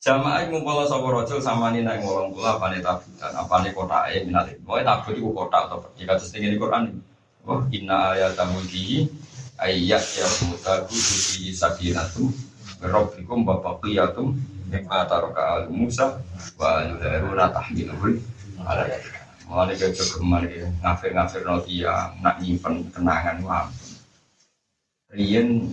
Jamaah 0.04 0.52
ngumpul 0.52 0.84
sapa 0.84 1.08
raja 1.08 1.40
samani 1.40 1.80
nang 1.88 2.04
ngolong 2.04 2.36
kula 2.36 2.60
apane 2.60 2.84
tabutan, 2.84 3.32
apane 3.32 3.72
kotake 3.72 4.28
minate. 4.28 4.60
Pokoke 4.68 4.84
tabut 4.84 5.16
iku 5.16 5.32
kotak 5.32 5.72
atau 5.72 5.80
pergi 5.80 6.04
kados 6.04 6.28
ning 6.36 6.60
Quran. 6.60 6.84
Wah, 7.48 7.64
inna 7.72 8.20
ayatam 8.20 8.52
mulkihi 8.52 9.08
ayat 9.62 10.04
ya 10.04 10.28
mutaku 10.52 10.92
fi 10.92 11.56
sakinatu 11.56 12.28
rabbikum 12.84 13.48
wa 13.48 13.64
baqiyatum 13.64 14.36
mimma 14.68 15.08
taraka 15.08 15.64
al 15.64 15.64
Musa 15.72 16.20
wa 16.60 16.84
al-haruna 16.84 17.48
tahmiluhu 17.54 18.20
ala 18.60 18.90
Mulane 19.52 19.76
kayak 19.76 20.00
jogeman 20.00 20.48
ya, 20.48 20.64
ngafir-ngafir 20.80 21.44
dia, 21.68 22.16
nak 22.24 22.40
nyimpen 22.40 22.88
kenangan 22.88 23.44
wah. 23.44 23.68
Rien 25.12 25.68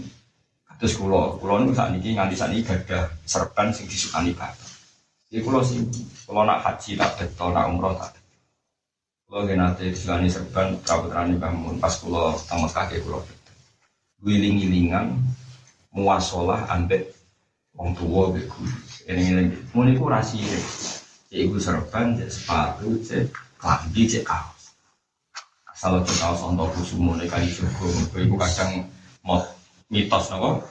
terus 0.83 0.99
kulo, 0.99 1.39
kulo 1.39 1.63
nu 1.63 1.71
saat 1.71 1.95
ini 1.95 2.19
nganti 2.19 2.35
saat 2.35 2.51
ini 2.51 2.67
gada 2.67 3.07
serban 3.23 3.71
sing 3.71 3.87
disukani 3.87 4.35
bapak. 4.35 4.67
Jadi 5.31 5.47
kulo 5.47 5.63
sih, 5.63 5.79
kulo 6.27 6.43
nak 6.43 6.67
haji 6.67 6.99
tak 6.99 7.23
betul, 7.23 7.55
nak 7.55 7.71
umroh 7.71 7.95
tak. 7.95 8.19
Kulo 9.31 9.47
gak 9.47 9.55
nanti 9.55 9.95
disukani 9.95 10.27
serban, 10.27 10.75
kabutrani 10.83 11.39
bangun 11.39 11.79
pas 11.79 11.95
kulo 12.03 12.35
tamat 12.51 12.75
kaki 12.75 12.99
kulo. 13.07 13.23
Wiling-wilingan, 14.27 15.23
muasolah 15.95 16.67
ambek 16.67 17.15
wong 17.79 17.95
tua 17.95 18.35
beku. 18.35 18.67
Ini 19.07 19.23
ini, 19.23 19.55
mau 19.71 19.87
niku 19.87 20.11
rahasia. 20.11 20.59
Ibu 21.31 21.63
serban, 21.63 22.19
sepatu, 22.27 22.99
cek 23.07 23.48
klambi 23.59 24.07
cek 24.07 24.25
kaos. 24.25 24.73
Asal 25.67 26.01
cek 26.07 26.17
kaos 26.23 26.41
untuk 26.47 26.71
kusumo 26.73 27.19
nih 27.19 27.27
kali 27.27 27.51
jogo, 27.51 27.91
ibu 28.15 28.39
kadang 28.39 28.87
mau 29.27 29.43
mitos 29.91 30.31
nopo. 30.31 30.63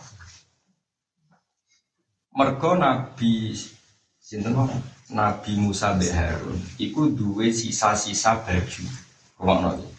Mergo 2.38 2.78
Nabi 2.78 3.58
sinten 4.22 4.54
Nabi 5.10 5.52
Musa 5.58 5.96
mbek 5.96 6.14
Harun 6.14 6.60
iku 6.80 7.12
duwe 7.12 7.52
sisa-sisa 7.52 8.44
baju. 8.44 8.84
Rumakno 9.40 9.70
iki. 9.76 9.90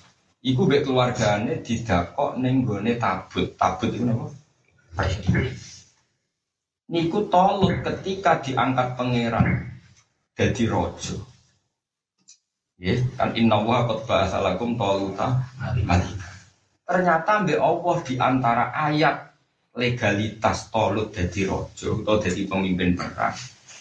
Iku 0.54 0.60
mbek 0.64 0.84
keluargane 0.86 1.60
didakok 1.60 2.38
ning 2.40 2.64
gone 2.64 2.96
tabut. 2.96 3.52
Tabut 3.58 3.90
iku 3.92 4.04
napa? 4.06 4.26
Niku 6.88 7.28
tolut 7.28 7.84
ketika 7.84 8.40
diangkat 8.40 8.96
pangeran 8.96 9.68
jadi 10.32 10.64
rojo. 10.72 11.27
Ya, 12.78 12.94
kan 13.18 13.34
inna 13.34 13.58
wa 13.58 13.90
qad 13.90 14.06
ba'asalakum 14.06 14.78
toluta 14.78 15.42
malika. 15.82 16.30
Ternyata 16.86 17.42
mbek 17.42 17.58
Allah 17.58 17.96
di 18.06 18.14
antara 18.16 18.64
ayat 18.70 19.34
legalitas 19.74 20.70
tolut 20.70 21.10
jadi 21.10 21.50
rojo 21.50 22.06
atau 22.06 22.22
jadi 22.22 22.46
pemimpin 22.46 22.94
perang. 22.94 23.34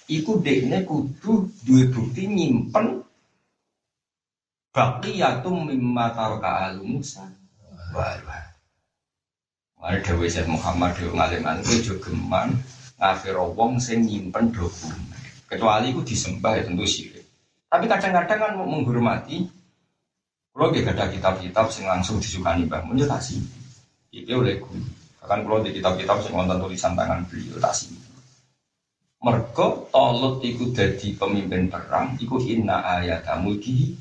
Iku 0.10 0.42
dekne 0.42 0.82
kudu 0.82 1.46
duwe 1.62 1.84
bukti 1.94 2.26
nyimpen 2.26 3.06
baqiyatum 4.74 5.70
mimma 5.70 6.14
taraka 6.18 6.74
al 6.74 6.82
Musa. 6.82 7.26
Wah. 7.94 8.18
Mari 9.78 10.02
Dewi 10.02 10.26
Syed 10.26 10.50
Muhammad 10.50 10.98
Dewi 10.98 11.14
ngalim-alim 11.14 11.64
itu 11.70 12.02
geman 12.02 12.50
ngafir 12.98 13.38
wong 13.38 13.78
sing 13.78 14.10
nyimpen 14.10 14.50
dokumen. 14.50 15.00
Kecuali 15.46 15.94
itu 15.94 16.02
disembah 16.02 16.60
ya 16.60 16.66
tentu 16.66 16.84
syirik. 16.84 17.17
Tapi 17.68 17.86
kadang-kadang 17.86 18.40
kan 18.40 18.52
menghormati. 18.56 19.48
Kalau 20.58 20.74
dia 20.74 20.90
ada 20.90 21.06
kitab-kitab 21.06 21.70
yang 21.78 21.88
langsung 22.00 22.18
disukani 22.18 22.66
Mbah 22.66 22.82
Mun 22.88 22.98
ya 22.98 23.06
tak 23.06 23.30
Itu 24.10 24.42
oleh 24.42 24.58
guru. 24.58 24.82
Bahkan 25.22 25.40
kalau 25.46 25.62
di 25.62 25.70
kitab-kitab 25.76 26.18
yang 26.26 26.48
nonton 26.48 26.66
tulisan 26.66 26.98
tangan 26.98 27.22
beliau 27.30 27.62
tak 27.62 27.78
Mergo 29.18 29.90
tolut 29.90 30.46
iku 30.46 30.70
dadi 30.70 31.18
pemimpin 31.18 31.68
perang 31.74 32.14
iku 32.22 32.38
inna 32.38 32.86
ayat 32.86 33.26
mulki 33.42 33.98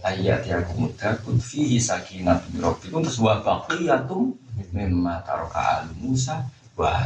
ayat 0.00 0.40
yang 0.48 0.64
mudakun 0.72 1.36
fihi 1.36 1.76
sakinat 1.76 2.48
rabbikum 2.56 3.04
terus 3.04 3.20
wa 3.20 3.44
baqiyatum 3.44 4.32
mimma 4.72 5.20
taraka 5.20 5.84
al 5.84 5.92
Musa 6.00 6.48
wah 6.80 6.96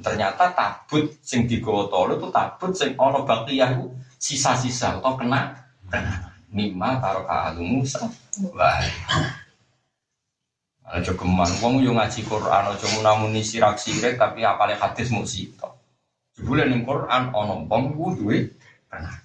ternyata 0.00 0.56
tabut 0.56 1.12
sing 1.20 1.44
digawa 1.44 1.84
tolut 1.92 2.16
itu 2.16 2.28
tabut 2.32 2.72
sing 2.72 2.96
ana 2.96 3.20
iku 3.44 3.92
sisa-sisa 4.22 5.02
atau 5.02 5.18
kena 5.18 5.58
kena 5.90 6.30
mimma 6.54 7.02
taraka 7.02 7.50
al 7.50 7.58
Musa 7.58 8.06
wah 8.54 8.78
geman, 11.00 11.48
wong 11.64 11.80
yo 11.80 11.96
ngaji 11.96 12.20
Quran, 12.28 12.68
aja 12.68 12.86
munamuni 12.98 13.40
sirak 13.40 13.80
sirik 13.80 14.20
tapi 14.20 14.44
apale 14.44 14.76
hadis 14.76 15.08
mung 15.08 15.24
sitok. 15.24 15.72
Jebule 16.36 16.68
ning 16.68 16.84
Quran 16.84 17.32
ana 17.32 17.64
wong 17.64 17.96
ku 17.96 18.12
duwe 18.12 18.52
Pernah. 18.92 19.16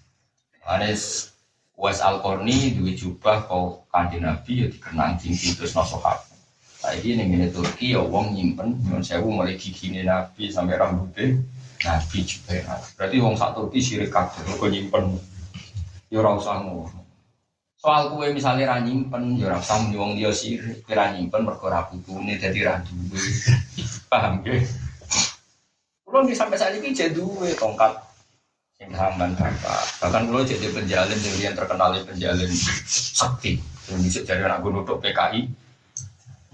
Anes 0.63 1.35
Wes 1.75 1.99
Al 1.99 2.23
Korni 2.23 2.71
duwe 2.71 2.95
jubah 2.95 3.43
kau 3.51 3.83
kanjeng 3.91 4.23
Nabi 4.23 4.63
ya 4.63 4.67
dikenang 4.71 5.19
tinggi 5.19 5.59
terus 5.59 5.75
nasohat. 5.75 6.23
Saiki 6.79 7.19
ning 7.19 7.35
ngene 7.35 7.51
Turki 7.51 7.91
ya 7.95 8.03
wong 8.03 8.31
nyimpen 8.31 8.79
nyuwun 8.87 9.03
sewu 9.03 9.27
mulai 9.27 9.59
gigine 9.59 10.07
Nabi 10.07 10.47
sampai 10.47 10.79
rambutnya 10.79 11.35
Nabi 11.83 12.19
juga. 12.25 12.81
Berarti 12.97 13.17
wong 13.21 13.35
sak 13.37 13.53
Turki 13.53 13.79
sirik 13.81 14.09
kabeh 14.09 14.41
kok 14.45 14.69
nyimpen. 14.69 15.17
Ya 16.09 16.23
ora 16.23 16.39
usah 16.39 16.63
ngono. 16.63 16.89
Soal 17.77 18.09
kue 18.09 18.33
misalnya 18.33 18.73
ra 18.73 18.77
nyimpen, 18.81 19.37
ya 19.37 19.53
ora 19.53 19.61
usah 19.61 19.77
muni 19.85 19.95
wong 19.95 20.11
liya 20.17 20.33
sirik. 20.33 20.81
Ra 20.89 21.13
nyimpen 21.13 21.45
mergo 21.45 21.69
ra 21.69 21.85
dadi 21.85 22.59
ra 22.65 22.81
duwe. 22.81 23.21
Paham 24.11 24.41
ge? 24.41 24.65
Kulo 26.07 26.23
di 26.23 26.33
sampai 26.33 26.55
saat 26.55 26.73
ini 26.79 26.95
jadi 26.95 27.11
duwe 27.11 27.51
tongkat 27.53 27.91
yang 28.79 28.95
hamban 28.95 29.35
bapak. 29.35 29.81
Bahkan 29.99 30.31
kulo 30.31 30.41
jadi 30.47 30.71
penjalin 30.71 31.19
yang 31.37 31.53
terkenal 31.57 31.91
di 31.93 32.01
penjalin 32.07 32.51
sakti. 32.87 33.59
Yang 33.91 33.99
bisa 34.03 34.19
jadi 34.23 34.47
anak 34.47 34.63
gunung 34.63 34.87
untuk 34.87 35.03
PKI 35.03 35.51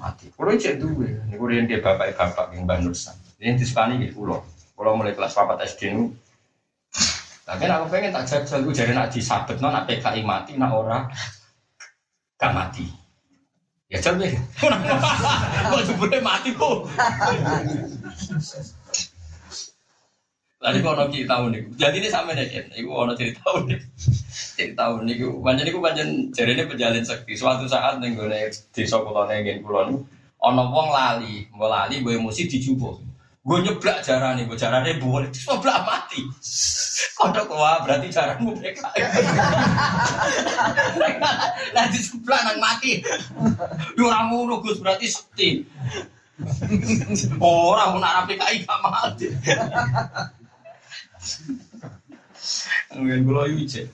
mati. 0.02 0.34
Kulo 0.34 0.58
jadi 0.58 0.82
duwe. 0.82 1.22
Yang 1.30 1.66
dia 1.70 1.80
bapak 1.80 2.18
bapak 2.18 2.58
yang 2.58 2.66
banusan. 2.66 3.14
Ini 3.38 3.60
disukani 3.60 4.10
gitu 4.10 4.26
kulo. 4.26 4.53
Kulo 4.84 5.00
mulai 5.00 5.16
kelas 5.16 5.32
papat 5.32 5.64
SD 5.64 5.96
ini 5.96 6.12
tapi 7.44 7.68
aku 7.68 7.88
pengen 7.92 8.16
tak 8.16 8.28
jajal, 8.28 8.64
gue 8.64 8.72
jadi 8.72 8.96
nak 8.96 9.12
disabet, 9.12 9.60
nak 9.60 9.84
PKI 9.84 10.24
mati, 10.24 10.56
nak 10.56 10.72
ora 10.76 11.04
gak 12.40 12.56
mati. 12.56 12.88
Ya 13.92 14.00
coba, 14.00 14.24
kok 15.72 15.84
jebule 15.84 16.18
mati 16.24 16.56
bu. 16.56 16.88
Tadi 20.64 20.78
kok 20.80 20.96
ono 20.96 21.04
cerita 21.12 21.36
unik. 21.44 21.64
Jadi 21.76 21.96
ini 22.00 22.08
sama 22.08 22.32
nih 22.32 22.48
kan, 22.48 22.66
ibu 22.80 22.92
ono 22.96 23.12
cerita 23.12 23.44
unik. 23.60 23.82
Cerita 24.56 24.84
unik, 24.96 25.18
banyak 25.44 25.68
ibu 25.68 25.80
banyak 25.84 26.32
jadi 26.32 26.52
ini 26.56 26.64
penjalin 26.64 27.04
sakti. 27.04 27.36
Suatu 27.36 27.68
saat 27.68 28.00
nih 28.00 28.16
gue 28.16 28.28
desa 28.72 29.04
kulon 29.04 29.32
ingin 29.32 29.60
kulon, 29.60 30.00
ono 30.40 30.64
wong 30.72 30.88
lali, 30.96 31.44
mau 31.52 31.68
lali, 31.68 32.00
gue 32.00 32.16
emosi 32.16 32.48
dijubuk. 32.48 33.13
Gue 33.44 33.60
nyeblak 33.60 34.00
jarane, 34.08 34.48
gue 34.48 34.56
jarane 34.56 34.96
boleh, 35.04 35.28
terus 35.28 35.52
nyeblak 35.52 35.84
mati. 35.84 36.24
Kodok 37.20 37.52
wah 37.52 37.84
berarti 37.84 38.08
jaranmu 38.08 38.56
mereka. 38.56 38.88
Nanti 41.76 41.98
sebelah 42.00 42.40
nang 42.40 42.60
mati. 42.64 43.04
Ngono 44.00 44.64
Gus 44.64 44.80
berarti 44.80 45.12
sakti. 45.12 45.60
Orang 47.44 48.00
nak 48.00 48.24
rapi 48.24 48.40
kai 48.40 48.64
gak 48.64 48.80
mati. 48.80 49.28
Mungkin 52.96 53.28
kulo 53.28 53.44
iki 53.52 53.64
cek. 53.68 53.88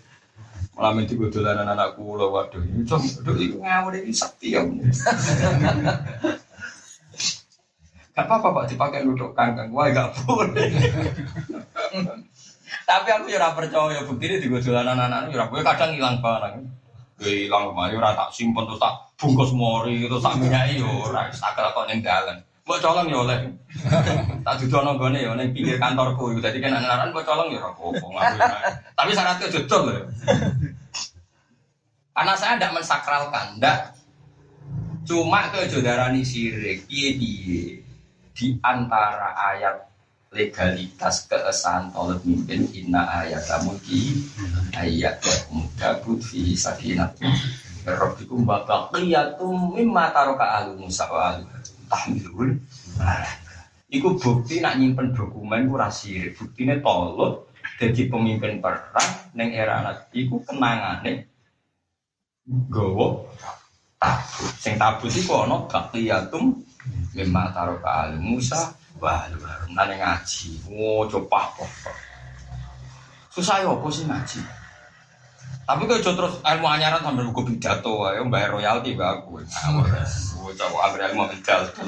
Malam 0.78 1.04
itu 1.04 1.18
gue 1.18 1.34
dolanan 1.34 1.74
anak 1.74 1.98
kulo 1.98 2.32
waduh 2.32 2.62
ini 2.64 2.88
cong, 2.88 3.04
aduh 3.04 3.36
ini 3.36 3.58
ngawur 3.60 3.94
ini 3.98 4.14
sakti 4.16 4.56
ya. 4.56 4.62
Gak 8.20 8.28
apa-apa 8.28 8.52
pak 8.52 8.76
dipakai 8.76 9.08
duduk 9.08 9.32
kangkang, 9.32 9.72
wah 9.72 9.88
gak 9.96 10.12
boleh. 10.28 10.68
Tapi 12.84 13.08
aku 13.16 13.32
ya 13.32 13.48
percaya 13.56 14.04
bukti 14.04 14.28
ini 14.28 14.44
di 14.44 14.52
dolanan 14.52 15.08
anak 15.08 15.32
ya 15.32 15.48
gue 15.48 15.64
kadang 15.64 15.96
hilang 15.96 16.20
barang. 16.20 16.60
Gue 17.16 17.48
hilang 17.48 17.72
kemarin 17.72 17.96
ora 17.96 18.12
tak 18.20 18.36
simpen 18.36 18.68
terus 18.68 18.84
tak 18.84 19.08
bungkus 19.16 19.56
mori 19.56 20.04
terus 20.04 20.20
tak 20.20 20.36
minyaki 20.36 20.84
yo 20.84 21.08
ora 21.08 21.32
tak 21.32 21.56
kelakon 21.56 21.88
ning 21.88 22.04
dalan. 22.04 22.44
Mbok 22.68 22.80
colong 22.84 23.08
ya 23.08 23.18
oleh. 23.24 23.40
tak 24.46 24.56
dudono 24.60 25.00
gone 25.00 25.16
ya 25.24 25.32
ning 25.40 25.56
pinggir 25.56 25.80
kantorku 25.80 26.36
iku 26.36 26.44
dadi 26.44 26.60
kan 26.60 26.76
anak 26.76 27.16
mbok 27.16 27.24
colong 27.24 27.56
ya 27.56 27.64
ora 27.64 27.72
apa-apa 27.72 28.20
Tapi 29.00 29.10
syaratnya 29.16 29.48
jodol 29.48 29.82
lho. 29.96 30.04
Karena 32.12 32.36
saya 32.36 32.60
tidak 32.60 32.76
mensakralkan, 32.76 33.56
tidak. 33.56 33.96
Cuma 35.08 35.48
ke 35.56 35.72
jodarani 35.72 36.20
sirik, 36.20 36.84
piye-piye 36.84 37.89
di 38.40 38.56
antara 38.64 39.36
ayat 39.36 39.84
legalitas 40.32 41.28
keesahan 41.28 41.92
tolak 41.92 42.24
mimpin 42.24 42.64
inna 42.72 43.04
ayat 43.28 43.44
mulki 43.68 44.16
ayat 44.72 45.20
muda 45.52 46.00
fi 46.00 46.56
sakinat 46.56 47.20
rabbikum 47.84 48.48
wa 48.48 48.64
baqiyatum 48.64 49.76
mimma 49.76 50.16
taraka 50.16 50.64
ahlu 50.64 50.88
musa 50.88 51.04
wa 51.12 51.36
ahlu 51.36 51.44
tahmilun 51.92 52.56
Iku 53.90 54.22
bukti 54.22 54.62
nak 54.62 54.78
nyimpen 54.78 55.18
dokumen 55.18 55.66
ku 55.66 55.74
rasir 55.74 56.30
Buktine 56.38 56.78
tolot 56.78 57.50
jadi 57.82 58.06
pemimpin 58.06 58.62
perang 58.62 59.34
neng 59.34 59.50
era 59.50 59.82
anak 59.82 60.14
iku 60.14 60.46
kenangane 60.46 61.26
gowo 62.70 63.34
tabut. 63.98 64.54
Sing 64.62 64.78
tabut 64.78 65.10
iku 65.10 65.42
ana 65.42 65.66
baqiyatum 65.66 66.69
mimma 67.16 67.52
taraka 67.52 67.90
ahlu 68.06 68.18
musa 68.22 68.76
Wah, 69.00 69.32
lu 69.32 69.40
harus 69.40 69.72
nane 69.72 69.96
ngaji. 69.96 70.60
Oh, 70.76 71.08
coba 71.08 71.56
kok. 71.56 71.72
Susah 73.32 73.64
ya 73.64 73.72
apa 73.72 73.88
sih 73.88 74.04
ngaji? 74.04 74.40
Tapi 75.64 75.84
kalau 75.88 76.02
terus 76.04 76.36
ilmu 76.44 76.68
anyaran 76.68 77.00
sambil 77.00 77.30
buku 77.32 77.56
pidato, 77.56 78.12
ya 78.12 78.20
bayar 78.28 78.52
royalti 78.52 79.00
gak 79.00 79.24
aku. 79.24 79.40
Gue 79.40 80.52
coba 80.52 80.78
agar 80.92 81.16
ilmu 81.16 81.32
pidato. 81.32 81.80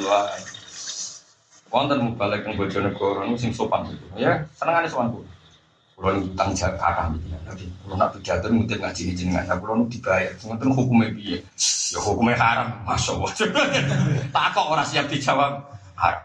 Wonten 1.71 2.03
mau 2.03 2.15
balik 2.15 2.47
ke 2.47 2.55
Bojonegoro 2.55 3.27
nu 3.27 3.35
sing 3.35 3.51
sopan 3.51 3.87
gitu. 3.87 4.03
Ya, 4.19 4.43
senengane 4.55 4.87
sopan 4.87 5.11
bu. 5.11 5.23
Kulo 6.01 6.17
utang 6.17 6.49
jakarta 6.57 7.13
gitu. 7.13 7.29
Nanti 7.45 7.65
kulo 7.85 7.93
nak 7.93 8.09
pidato 8.17 8.49
mungkin 8.49 8.81
ngaji 8.81 9.01
ini 9.05 9.13
jenengan. 9.13 9.45
Nah, 9.45 9.57
kulo 9.61 9.85
dibayar. 9.85 10.33
Sementara 10.41 10.73
hukumnya 10.73 11.13
piye? 11.13 11.37
Ya 11.93 11.99
hukumnya 12.01 12.41
haram. 12.41 12.73
Masya 12.89 13.11
Allah. 13.21 13.31
Takok 14.35 14.65
orang 14.73 14.87
siap 14.89 15.05
dijawab 15.13 15.61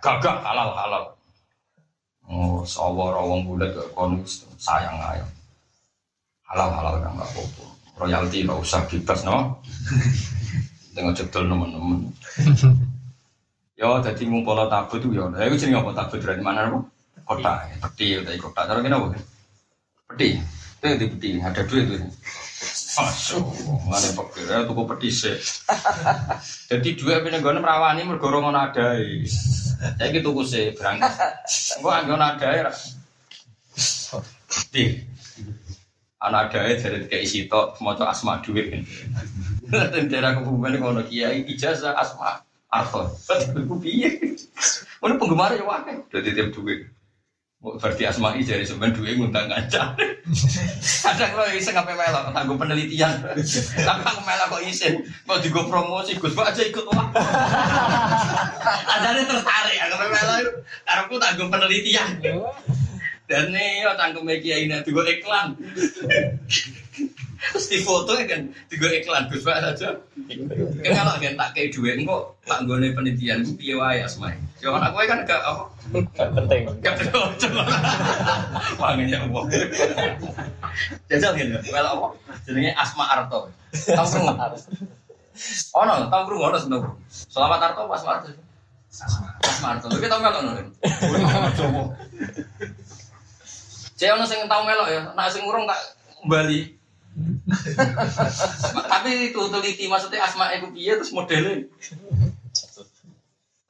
gagak 0.01 0.37
halal 0.41 0.73
halal. 0.73 1.05
Oh, 2.27 2.65
sawar 2.65 3.21
wong 3.21 3.45
bulat 3.45 3.77
gak 3.77 3.93
kon 3.93 4.25
sayang 4.57 4.97
ayo. 5.13 5.29
Halal 6.49 6.73
halal 6.73 6.95
kan 7.05 7.13
nggak 7.13 7.29
apa-apa. 7.37 7.65
Royalti 8.01 8.49
nggak 8.49 8.61
usah 8.65 8.81
bebas 8.89 9.21
no. 9.29 9.61
Tengok 10.97 11.13
cetul 11.13 11.53
teman-teman. 11.53 12.09
Yo, 13.77 14.01
jadi 14.01 14.23
ngumpul 14.25 14.57
tabut 14.73 14.97
tuh 14.97 15.13
yo. 15.13 15.29
Ya, 15.37 15.53
itu 15.53 15.69
jadi 15.69 15.77
apa 15.77 15.93
tabut 15.93 16.17
dari 16.17 16.41
mana? 16.41 16.73
Kota, 17.29 17.69
peti, 17.85 18.17
dari 18.25 18.41
kota. 18.41 18.65
Cara 18.65 18.81
kenapa? 18.81 19.13
Peti, 20.07 20.39
itu 20.39 20.85
yang 20.87 20.99
di 21.03 21.07
peti. 21.11 21.29
Ada 21.43 21.63
duit 21.67 21.85
tuh. 21.91 21.99
Masuk, 22.97 23.45
mana 23.85 24.09
pikir 24.09 24.49
ya 24.49 24.65
tuku 24.65 24.83
peti 24.89 25.09
sih. 25.13 25.37
Jadi 26.73 26.97
dua 26.97 27.21
punya 27.21 27.45
gue 27.45 27.53
merawani 27.61 28.09
mergorong 28.09 28.55
ada. 28.57 28.97
Saya 30.01 30.09
gitu 30.09 30.33
gue 30.33 30.47
sih 30.49 30.73
berangkat. 30.73 31.13
Gue 31.83 31.93
anggo 31.93 32.17
ada 32.17 32.49
ya. 32.49 32.73
Di 34.73 35.05
anak 36.17 36.57
ada 36.57 36.65
ya 36.65 36.75
dari 36.81 37.05
kayak 37.13 37.23
isi 37.29 37.45
tok 37.45 37.77
mau 37.85 37.93
asma 37.93 38.41
duit. 38.41 38.73
Dan 39.69 40.09
daerah 40.09 40.41
kebumen 40.41 40.81
ngono 40.81 41.05
kiai 41.05 41.45
ijazah 41.45 41.93
asma 41.93 42.41
arto. 42.73 43.13
Gue 43.53 43.79
piye? 43.85 44.09
Mana 45.05 45.21
penggemar 45.21 45.53
ya 45.53 45.67
wae. 45.69 46.01
Jadi 46.09 46.29
tiap 46.33 46.57
duit. 46.57 46.89
Berarti 47.67 48.07
asma'i 48.07 48.47
dari 48.47 48.63
sebenarnya 48.63 48.95
dua 48.95 49.11
ngundang 49.19 49.51
kaca. 49.51 49.99
Kadang 51.07 51.33
lo 51.35 51.43
iseng 51.51 51.75
apa 51.75 51.99
melok, 51.99 52.31
tangguh 52.31 52.55
penelitian. 52.55 53.11
Tapi 53.91 54.03
aku 54.07 54.23
melok 54.23 54.47
kok 54.55 54.63
isin, 54.63 54.95
mau 55.27 55.43
juga 55.43 55.67
promosi, 55.67 56.15
Gus 56.15 56.39
aja 56.39 56.63
ikut 56.63 56.87
wah. 56.87 57.11
Ada 58.95 59.19
yang 59.19 59.27
tertarik, 59.27 59.79
aku 59.83 59.95
melok, 59.99 60.39
karena 60.87 61.03
aku 61.03 61.15
tangguh 61.19 61.49
penelitian. 61.51 62.09
Dan 63.27 63.51
nih, 63.51 63.83
yo 63.83 63.91
tangguh 63.99 64.23
media 64.23 64.55
ini 64.63 64.79
juga 64.87 65.03
iklan. 65.11 65.59
Terus 67.51 67.67
di 67.67 67.79
foto 67.83 68.15
kan 68.15 68.47
juga 68.71 68.87
iklan 68.95 69.27
Gus 69.27 69.43
Pak 69.43 69.59
saja. 69.59 69.91
Kan 70.31 70.93
kalau 70.95 71.19
kan 71.19 71.35
tak 71.35 71.51
kayak 71.59 71.75
dua 71.75 71.99
kok 71.99 72.23
tak 72.47 72.63
gue 72.63 72.95
penelitian 72.95 73.43
gue 73.43 73.59
piye 73.59 73.75
wae 73.75 74.07
asma'i. 74.07 74.39
Jangan 74.57 74.89
aku 74.89 74.97
kan 75.05 75.21
gak 75.29 75.41
apa 75.45 75.65
Gak 76.17 76.29
penting. 76.33 76.61
Gak 76.81 76.95
perlu 76.97 77.21
coba. 77.37 77.63
Wangen 78.81 79.13
ya 79.13 79.19
Allah. 79.23 79.43
Jajal 81.13 81.33
gitu. 81.37 81.57
Well 81.71 81.87
apa? 81.87 82.07
Jenenge 82.49 82.73
Asma 82.75 83.05
Arto. 83.07 83.53
Tahu 83.73 84.07
krungu? 84.09 84.35
Oh 85.77 85.85
no, 85.85 85.95
tahu 86.09 86.23
krungu 86.25 86.45
ono 86.49 86.59
seneng. 86.59 86.83
Selamat 87.09 87.61
Arto 87.73 87.85
pas 87.85 88.03
Arto. 88.05 88.33
Asma 89.45 89.67
Arto. 89.77 89.87
Lu 89.93 90.01
tau 90.01 90.21
melok 90.25 90.41
ngono. 90.41 90.63
Coba. 91.53 91.83
Cek 93.97 94.13
ono 94.13 94.25
sing 94.29 94.41
tau 94.45 94.63
melok 94.65 94.89
ya, 94.93 95.01
nek 95.17 95.33
sing 95.33 95.45
urung 95.45 95.65
tak 95.65 95.81
Bali. 96.29 96.77
Tapi 98.93 99.33
itu 99.33 99.41
teliti 99.49 99.89
maksudnya 99.89 100.21
asma 100.21 100.53
iku 100.53 100.69
piye 100.69 101.01
terus 101.01 101.17
modelnya. 101.17 101.65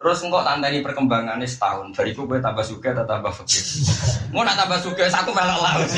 Terus 0.06 0.22
engkau 0.22 0.38
tandani 0.46 0.86
perkembangannya 0.86 1.50
setahun. 1.50 1.90
Dari 1.90 2.14
itu 2.14 2.22
gue 2.30 2.38
tambah 2.38 2.62
suka 2.62 2.94
atau 2.94 3.02
tambah 3.10 3.34
fakir. 3.42 3.58
Mau 4.30 4.46
nak 4.46 4.54
tambah 4.54 4.78
suka 4.78 5.02
satu 5.10 5.34
melok 5.34 5.58
laut. 5.58 5.90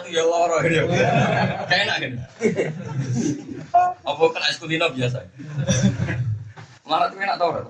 Tuh 0.00 0.08
ya 0.08 0.24
loro 0.24 0.56
ini. 0.64 0.88
Kayak 1.68 1.84
enak 1.84 1.96
kan? 2.00 2.12
Apa 4.00 4.22
kena 4.32 4.48
es 4.48 4.56
kulino 4.56 4.88
biasa? 4.88 5.20
Melarat 6.88 7.12
tuh 7.12 7.20
enak 7.20 7.36
tau 7.36 7.50
kan? 7.60 7.68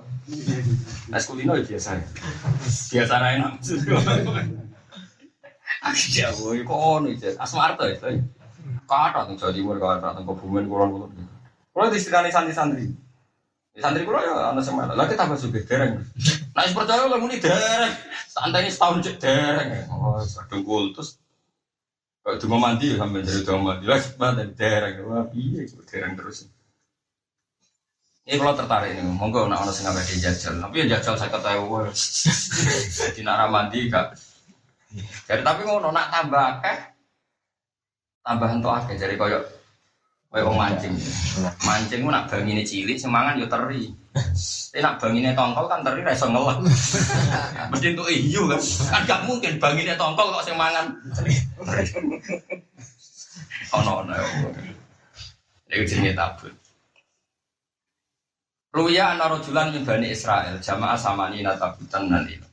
Es 1.11 1.27
kulino 1.27 1.59
ya 1.59 1.67
biasa. 1.67 1.99
Biasa 2.95 3.13
enak. 3.27 3.59
Akhirnya 5.83 6.31
gue 6.31 6.63
kok 6.63 6.79
ono 6.79 7.11
itu. 7.11 7.27
Asmarta 7.35 7.91
itu. 7.91 8.23
Kata 8.87 9.27
tuh 9.27 9.35
Jawa 9.35 9.51
Timur, 9.51 9.75
kata 9.83 10.15
tuh 10.15 10.23
Kebumen, 10.31 10.71
kulon-kulon. 10.71 11.11
Kalau 11.71 11.87
di 11.87 11.97
istilahnya 11.99 12.31
santri-santri. 12.31 12.91
Di 13.71 13.79
santri 13.79 14.03
kulo 14.03 14.19
ya 14.19 14.51
anak. 14.51 14.67
Lah 14.67 15.05
kita 15.07 15.23
tambah 15.23 15.39
suge 15.39 15.63
dereng. 15.63 16.03
Nah, 16.51 16.67
percaya 16.75 17.07
lah 17.07 17.19
muni 17.19 17.39
dereng. 17.39 17.93
Santai 18.27 18.67
ini 18.67 18.71
setahun 18.75 18.99
cek 18.99 19.15
dereng. 19.23 19.87
Oh, 19.87 20.19
kadung 20.19 20.63
kultus. 20.67 21.15
Kalau 22.21 22.37
cuma 22.37 22.57
mandi 22.59 22.93
ya 22.93 23.01
sampai 23.01 23.23
jadi 23.23 23.39
cuma 23.47 23.71
mandi. 23.71 23.85
Lah 23.87 23.99
sebentar 24.03 24.43
dereng. 24.43 24.95
Wah, 25.07 25.23
kok 25.31 25.83
dereng 25.87 26.13
terus. 26.19 26.51
Ini 28.21 28.37
kalau 28.37 28.53
tertarik 28.53 28.93
ini, 28.93 29.01
monggo 29.01 29.49
nak 29.49 29.65
ono 29.65 29.73
sing 29.73 29.89
ngabeh 29.89 30.05
jajal. 30.21 30.61
Tapi 30.61 30.85
ya 30.85 30.95
jajal 30.95 31.17
saya 31.17 31.33
ketahui. 31.33 31.89
Jadi 33.01 33.25
nak 33.25 33.49
mandi 33.49 33.89
gak. 33.89 34.13
Jadi 35.25 35.41
tapi 35.41 35.63
ngono 35.63 35.89
nak 35.89 36.11
tambah 36.11 36.59
akeh 36.59 36.77
tambah 38.21 38.49
entuk 38.53 38.73
akeh 38.75 38.95
jadi 38.99 39.15
koyo 39.17 39.39
koyo 40.31 40.47
wong 40.47 40.57
mancing. 40.63 40.95
Mancing 41.67 42.07
nak 42.07 42.31
bangine 42.31 42.63
cilik 42.63 42.95
semangan 42.95 43.35
yo 43.35 43.51
teri. 43.51 43.91
Tapi 44.15 44.79
nak 44.79 44.95
bangine 45.03 45.35
tongkol 45.35 45.67
kan 45.67 45.83
teri 45.83 46.07
ra 46.07 46.15
iso 46.15 46.31
ngelak. 46.31 46.63
Mesti 47.67 47.91
entuk 47.91 48.07
iyu 48.07 48.47
kan. 48.47 48.63
Kan 48.63 49.01
gak 49.03 49.21
mungkin 49.27 49.59
bangine 49.59 49.99
tongkol 49.99 50.31
kok 50.31 50.47
sing 50.47 50.55
mangan. 50.55 50.87
Ono 53.75 54.07
ono. 54.07 54.15
Iku 55.67 55.83
jenenge 55.83 56.15
tabut. 56.15 56.55
Ruya 58.71 59.19
ana 59.19 59.27
rajulan 59.27 59.75
min 59.75 59.83
Bani 59.83 60.15
Israel 60.15 60.55
jamaah 60.63 60.95
samani 60.95 61.43
natabutan 61.43 62.07
nan 62.07 62.23
itu. 62.31 62.47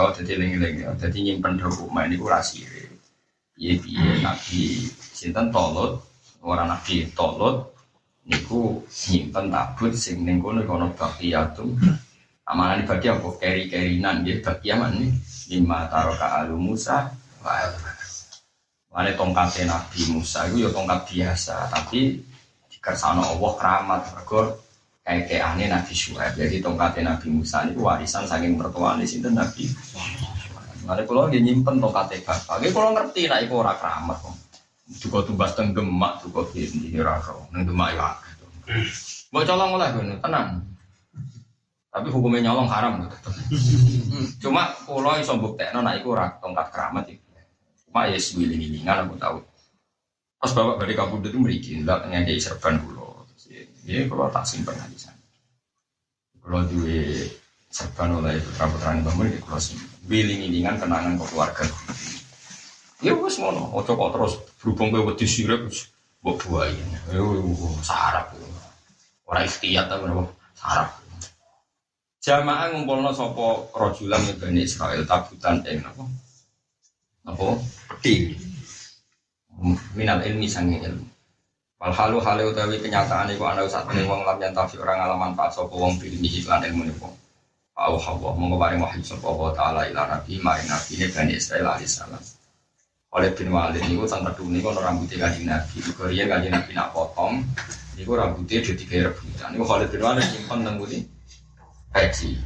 Oh, 0.00 0.08
jadi 0.16 0.40
ling-ling 0.40 0.80
ya. 0.80 0.96
Jadi 0.96 1.28
nyimpen 1.28 1.60
dokumen 1.60 2.08
itu 2.08 2.24
rasire. 2.24 2.88
Piye 3.52 3.76
piye 3.76 4.24
nabi 4.24 4.88
sinten 5.12 5.52
tolut 5.52 6.07
orang 6.42 6.74
nabi 6.74 7.10
tolut 7.14 7.74
niku 8.28 8.84
nyimpen 8.86 9.48
tabut 9.48 9.92
sing 9.96 10.22
ning 10.22 10.38
kono 10.38 10.62
kono 10.68 10.92
baqiyatum. 10.92 11.74
Amalan 12.48 12.88
bagi 12.88 13.12
apa 13.12 13.28
keri-kerinan 13.36 14.24
nggih 14.24 14.40
baqiyaman 14.40 14.96
nih 14.96 15.12
lima 15.52 15.84
taroka 15.92 16.40
alu 16.40 16.56
Musa 16.56 17.12
wa 17.44 17.52
Mane 18.88 19.12
tongkatnya 19.12 19.68
Nabi 19.68 20.00
Musa 20.16 20.48
itu 20.48 20.64
ya 20.64 20.72
tongkat 20.72 21.04
biasa, 21.12 21.68
tapi 21.68 22.18
dikersano 22.72 23.20
Allah 23.20 23.52
keramat 23.60 24.00
kayak 25.04 25.44
aneh 25.44 25.68
Nabi 25.68 25.92
Syuaib. 25.92 26.40
Jadi 26.40 26.64
tongkatnya 26.64 27.14
Nabi 27.14 27.28
Musa 27.28 27.68
itu 27.68 27.84
warisan 27.84 28.24
saking 28.24 28.56
mertuane 28.56 29.04
sinten 29.04 29.36
Nabi. 29.36 29.68
Mane 30.88 31.04
kula 31.04 31.28
nggih 31.28 31.44
nyimpen 31.44 31.84
tongkate 31.84 32.24
bapak. 32.24 32.64
Nggih 32.64 32.72
kula 32.72 32.96
ngerti 32.96 33.28
nek 33.28 33.40
iku 33.44 33.60
ora 33.60 33.76
keramat 33.76 34.16
kok. 34.24 34.47
Juga 34.88 35.20
tumbas 35.28 35.52
teng 35.52 35.76
Demak, 35.76 36.24
juga 36.24 36.48
di 36.56 36.96
ora 36.96 37.20
ro. 37.20 37.44
Nang 37.52 37.68
Demak 37.68 37.92
ya. 37.92 38.08
Mbok 39.28 39.44
colong 39.44 39.70
oleh 39.76 39.88
ngono, 39.92 40.14
tenang. 40.24 40.48
Tapi 41.92 42.08
hukumnya 42.12 42.48
nyolong 42.48 42.68
haram 42.68 43.04
tetep. 43.04 43.32
Cuma 44.40 44.72
kula 44.88 45.20
iso 45.20 45.36
mbuktekno 45.36 45.80
nek 45.84 46.00
iku 46.00 46.16
ora 46.16 46.32
tongkat 46.40 46.68
keramat 46.72 47.04
iki. 47.08 47.24
Cuma 47.88 48.08
ya 48.08 48.16
sewiling-wilingan 48.20 49.08
aku 49.08 49.16
tahu. 49.20 49.38
Pas 50.38 50.52
bapak 50.54 50.78
balik 50.78 50.96
kabudut 51.00 51.34
itu 51.34 51.40
meriki, 51.40 51.70
enggak 51.80 52.06
ngekei 52.06 52.38
serban 52.38 52.78
kulo. 52.80 53.26
Ya 53.88 54.04
kalau 54.04 54.28
tak 54.28 54.44
simpen 54.44 54.76
di 54.92 55.00
sana. 55.00 55.18
Kalau 56.44 56.64
duwe 56.68 57.28
serban 57.72 58.20
oleh 58.20 58.36
putra 58.40 58.68
putra 58.68 58.92
ini 58.94 59.02
bangun 59.04 59.58
simpen. 59.58 59.88
Wiling-wilingan 60.08 60.80
kenangan 60.80 61.16
ke 61.18 61.24
keluarga. 61.28 61.64
Ya 63.04 63.12
wes 63.16 63.36
ngono, 63.36 63.74
ojo 63.76 63.90
kok 63.94 64.12
terus 64.14 64.34
berhubung 64.58 64.90
ke 64.90 64.98
wedi 65.00 65.26
sirep 65.26 65.62
buahin. 66.20 66.88
Ya 67.14 67.22
sarap. 67.86 68.34
Ora 69.24 69.46
ikhtiyat 69.46 69.86
ta 69.88 69.96
menapa? 70.02 70.28
Sarap. 70.58 70.90
Jamaah 72.18 72.74
ngumpulno 72.74 73.14
sapa 73.14 73.72
rajulan 73.72 74.20
min 74.26 74.36
Bani 74.36 74.60
Israel 74.66 75.06
tabutan 75.06 75.62
ing 75.64 75.80
napa? 75.80 76.04
Apa? 77.24 77.56
Peti. 77.96 78.36
Minal 79.96 80.20
ilmi 80.26 80.50
sange 80.50 80.82
ilmu. 80.82 81.06
Wal 81.78 81.94
halu 81.94 82.18
utawi 82.50 82.82
kenyataan 82.82 83.30
iku 83.30 83.46
ana 83.46 83.62
sak 83.70 83.86
temene 83.86 84.10
wong 84.10 84.26
lam 84.26 84.42
yantafi 84.42 84.82
ora 84.82 84.98
ngalaman 84.98 85.38
pak 85.38 85.54
sapa 85.54 85.70
wong 85.70 85.94
bil 86.02 86.10
iki 86.10 86.42
lan 86.44 86.66
ilmu 86.66 86.90
niku. 86.90 87.06
Allah 87.78 88.02
Allah 88.02 88.34
monggo 88.34 88.58
paring 88.58 88.82
wahyu 88.82 88.98
sapa 89.06 89.30
wa 89.30 89.54
taala 89.54 89.86
ila 89.86 90.10
nabi 90.10 90.42
mari 90.42 90.66
nabi 90.66 90.98
ne 90.98 91.32
Israil 91.38 91.62
alaihi 91.62 91.86
salam. 91.86 92.18
Oleh 93.18 93.34
bin 93.34 93.50
Walid 93.50 93.82
niku 93.90 94.06
teng 94.06 94.22
kedune 94.22 94.62
kono 94.62 94.78
rambutnya 94.78 95.26
kanjeng 95.26 95.50
Nabi. 95.50 95.82
Iku 95.82 96.06
riyen 96.06 96.30
kanjeng 96.30 96.54
Nabi 96.54 96.70
nak 96.70 96.94
potong 96.94 97.42
niku 97.98 98.14
rambutnya 98.14 98.62
dadi 98.62 98.84
kaya 98.86 99.10
rebutan. 99.10 99.48
Niku 99.50 99.64
Khalid 99.66 99.88
bin 99.90 100.02
Walid 100.06 100.26
nyimpen 100.30 100.58
teng 100.62 100.74
nggone 100.78 100.98
peci. 101.90 102.38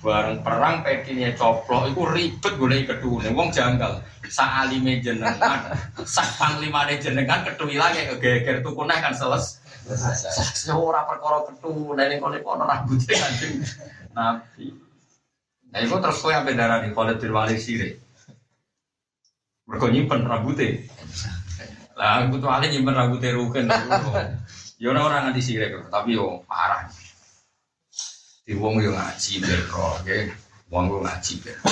Bareng 0.00 0.40
perang 0.42 0.82
pekinya 0.82 1.30
coplok 1.36 1.92
itu 1.92 2.02
ribet 2.08 2.52
golek 2.56 2.88
kedune. 2.88 3.28
Wong 3.36 3.52
janggal. 3.52 4.00
Sak 4.32 4.64
alime 4.64 4.96
jenengan, 5.04 5.76
sak 6.08 6.40
panglimane 6.40 6.96
jenengan 6.96 7.44
ketui 7.44 7.76
lagi 7.76 8.08
kegeger 8.16 8.64
tukuneh 8.64 8.96
kan 8.96 9.12
seles. 9.12 9.60
Ora 10.72 11.04
perkara 11.04 11.44
ketune 11.52 12.00
ning 12.08 12.18
kono 12.18 12.64
rambutnya 12.64 13.12
kanjeng 13.12 13.60
Nabi. 14.16 14.72
Nah 15.68 15.78
itu 15.84 15.96
terus 16.00 16.16
kowe 16.24 16.32
ampe 16.32 16.56
darani 16.56 16.96
Khalid 16.96 17.20
bin 17.20 17.36
Walid. 17.36 17.60
Mergo 19.66 19.86
nyimpen 19.88 20.26
rambutnya. 20.26 20.82
Lah 21.94 22.26
aku 22.26 22.42
tuh 22.42 22.50
ale 22.50 22.66
nyimpen 22.66 22.98
rambutnya 22.98 23.30
rugen. 23.36 23.66
Ya 24.82 24.90
ora 24.90 25.00
ora 25.06 25.16
nganti 25.22 25.38
sire 25.38 25.70
tapi 25.86 26.18
yo 26.18 26.42
parah. 26.50 26.90
Di 28.42 28.58
wong 28.58 28.82
yo 28.82 28.90
ngaji 28.90 29.38
bero, 29.38 30.02
nggih. 30.02 30.26
Wong 30.66 30.90
yo 30.90 30.98
ngaji 30.98 31.34
bero. 31.38 31.62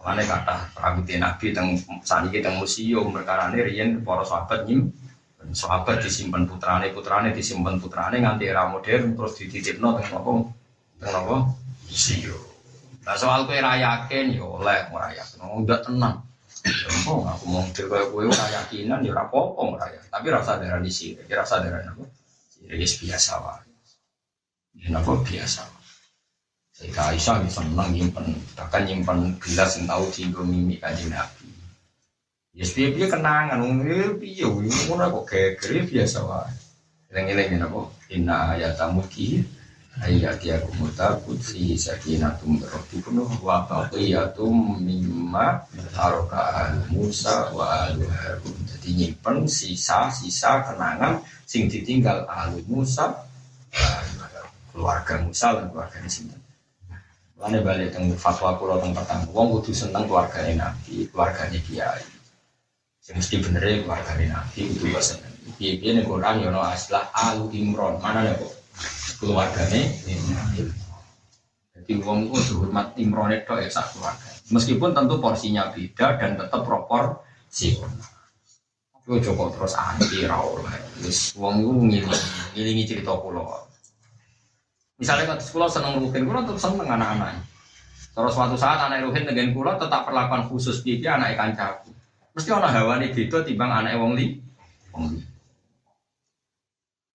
Mulane 0.00 0.24
kata 0.24 0.56
rambutnya 0.72 1.16
Nabi 1.28 1.52
teng 1.52 1.76
saniki 2.00 2.40
teng 2.40 2.56
museum 2.56 3.12
perkarane 3.12 3.60
riyen 3.60 4.00
para 4.00 4.24
sahabat 4.24 4.64
nyim 4.64 4.88
sahabat 5.52 6.00
disimpen 6.00 6.48
putrane 6.48 6.88
putrane 6.96 7.34
disimpen 7.36 7.76
putrane 7.76 8.18
nganti 8.18 8.48
era 8.48 8.66
modern 8.72 9.12
terus 9.12 9.36
dititipno 9.36 10.00
teng 10.00 10.16
apa 10.16 10.32
teng 10.96 11.12
apa 11.12 11.36
museum. 11.84 12.40
Nah 13.04 13.14
soal 13.20 13.44
kowe 13.44 13.58
ra 13.60 13.76
yakin 13.76 14.32
yo 14.32 14.56
oleh 14.56 14.88
ora 14.88 15.12
yakin. 15.12 15.68
Tenang. 15.68 16.31
Oh, 17.10 17.26
aku 17.26 17.44
mau 17.50 17.66
kaya 17.74 18.06
kowe 18.06 18.22
ora 18.22 18.46
yakinan 18.62 19.02
ya 19.02 19.10
ora 19.10 19.26
apa-apa 19.26 19.60
ora 19.66 19.86
ya. 19.90 20.00
Tapi 20.06 20.26
rasa 20.30 20.62
darani 20.62 20.90
sih, 20.94 21.18
kira 21.26 21.42
rasa 21.42 21.58
darani 21.58 21.90
apa? 21.90 22.06
Jadi 22.62 22.86
biasa 23.02 23.32
wae. 23.42 23.66
Ini 24.78 24.94
apa 24.94 25.12
biasa. 25.18 25.62
Sayyidah 26.72 27.06
Aisyah 27.12 27.34
bisa 27.42 27.60
senang 27.66 27.90
nyimpen, 27.90 28.32
bahkan 28.54 28.86
nyimpen 28.86 29.36
gelas 29.42 29.76
yang 29.76 29.90
tahu 29.90 30.08
tinggal 30.14 30.46
mimik 30.46 30.78
kanjeng 30.80 31.10
Nabi. 31.10 31.50
Ya 32.54 32.64
sepiye 32.64 32.94
piye 32.94 33.06
kenangan, 33.10 33.60
ngene 33.60 34.16
piye, 34.22 34.46
ngono 34.46 35.04
kok 35.20 35.24
geger 35.34 35.82
biasa 35.82 36.18
wae. 36.24 36.52
Eleng-eleng 37.10 37.60
apa? 37.60 37.80
Inna 38.14 38.56
ayatamu 38.56 39.04
ki 39.10 39.44
ayati 40.00 40.48
aku 40.56 40.72
mutabut 40.80 41.36
fi 41.36 41.76
sakinatum 41.76 42.64
rabbikum 42.64 43.20
wa 43.44 43.68
baqiyatum 43.68 44.80
mimma 44.80 45.68
taraka 45.92 46.72
Musa 46.88 47.52
wa 47.52 47.84
alu 47.84 48.08
Harun. 48.08 48.56
Jadi 48.64 48.88
nyimpen 48.96 49.44
sisa-sisa 49.44 50.64
kenangan 50.64 51.20
sing 51.44 51.68
ditinggal 51.68 52.24
alu 52.24 52.64
Musa 52.64 53.12
keluarga 54.72 55.20
Musa 55.20 55.60
dan 55.60 55.68
keluarga 55.68 56.00
sinten. 56.08 56.40
Lane 57.36 57.58
balik 57.60 57.92
teng 57.92 58.08
fatwa 58.16 58.56
kula 58.56 58.80
teng 58.80 58.96
petang. 58.96 59.28
Wong 59.34 59.60
kudu 59.60 59.74
seneng 59.76 60.08
keluargane 60.08 60.56
Nabi, 60.56 61.04
keluargane 61.12 61.58
Kiai. 61.60 62.00
Sing 63.02 63.18
mesti 63.18 63.42
bener 63.42 63.60
e 63.66 63.84
keluargane 63.84 64.24
Nabi 64.30 64.72
kudu 64.72 64.96
seneng. 65.02 65.34
Piye-piye 65.58 66.00
ning 66.00 66.06
Quran 66.06 66.38
yo 66.38 66.48
ono 66.54 66.62
aslah 66.64 67.10
Alu 67.12 67.50
Imron. 67.50 67.98
Mana 67.98 68.24
nih 68.24 68.38
kok? 68.38 68.61
Keluargane. 69.22 69.82
Jadi 71.78 71.92
wong 72.02 72.26
kudu 72.26 72.66
hormat 72.66 72.90
Imron 72.98 73.30
itu 73.30 73.54
ya 73.54 73.70
sak 73.70 73.94
keluarga. 73.94 74.28
Meskipun 74.50 74.90
tentu 74.90 75.22
porsinya 75.22 75.70
beda 75.70 76.18
dan 76.18 76.34
tetap 76.34 76.66
proporsi. 76.66 77.78
Yo 79.06 79.18
coba 79.18 79.54
terus 79.54 79.74
anti 79.78 80.26
ra 80.26 80.42
oleh. 80.42 80.78
Wis 81.06 81.38
wong 81.38 81.62
iku 81.62 81.72
ngiling, 81.86 82.22
ngilingi 82.58 82.84
cerita 82.86 83.14
kula. 83.14 83.46
Misalnya 84.98 85.34
kalau 85.34 85.42
sekolah 85.42 85.70
seneng 85.70 85.92
rutin, 86.02 86.22
kalau 86.26 86.42
tetap 86.46 86.58
seneng 86.58 86.86
anak-anak. 86.86 87.42
Terus 88.12 88.32
suatu 88.36 88.54
saat 88.60 88.78
anak 88.86 89.08
Ruhin 89.08 89.24
dengan 89.24 89.50
kula 89.56 89.80
tetap 89.80 90.04
perlakuan 90.04 90.44
khusus 90.46 90.84
pipi 90.84 91.08
anak 91.08 91.34
ikan 91.34 91.56
caku. 91.56 91.90
Mesti 92.36 92.48
ana 92.52 92.68
hawane 92.68 93.08
beda 93.10 93.40
timbang 93.42 93.72
anak 93.72 93.96
wong 93.96 94.14
li. 94.14 94.36
Wong 94.92 95.16
li. 95.16 95.31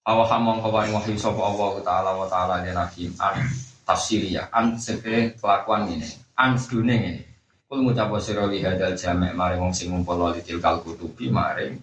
Awah 0.08 0.24
hamong 0.24 0.64
kawaring 0.64 0.96
wahyu 0.96 1.20
sapa 1.20 1.36
Allah 1.44 1.84
taala 1.84 2.12
wa 2.16 2.24
taala 2.32 2.64
ya 2.64 2.72
nabi 2.72 3.12
an 3.20 3.44
tafsiriyah 3.84 4.48
an 4.56 4.80
sepe 4.80 5.36
kelakuan 5.36 5.92
ini 5.92 6.08
an 6.40 6.56
dune 6.56 6.96
ini. 6.96 7.24
Kul 7.68 7.84
ngucap 7.84 8.16
sira 8.24 8.48
li 8.48 8.64
hadal 8.64 8.96
jamek 8.96 9.36
maring 9.36 9.60
wong 9.60 9.76
sing 9.76 9.92
ngumpul 9.92 10.32
li 10.32 10.40
tilkal 10.40 10.80
kutubi 10.80 11.28
maring 11.28 11.76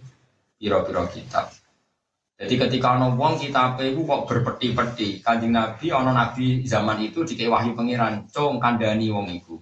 pira-pira 0.56 1.04
kitab. 1.12 1.52
Jadi 2.40 2.54
ketika 2.56 2.96
ono 2.96 3.12
wong 3.12 3.36
kitabe 3.36 3.92
iku 3.92 4.08
kok 4.08 4.24
berpeti-peti, 4.24 5.20
Kanjeng 5.20 5.52
Nabi 5.52 5.92
ono 5.92 6.08
nabi 6.08 6.64
zaman 6.64 7.04
itu 7.04 7.28
dikei 7.28 7.52
wahyu 7.52 7.76
pangeran, 7.76 8.24
cung 8.32 8.56
kandhani 8.56 9.12
wong 9.12 9.28
iku. 9.36 9.60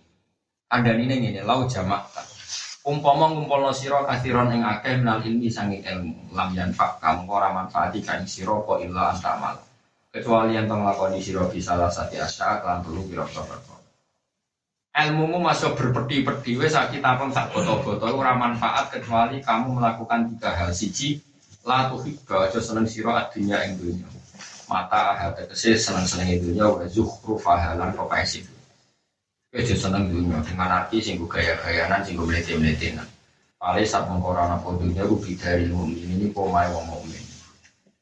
Kandhani 0.71 1.11
ning 1.11 1.19
ngene, 1.27 1.43
lau 1.43 1.67
jamak. 1.67 2.07
Umpama 2.83 3.31
ngumpulno 3.31 3.71
sira 3.71 4.03
kathiron 4.03 4.51
ing 4.51 4.67
akeh 4.67 4.99
menal 4.99 5.23
ilmi 5.23 5.47
sanging 5.47 5.87
ilmu, 5.87 6.35
lam 6.35 6.51
yanfa 6.51 6.99
kamu 6.99 7.31
ora 7.31 7.55
manfaati 7.55 8.03
kan 8.03 8.27
sira 8.27 8.59
kok 8.59 8.83
illa 8.83 9.15
antamal. 9.15 9.55
Kecuali 10.11 10.59
yang 10.59 10.67
tong 10.67 10.83
lakoni 10.83 11.23
sira 11.23 11.47
bisa 11.47 11.79
salah 11.79 11.89
sati 11.95 12.19
asya 12.19 12.61
lan 12.67 12.83
telu 12.83 13.07
pira-pira 13.07 13.47
perkara. 13.47 13.81
Ilmumu 14.93 15.41
masuk 15.41 15.79
berpeti-peti 15.79 16.59
wis 16.59 16.77
sak 16.77 16.93
kitabem 16.93 17.33
sak 17.33 17.49
foto-foto 17.55 18.13
ora 18.13 18.37
manfaat 18.37 18.93
kecuali 18.93 19.41
kamu 19.41 19.81
melakukan 19.81 20.35
tiga 20.37 20.53
hal 20.53 20.75
siji 20.75 21.17
la 21.65 21.89
tuhibba 21.89 22.51
aja 22.51 22.61
seneng 22.61 22.85
sira 22.85 23.25
adunya 23.25 23.63
ing 23.65 23.79
dunya 23.79 24.09
mata 24.67 25.17
ahad 25.17 25.33
tegese 25.39 25.81
seneng-seneng 25.81 26.45
dunya 26.45 26.69
wa 26.69 26.85
zukhrufaha 26.85 27.79
lan 27.79 27.97
kepesi 27.97 28.45
aja 29.53 29.77
seneng 29.77 30.09
dunya 30.09 30.41
dengan 30.49 30.81
arti 30.81 31.05
sing 31.05 31.21
gaya-gayanan 31.21 32.01
sing 32.01 32.17
mlete-mletenan 32.17 33.05
Paling 33.63 33.87
saat 33.87 34.11
mengkoran 34.11 34.59
apa 34.59 34.75
dunia 34.75 35.07
ku 35.07 35.23
bidari 35.23 35.71
mukmin 35.71 36.19
ini 36.19 36.35
pomai 36.35 36.67
wong 36.75 36.83
mukmin. 36.83 37.23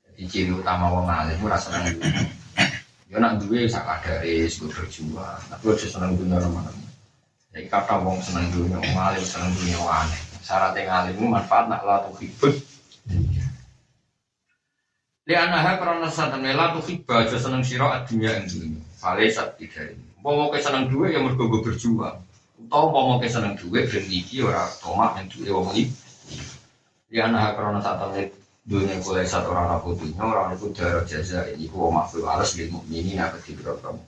Jadi 0.09 0.25
ciri 0.25 0.53
utama 0.57 0.89
wong 0.89 1.05
alim 1.05 1.37
ora 1.45 1.61
seneng 1.61 2.01
dunia. 2.01 2.25
Ya 3.13 3.21
nak 3.21 3.45
duwe 3.45 3.69
sak 3.69 3.85
kadare 3.85 4.49
sing 4.49 4.73
berjuang, 4.73 5.37
tapi 5.53 5.65
aja 5.69 5.85
seneng 5.85 6.17
dunia 6.17 6.41
teman-teman. 6.41 6.89
Jadi 7.53 7.69
kata 7.69 8.01
wong 8.01 8.25
seneng 8.25 8.49
dunia, 8.57 8.81
wong 8.81 8.97
alim 8.97 9.21
seneng 9.21 9.53
dunia 9.53 9.85
aneh. 9.85 10.23
Syaratnya 10.41 10.81
ngalim 10.89 11.29
manfaat 11.29 11.69
nak 11.69 11.85
la 11.85 12.09
tuhibut 12.09 12.57
Li 15.29 15.35
anaha 15.37 15.77
karena 15.77 16.09
satan 16.09 16.41
mela 16.41 16.73
tuh 16.73 16.89
hibah 16.89 17.29
seneng 17.37 17.61
siro 17.61 17.87
adunya 17.87 18.33
yang 18.35 18.49
dunia. 18.49 18.81
Fale 18.97 19.29
sat 19.29 19.61
tiga 19.61 19.85
ini. 19.87 20.10
Mau 20.21 20.53
ke 20.53 20.61
seneng 20.61 20.93
duit 20.93 21.17
yang 21.17 21.25
mergo 21.25 21.49
berjuang. 21.49 22.21
Tau 22.69 22.93
mau 22.93 23.17
ke 23.17 23.29
seneng 23.29 23.57
duit 23.57 23.89
dan 23.89 24.05
iki 24.05 24.45
ora 24.45 24.69
tomat 24.85 25.17
yang 25.17 25.27
duit 25.33 25.49
wong 25.49 25.69
iki. 25.73 25.89
Li 27.11 27.19
anaha 27.19 27.57
karena 27.57 27.81
satan 27.81 28.31
dunia 28.69 29.01
kulai 29.01 29.25
satu 29.25 29.51
orang 29.51 29.81
aku 29.81 29.97
dunia 29.97 30.21
orang 30.21 30.53
itu 30.55 30.69
darah 30.77 31.03
jaza 31.09 31.49
ini 31.51 31.67
ku 31.67 31.89
mafu 31.89 32.23
alas 32.29 32.55
lil 32.55 32.69
mukminin 32.69 33.17
nak 33.17 33.41
ketiga 33.41 33.75
kamu. 33.81 34.05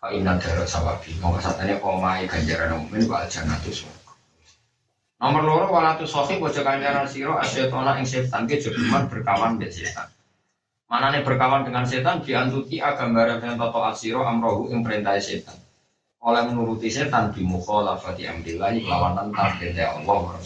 Fa 0.00 0.08
inna 0.16 0.40
darah 0.40 0.64
sawabi. 0.64 1.12
Mau 1.20 1.36
kesatane 1.36 1.76
omai 1.84 2.24
ganjaran 2.24 2.80
mukmin 2.80 3.04
wa 3.04 3.28
jannatu 3.28 3.70
Nomor 5.18 5.42
loro 5.42 5.66
walatu 5.74 6.06
sohi 6.06 6.38
bojo 6.38 6.62
kanjaran 6.62 7.04
siro 7.04 7.36
asyetona 7.36 7.98
ing 7.98 8.06
setan 8.06 8.46
ke 8.46 8.62
jogeman 8.62 9.10
berkawan 9.10 9.58
mbek 9.58 9.74
setan. 9.74 10.06
Manane 10.88 11.20
berkawan 11.20 11.68
dengan 11.68 11.84
setan 11.84 12.24
diantuti 12.24 12.80
gambaran 12.80 13.44
dengan 13.44 13.60
toto 13.60 13.84
asiro 13.84 14.24
amrohu 14.24 14.72
ing 14.72 14.80
perintah 14.80 15.20
setan. 15.20 15.60
Oleh 16.24 16.48
menuruti 16.48 16.88
setan 16.88 17.28
di 17.28 17.44
mukhalafati 17.44 18.24
amrillah 18.24 18.72
lawan 18.88 19.12
tentang 19.20 19.52
Allah. 19.84 20.40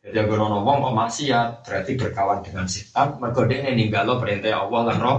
Jadi 0.00 0.16
agar 0.16 0.38
ono 0.42 0.66
wong 0.66 0.76
kok 0.82 0.96
maksiat 0.96 1.48
berarti 1.62 1.92
berkawan 1.94 2.42
dengan 2.42 2.66
setan 2.66 3.22
mergo 3.22 3.46
dene 3.46 3.70
ninggalo 3.78 4.18
perintah 4.18 4.66
Allah 4.66 4.80
lan 4.90 4.98
roh. 4.98 5.18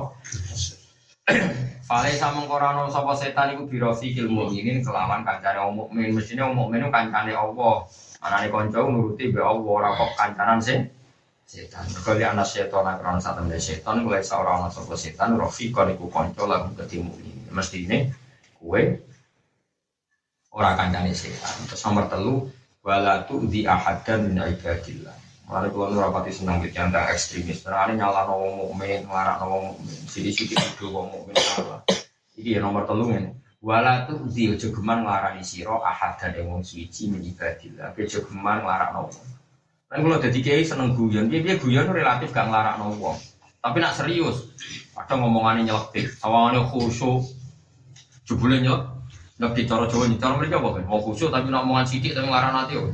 Fale 1.88 2.12
sama 2.20 2.44
korano 2.44 2.92
sapa 2.92 3.16
setan 3.16 3.56
iku 3.56 3.72
birofi 3.72 4.12
ilmu 4.20 4.52
ini 4.52 4.84
kelawan 4.84 5.24
kancane 5.24 5.64
wong 5.64 5.74
mukmin 5.80 6.12
mestine 6.12 6.44
wong 6.44 6.60
mukmin 6.60 6.92
kancane 6.92 7.32
Allah. 7.32 7.88
Anane 8.20 8.52
kanca 8.52 8.84
nuruti 8.84 9.32
be 9.32 9.40
Allah 9.40 9.64
ora 9.64 9.96
kok 9.96 10.12
kancanan 10.20 10.60
sing 10.60 10.92
setan. 11.52 11.84
Kali 11.92 12.24
anak 12.24 12.48
setan 12.48 12.88
akron 12.88 13.20
satu 13.20 13.44
dari 13.44 13.60
setan 13.60 14.08
mulai 14.08 14.24
seorang 14.24 14.64
anak 14.64 14.72
sapa 14.72 14.96
setan 14.96 15.36
rafiqon 15.36 15.92
iku 15.92 16.08
kanca 16.08 16.48
lagu 16.48 16.72
ketemu 16.80 17.12
ini. 17.20 17.52
Mesti 17.52 17.78
ini 17.84 17.98
kue 18.56 19.04
ora 20.56 20.80
kancane 20.80 21.12
setan. 21.12 21.68
Terus 21.68 21.84
nomor 21.84 22.08
telu 22.08 22.48
wala 22.80 23.28
tu 23.28 23.44
di 23.52 23.68
ahadan 23.68 24.32
min 24.32 24.40
ibadillah. 24.40 25.18
Mulai 25.52 25.68
kalau 25.68 25.92
nurapati 25.92 26.32
senang 26.32 26.64
gitu 26.64 26.80
yang 26.80 26.96
ekstremis. 26.96 27.60
Terus 27.60 27.92
nyala 28.00 28.24
wong 28.32 28.72
mukmin, 28.72 29.04
ngelarang 29.04 29.44
wong 29.44 29.64
mukmin. 29.76 30.00
Sidi-sidi 30.08 30.56
itu 30.56 30.88
wong 30.88 31.12
mukmin 31.12 31.36
salah. 31.36 31.84
Iki 32.40 32.64
nomor 32.64 32.88
telu 32.88 33.12
ini. 33.12 33.36
Wala 33.60 34.08
tu 34.08 34.16
di 34.32 34.48
ojo 34.50 34.72
geman 34.72 35.04
nglarani 35.04 35.44
sira 35.44 35.76
ahad 35.84 36.18
dan 36.18 36.48
wong 36.48 36.64
suci 36.64 37.12
menyibadillah. 37.12 37.92
Ojo 37.92 38.20
geman 38.24 38.64
nglarakno 38.64 39.12
wong. 39.12 39.41
Kan 39.92 40.08
kalau 40.08 40.24
dadi 40.24 40.40
kiai 40.40 40.64
seneng 40.64 40.96
guyon, 40.96 41.28
dia 41.28 41.44
dia 41.44 41.60
guyon 41.60 41.92
relatif 41.92 42.32
gak 42.32 42.48
nglarakno 42.48 42.96
wong. 42.96 43.20
Tapi 43.60 43.84
nak 43.84 43.92
serius, 43.92 44.48
ada 44.96 45.20
ngomongannya 45.20 45.68
nyelektif, 45.68 46.16
sawangane 46.16 46.64
khusyuk. 46.64 47.28
Jebule 48.24 48.64
nyelek, 48.64 48.88
nek 49.36 49.52
cara 49.68 49.92
Jawa 49.92 50.08
cara 50.16 50.34
mereka 50.40 50.64
apa 50.64 50.80
kan? 50.80 50.84
Mau 50.88 51.04
khusyuk 51.04 51.36
tapi 51.36 51.52
nak 51.52 51.68
omongan 51.68 51.84
sithik 51.92 52.16
tapi 52.16 52.24
nglarang 52.24 52.56
hati 52.56 52.80
yo. 52.80 52.88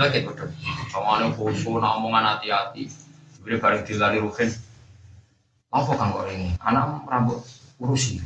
Nyelekit 0.00 0.24
betul. 0.24 0.48
Sawangane 0.88 1.28
khusyuk 1.36 1.76
nak 1.76 2.00
omongan 2.00 2.24
hati-hati. 2.24 2.88
Jebule 3.36 3.60
bareng 3.60 3.84
dilari 3.84 4.18
rugen. 4.24 4.48
Apa 5.68 5.92
kan 5.92 6.16
kok 6.16 6.24
ini? 6.32 6.56
Anak 6.64 7.04
rambut 7.04 7.44
urusi. 7.76 8.24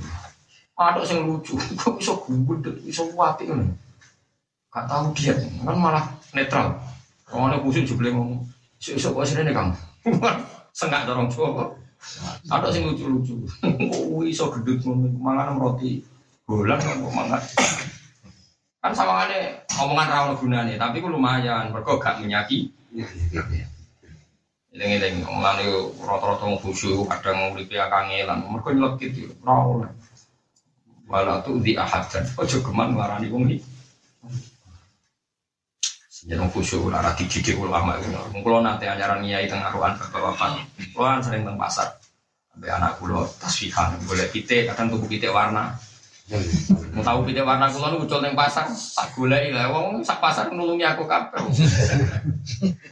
Ada 0.79 1.03
yang 1.11 1.27
lucu, 1.27 1.59
kok 1.83 1.99
bisa 1.99 2.15
gubet, 2.15 2.79
bisa 2.79 3.03
wati 3.11 3.51
kan? 3.51 3.75
Gak 4.73 4.87
tahu 4.89 5.13
dia, 5.19 5.35
kan 5.37 5.77
malah 5.77 6.07
netral. 6.33 6.81
Orang 7.33 7.49
ada 7.53 7.59
khusus 7.65 7.89
juga 7.89 8.13
ngomong, 8.13 8.45
iso 8.79 9.09
kok 9.11 9.25
sini 9.25 9.49
nih 9.49 9.55
kamu, 9.57 9.73
sengak 10.77 11.09
dorong 11.09 11.33
coba. 11.33 11.73
Ada 12.51 12.75
yang 12.75 12.93
lucu-lucu, 12.93 13.47
oh 14.13 14.23
iso 14.27 14.53
gedut 14.53 14.85
ngomong, 14.85 15.17
mangan 15.17 15.57
roti, 15.57 16.05
bulan 16.45 16.77
kan 16.77 17.01
kok 17.01 17.15
mangan. 17.15 17.43
Kan 18.83 18.93
sama 18.93 19.31
omongan 19.81 20.09
rawon 20.11 20.35
gunanya, 20.37 20.75
tapi 20.77 20.99
ku 20.99 21.09
lumayan, 21.09 21.71
mereka 21.71 22.03
gak 22.03 22.19
menyaki. 22.19 22.69
Ileng-ileng, 24.75 25.23
omongan 25.25 25.63
itu 25.63 25.95
rata-rata 26.03 26.47
khusyuk, 26.59 27.07
kadang 27.07 27.55
nguripi 27.55 27.79
kangelan, 27.79 28.43
mereka 28.51 28.69
nyelekit 28.75 29.11
itu, 29.15 29.33
rawon 29.47 29.87
wala 31.13 31.45
tu 31.45 31.61
di 31.61 31.77
ahad 31.77 32.09
ojo 32.41 32.59
geman 32.65 32.97
ngarani 32.97 33.29
wong 33.29 33.45
iki 33.53 33.61
Jangan 36.23 36.47
khusyuk 36.55 36.87
lara 36.87 37.11
dididik 37.19 37.59
ulama 37.59 37.99
itu. 37.99 38.15
Mungkin 38.31 38.63
nanti 38.63 38.87
ajaran 38.87 39.27
niai 39.27 39.51
tengah 39.51 39.75
ruan 39.75 39.99
bapak-bapak. 39.99 40.63
Kulo 40.95 41.19
sering 41.19 41.43
teng 41.43 41.59
pasar. 41.59 41.99
Sampai 42.47 42.71
anak 42.71 43.03
kulo 43.03 43.27
tasfihan, 43.43 43.99
boleh 44.07 44.31
pite, 44.31 44.71
kadang 44.71 44.95
tuku 44.95 45.19
pite 45.19 45.27
warna. 45.35 45.75
Mau 46.95 47.03
tahu 47.03 47.27
pite 47.27 47.43
warna 47.43 47.67
kulo 47.75 47.91
nu 47.91 48.07
ucul 48.07 48.23
teng 48.23 48.39
pasar, 48.39 48.71
tak 48.71 49.11
golek 49.19 49.51
lah. 49.51 49.75
Wong 49.75 50.07
sak 50.07 50.23
pasar 50.23 50.47
nulungi 50.55 50.87
aku 50.87 51.11
kabeh. 51.11 51.43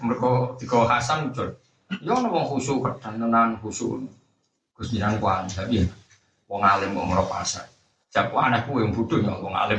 Mereka 0.03 0.31
tiga 0.59 0.91
Hasan 0.91 1.31
ucul. 1.31 1.55
Ya 2.03 2.19
ono 2.19 2.35
wong 2.35 2.51
khusyuk 2.51 2.83
kadang 2.83 3.15
tenan 3.23 3.55
khusyuk. 3.63 4.11
Gus 4.75 4.91
jiran 4.91 5.23
kuan, 5.23 5.47
tapi 5.47 5.87
wong 6.51 6.67
alim 6.67 6.99
kok 6.99 7.07
merok 7.07 7.31
pasar. 7.31 7.63
Siapa 8.11 8.35
anakku 8.35 8.83
yang 8.83 8.91
bodoh 8.91 9.23
ya 9.23 9.39
wong 9.39 9.55
alim 9.55 9.79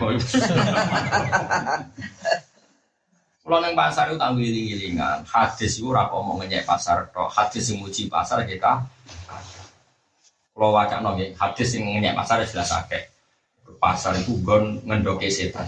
Kalau 3.41 3.57
neng 3.57 3.73
pasar 3.73 4.13
itu 4.13 4.21
tanggung 4.21 4.45
giling-gilingan, 4.45 5.25
hadis 5.25 5.81
itu 5.81 5.89
mau 5.89 6.37
ngenyek 6.37 6.61
pasar, 6.61 7.09
toh 7.09 7.25
hadis 7.25 7.73
yang 7.73 7.81
muji 7.81 8.05
pasar 8.05 8.45
kita. 8.45 8.85
Kalau 10.53 10.77
wajah 10.77 11.01
nongi, 11.01 11.33
hadis 11.33 11.73
yang 11.73 11.89
ngenyek 11.89 12.13
pasar 12.13 12.45
jelas 12.45 12.69
akeh. 12.69 13.09
Pasar 13.81 14.13
itu 14.13 14.37
gon 14.45 14.77
ngendoke 14.85 15.25
setan. 15.33 15.65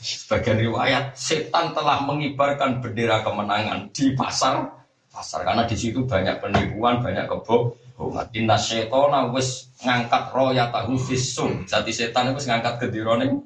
Sebagian 0.00 0.64
riwayat, 0.64 1.12
setan 1.12 1.76
telah 1.76 2.00
mengibarkan 2.08 2.80
bendera 2.80 3.20
kemenangan 3.20 3.92
di 3.92 4.16
pasar 4.16 4.80
pasar 5.12 5.44
karena 5.44 5.68
di 5.68 5.76
situ 5.76 6.08
banyak 6.08 6.40
penipuan, 6.40 7.04
banyak 7.04 7.28
kebohongan. 7.28 8.32
Inna 8.32 8.56
setona 8.56 9.28
wis 9.28 9.68
ngangkat 9.84 10.32
roya 10.32 10.72
tahu 10.72 10.96
visum. 10.96 11.68
Jadi 11.68 11.92
setan 11.92 12.32
itu 12.32 12.48
ngangkat 12.48 12.80
kedirone 12.80 13.44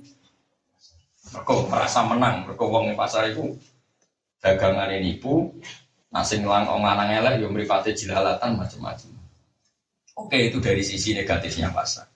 mereka 1.35 1.53
merasa 1.67 2.01
menang, 2.07 2.47
mereka 2.47 2.63
wong 2.63 2.85
di 2.89 2.95
pasar 2.95 3.27
itu 3.35 3.59
dagangan 4.39 4.87
ini 4.95 5.19
nipu, 5.19 5.51
nasi 6.15 6.39
ngelang 6.39 6.71
om 6.71 6.87
lanang 6.87 7.11
elek, 7.11 7.43
yo 7.43 7.51
meripati 7.51 7.91
jilalatan 7.91 8.55
macam-macam. 8.55 9.11
Oke 10.15 10.39
itu 10.47 10.63
dari 10.63 10.87
sisi 10.87 11.11
negatifnya 11.11 11.75
pasar. 11.75 12.07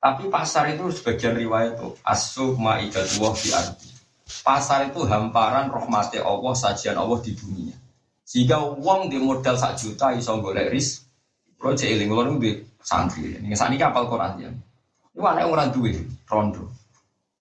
Tapi 0.00 0.32
pasar 0.32 0.72
itu 0.72 0.88
sebagian 0.88 1.36
riwayat 1.36 1.76
itu 1.76 1.92
asuk 2.00 2.56
maidatullah 2.56 3.32
fi 3.36 3.48
ardi. 3.52 3.88
Pasar 4.40 4.88
itu 4.88 5.04
hamparan 5.04 5.68
rahmati 5.68 6.20
Allah, 6.24 6.52
sajian 6.56 6.96
Allah 6.96 7.20
di 7.20 7.36
dunia. 7.36 7.76
Sehingga 8.24 8.64
uang 8.64 9.12
di 9.12 9.20
modal 9.20 9.60
sak 9.60 9.76
juta 9.76 10.16
iso 10.16 10.40
golek 10.40 10.72
ris. 10.72 11.04
Cek 11.64 11.88
iling 11.88 12.12
kalau 12.12 12.36
di 12.36 12.60
santri. 12.84 13.40
Ini 13.40 13.56
kapal 13.80 14.04
Quran 14.04 14.32
ya. 14.36 14.52
Ini 14.52 15.20
anak 15.24 15.48
orang 15.48 15.72
duwe 15.72 15.96
rondo. 16.28 16.68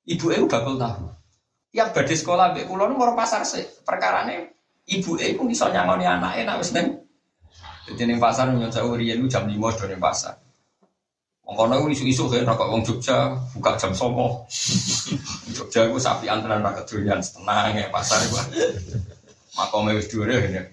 Ibu 0.03 0.25
itu 0.35 0.45
bakul 0.51 0.75
tahu. 0.75 1.07
Tiap 1.73 1.89
badai 1.95 2.13
sekolah 2.13 2.53
mbek 2.53 2.67
kula 2.67 2.85
nu 2.91 2.99
mau 2.99 3.15
pasar 3.15 3.41
sih. 3.47 3.63
Perkarane 3.87 4.51
ibu 4.85 5.15
itu 5.15 5.41
iso 5.47 5.71
nyangoni 5.71 6.03
anaknya 6.03 6.53
nak 6.53 6.59
wis 6.59 6.75
neng. 6.75 7.01
Jadi 7.87 8.03
neng 8.05 8.19
pasar 8.19 8.51
nyon 8.51 8.69
saya 8.69 8.83
urian 8.83 9.23
jam 9.31 9.47
lima 9.47 9.71
do 9.71 9.87
neng 9.87 10.03
pasar. 10.03 10.35
Wong 11.43 11.55
kono 11.59 11.87
isu-isu 11.91 12.31
kan 12.31 12.47
rokok 12.47 12.71
wong 12.71 12.81
Jogja 12.83 13.35
buka 13.55 13.75
jam 13.79 13.91
somo. 13.95 14.43
Jogja 15.55 15.87
iku 15.87 15.99
sapi 15.99 16.27
antrean 16.27 16.63
ra 16.63 16.71
kedonyan 16.75 17.19
tenang 17.23 17.73
ya 17.73 17.87
pasar 17.87 18.19
iku. 18.27 18.37
Makome 19.57 19.95
wis 19.97 20.07
dhuwur 20.11 20.29
ya. 20.29 20.63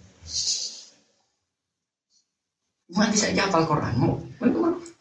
Mati 2.91 3.15
saya 3.15 3.47
hafal 3.47 3.63
Quran 3.67 3.95
mu. 3.95 4.11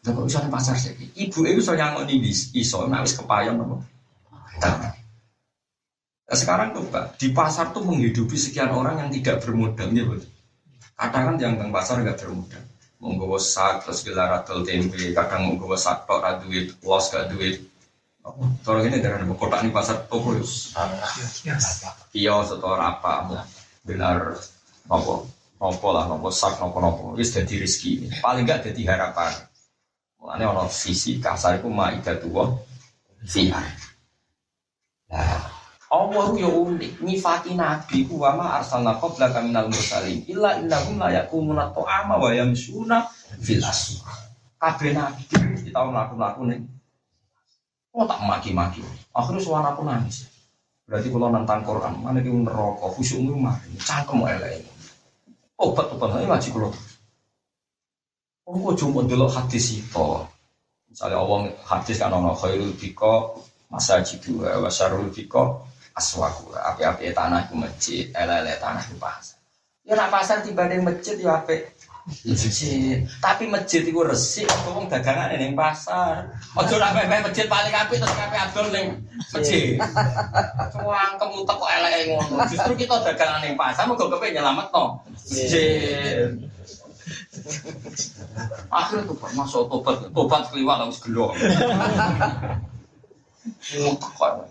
Lah 0.06 0.10
kok 0.14 0.26
iso 0.26 0.38
nang 0.38 0.54
pasar 0.54 0.78
sih. 0.78 0.94
Ibu 0.96 1.44
itu 1.44 1.60
iso 1.60 1.74
nyangoni 1.74 2.22
iso 2.54 2.86
nek 2.86 3.02
wis 3.04 3.18
kepayon 3.18 3.58
apa. 3.58 3.99
Nah, 4.58 4.90
sekarang 6.30 6.74
tuh 6.74 6.86
Pak, 6.90 7.18
di 7.18 7.30
pasar 7.30 7.70
tuh 7.70 7.86
menghidupi 7.86 8.34
sekian 8.34 8.70
orang 8.74 9.06
yang 9.06 9.10
tidak 9.14 9.42
bermodal 9.46 9.90
ya, 9.94 10.04
Kadang 11.00 11.22
kan 11.32 11.34
yang 11.40 11.54
teng 11.56 11.70
pasar 11.72 12.02
nggak 12.02 12.18
bermodal. 12.18 12.62
Mau 13.00 13.40
sak 13.40 13.88
terus 13.88 14.04
gelar 14.04 14.28
atau 14.44 14.60
tempe, 14.60 15.16
kadang 15.16 15.56
mau 15.56 15.72
sak 15.72 16.04
tok 16.04 16.20
ra 16.20 16.36
duit, 16.36 16.76
los 16.84 17.08
gak 17.08 17.32
duit. 17.32 17.56
Kalau 18.60 18.84
ini 18.84 19.00
dari 19.00 19.24
kota 19.32 19.64
ini 19.64 19.72
pasar 19.72 20.04
toko 20.04 20.36
ya. 20.36 20.44
Iya, 22.12 22.34
setor 22.44 22.76
apa, 22.76 23.40
gelar 23.88 24.36
apa, 24.92 25.12
apa 25.56 25.88
lah, 25.88 26.04
apa 26.12 26.28
sak, 26.28 26.60
apa 26.60 26.76
apa, 26.76 27.16
wis 27.16 27.32
jadi 27.32 27.64
rezeki. 27.64 28.20
Paling 28.20 28.44
nggak 28.44 28.68
jadi 28.68 28.82
harapan. 28.92 29.32
Makanya 30.20 30.52
ono 30.52 30.68
sisi 30.68 31.16
kasar 31.16 31.64
itu 31.64 31.72
maidah 31.72 32.20
tua, 32.20 32.52
siar. 33.24 33.64
Allah 35.90 36.30
ya 36.38 36.46
unik, 36.46 37.02
nyifati 37.02 37.58
nabi 37.58 38.06
ku 38.06 38.22
wa 38.22 38.38
ma 38.38 38.46
arsalna 38.62 38.94
qablaka 38.94 39.42
minal 39.42 39.66
mursalin 39.66 40.22
illa 40.30 40.54
innahum 40.62 41.02
la 41.02 41.10
yakumuna 41.10 41.66
ta'ama 41.74 42.14
wa 42.14 42.30
yamsuna 42.30 43.10
fil 43.42 43.58
aswaq. 43.58 44.06
Kabeh 44.62 44.94
nabi 44.94 45.26
di 45.66 45.74
tahun 45.74 45.90
laku-laku 45.90 46.46
nih. 46.46 46.62
Oh 47.90 48.06
tak 48.06 48.22
maki-maki. 48.22 48.86
Akhirnya 49.10 49.42
suara 49.42 49.74
aku 49.74 49.82
nangis. 49.82 50.30
Berarti 50.86 51.10
kalau 51.10 51.30
nentang 51.34 51.62
Quran, 51.66 52.02
mana 52.02 52.22
di 52.22 52.30
neraka, 52.30 52.86
khusyukmu 52.94 53.34
mari, 53.34 53.74
cangkem 53.82 54.26
elek. 54.26 54.62
Obat 55.58 55.90
obat 55.90 56.18
aja 56.18 56.26
ngaji 56.30 56.48
kalau. 56.54 56.70
Oh, 58.46 58.58
kok 58.58 58.74
cuma 58.82 59.06
dulu 59.06 59.26
hadis 59.30 59.78
itu. 59.78 60.08
Misalnya 60.90 61.22
Allah 61.22 61.50
hadis 61.66 61.98
kan 61.98 62.10
ono 62.10 62.34
khairul 62.34 62.74
biko 62.74 63.38
masa 63.70 64.02
jidu 64.02 64.42
wa 64.42 64.66
syarul 64.66 65.06
biko 65.14 65.62
aswaku. 65.96 66.54
Api-api 66.54 67.14
tanah 67.14 67.46
ku 67.50 67.54
masjid 67.58 68.10
ele-ele 68.14 68.54
tanah 68.58 68.82
ku 68.86 68.94
pasar. 68.98 69.38
Ya 69.86 69.98
nak 69.98 70.12
pasar 70.12 70.44
di 70.44 70.54
masjid 70.54 71.16
ya 71.18 71.42
api. 71.42 71.66
Masjid. 72.26 73.06
Tapi 73.20 73.44
masjid 73.46 73.84
itu 73.84 74.00
resik 74.00 74.48
apa 74.48 74.68
wong 74.72 74.88
dagangan 74.88 75.30
ning 75.36 75.52
pasar? 75.52 76.32
Ojo 76.56 76.74
nak 76.80 76.96
pepe 76.96 77.22
masjid 77.22 77.46
paling 77.46 77.74
api 77.74 77.94
terus 78.00 78.14
kape 78.14 78.36
adol 78.38 78.66
ning 78.72 78.86
masjid. 79.30 79.76
Cuang 80.74 81.12
kamu 81.20 81.44
teko 81.44 81.66
elek 81.68 81.92
ngono. 82.08 82.42
Justru 82.48 82.72
kita 82.74 83.04
dagangan 83.04 83.44
ning 83.44 83.54
pasar 83.54 83.86
mau 83.86 83.98
kepe 83.98 84.32
nyelamet 84.32 84.68
no 84.72 85.02
masjid. 85.10 86.34
Akhirnya 88.70 89.10
tuh 89.10 89.16
masuk 89.34 89.66
tobat 89.66 89.96
tobat 90.14 90.42
keliwat 90.50 90.86
harus 90.86 91.02
gelo 91.02 91.34
Mutakon. 93.80 94.46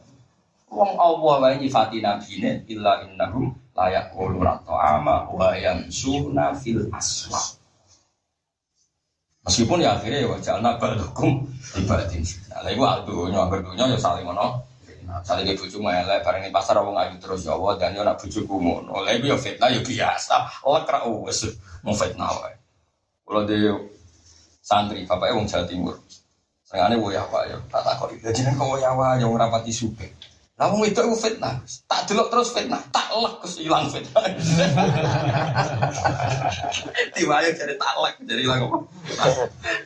Wong 0.70 0.92
Allah 1.02 1.36
wae 1.42 1.56
nyifati 1.58 1.98
nabine 1.98 2.64
illa 2.70 3.02
innahum 3.02 3.50
la 3.74 3.90
yaquluna 3.90 4.62
ta'ama 4.62 5.26
wa 5.34 5.50
yamsuna 5.58 6.54
fil 6.54 6.86
aswaq. 6.94 7.58
Meskipun 9.50 9.82
ya 9.82 9.98
akhirnya 9.98 10.22
ya 10.22 10.30
wajah 10.30 10.62
anak 10.62 10.78
balukum 10.78 11.42
ibadin. 11.74 12.22
Nah, 12.54 12.70
iku 12.70 12.86
aldunya, 12.86 13.50
berdunya 13.50 13.90
ya 13.90 13.98
saling. 13.98 14.30
Nah, 14.30 15.26
saling 15.26 15.42
ke 15.50 15.58
bojo 15.58 15.82
elek 15.82 16.22
bareng 16.22 16.46
ning 16.46 16.54
pasar 16.54 16.78
wong 16.86 16.94
ayu 16.94 17.18
terus 17.18 17.50
ya 17.50 17.58
Allah 17.58 17.74
dan 17.82 17.98
yo 17.98 18.06
nak 18.06 18.22
ngono. 18.22 18.94
Lah 19.02 19.10
iku 19.10 19.34
ya 19.34 19.38
fitnah 19.42 19.74
ya 19.74 19.82
biasa. 19.82 20.62
Allah 20.62 20.82
kra 20.86 21.02
wis 21.10 21.50
mau 21.82 21.98
fitnah 21.98 22.30
wae. 22.30 22.54
Kalau 23.26 23.42
dia 23.50 23.74
santri, 24.62 25.02
bapaknya 25.10 25.34
wong 25.34 25.50
Jawa 25.50 25.66
Timur. 25.66 25.96
Senengane 26.62 27.02
woya 27.02 27.26
pak 27.26 27.50
ya, 27.50 27.58
tak 27.74 27.82
takoi. 27.82 28.22
Jadi 28.22 28.46
kan 28.46 28.54
kau 28.54 28.78
woya 28.78 28.94
wae 28.94 29.18
yang 29.18 29.34
rapati 29.34 29.74
supe. 29.74 30.14
Lah 30.60 30.68
wong 30.76 30.84
itu 30.84 31.00
fitnah. 31.16 31.56
Tak 31.88 32.12
delok 32.12 32.28
terus 32.36 32.52
fitnah, 32.52 32.84
tak 32.92 33.08
lek 33.16 33.40
terus 33.40 33.64
ilang 33.64 33.88
fitnah. 33.88 34.20
Diwayo 37.16 37.50
jadi 37.56 37.80
tak 37.80 37.96
lek 38.04 38.16
jadi 38.28 38.44
ilang 38.44 38.68
apa? 38.68 38.78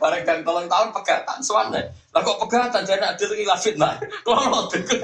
Bareng 0.02 0.26
kan 0.26 0.42
tolong 0.42 0.66
tahun 0.66 0.90
pegatan 0.90 1.38
suwane. 1.46 1.94
Lah 2.10 2.22
kok 2.26 2.42
pegatan 2.42 2.82
jadi 2.90 3.06
adil 3.06 3.38
ilang 3.38 3.62
fitnah. 3.62 4.02
Kalau 4.26 4.66
deket. 4.74 4.98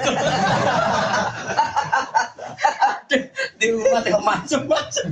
Di 3.62 3.66
rumah 3.70 4.02
teh 4.02 4.10
macam-macam. 4.10 5.06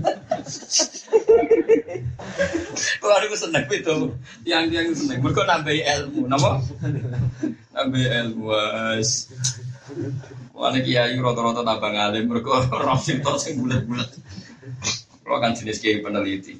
Kalau 2.98 3.14
aku 3.14 3.36
seneng 3.38 3.62
itu, 3.70 3.94
yang 4.42 4.66
yang 4.74 4.90
seneng. 4.90 5.22
Mereka 5.22 5.46
nambah 5.46 5.70
ilmu, 5.70 6.26
nama? 6.26 6.58
Nambah 7.78 8.02
ilmu, 8.26 8.50
Wali 10.58 10.82
kiai 10.82 11.14
rata-rata 11.14 11.62
tambah 11.62 11.90
ngalim, 11.94 12.26
mereka 12.26 12.66
roh 12.66 12.98
sinto 12.98 13.38
sing 13.38 13.62
bulat-bulat. 13.62 14.10
Kalau 15.22 15.38
kan 15.38 15.54
jenis 15.54 15.78
kiai 15.78 16.02
peneliti. 16.02 16.58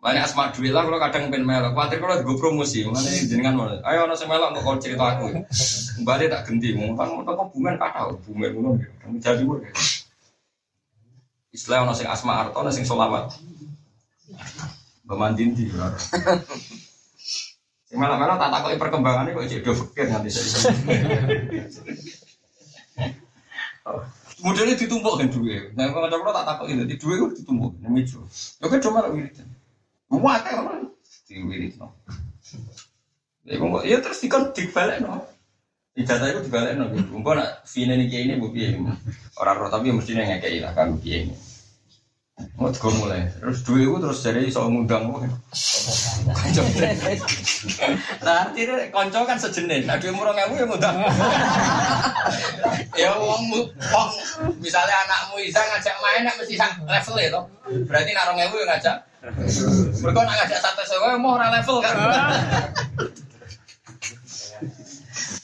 Banyak 0.00 0.28
asma 0.28 0.52
duit 0.52 0.72
lah, 0.72 0.84
kalau 0.84 1.00
kadang 1.00 1.28
pengen 1.32 1.48
melok. 1.48 1.72
Khawatir 1.76 2.00
kalau 2.00 2.20
gue 2.20 2.36
promosi, 2.36 2.84
mana 2.88 3.04
jenengan 3.04 3.56
mana? 3.56 3.80
Ayo 3.84 4.04
nasi 4.08 4.24
melok, 4.28 4.56
mau 4.56 4.76
cerita 4.76 5.16
aku. 5.16 5.44
Kembali 6.00 6.24
tak 6.28 6.48
ganti, 6.48 6.72
mau 6.76 6.92
kan 6.96 7.08
mau 7.12 7.48
bumen 7.48 7.76
kata, 7.80 8.12
bumen 8.28 8.50
bumen. 8.52 8.80
Jadi 9.20 9.44
gue. 9.44 9.60
Istilah 11.52 11.88
nasi 11.88 12.04
asma 12.04 12.44
arto, 12.44 12.60
nasi 12.60 12.84
solawat. 12.84 13.40
Bemandin 15.04 15.56
di 15.56 15.68
Malah-malah 17.90 18.38
tak 18.38 18.50
takut 18.54 18.78
perkembangannya 18.78 19.34
kok 19.34 19.50
jadi 19.50 19.66
fikir 19.66 20.06
nanti 20.14 20.30
saya. 20.30 20.70
Modelnya 24.40 24.76
ditumpuk 24.76 25.20
kan 25.20 25.28
duit. 25.28 25.72
Nah, 25.76 25.92
kalau 25.92 26.08
ada 26.08 26.16
tak 26.16 26.46
takut 26.48 26.66
ini, 26.72 26.84
duit 26.96 27.18
itu 27.20 27.44
ditumpuk. 27.44 27.76
Ini. 27.80 28.02
Ya 28.60 28.66
kan 28.68 28.80
cuma 28.80 29.08
wirid. 29.08 29.36
Muat 30.10 30.42
ya 30.48 30.60
kan? 30.64 30.80
Di 31.28 31.34
wirid 31.44 31.76
no. 31.76 31.92
Ya, 33.44 33.56
ya 33.86 33.96
terus 34.00 34.20
dikon 34.20 34.52
dibalik 34.52 35.00
no. 35.04 35.24
Ijazah 35.96 36.28
itu 36.32 36.40
dibalik 36.48 36.76
no. 36.76 36.88
Umpah 37.14 37.32
nak 37.36 37.50
fine 37.68 37.96
ini 37.96 38.08
kayak 38.08 38.24
ini 38.26 38.34
bu 38.40 38.48
Orang 39.40 39.56
roh 39.60 39.68
tapi 39.72 39.92
mestinya 39.92 40.24
ngekei 40.28 40.60
lah 40.60 40.72
kan 40.72 40.96
bu 40.96 41.00
ini. 41.04 41.34
Mau 42.60 42.68
gue 42.68 42.92
mulai, 43.00 43.24
terus 43.40 43.64
duit 43.64 43.88
itu 43.88 43.96
terus 43.96 44.20
jadi 44.20 44.44
soal 44.52 44.68
ngundang 44.68 45.08
gue. 45.08 45.28
Konco. 46.28 46.62
Nah, 48.20 48.36
artinya 48.44 48.76
konco 48.92 49.18
kan 49.24 49.40
sejenis. 49.40 49.88
Nah, 49.88 49.96
duit 49.96 50.12
murah 50.12 50.36
ngewu 50.36 50.60
ya 50.60 50.66
ngundang. 50.68 50.96
ya 53.00 53.10
uang 53.16 53.42
uang 53.48 54.10
misalnya 54.60 54.92
anakmu 55.08 55.40
bisa 55.40 55.60
ngajak 55.64 55.96
main, 56.04 56.20
nak 56.28 56.36
mesti 56.36 56.60
level 56.60 57.16
ya 57.16 57.28
toh. 57.32 57.44
Berarti 57.88 58.10
narong 58.12 58.36
ngewu 58.36 58.56
ya 58.60 58.66
ngajak. 58.76 58.96
Mereka 60.04 60.20
nak 60.20 60.36
ngajak 60.44 60.58
satu 60.60 60.82
sewa 60.84 61.16
mau 61.16 61.40
orang 61.40 61.56
level 61.56 61.76
kan. 61.80 61.96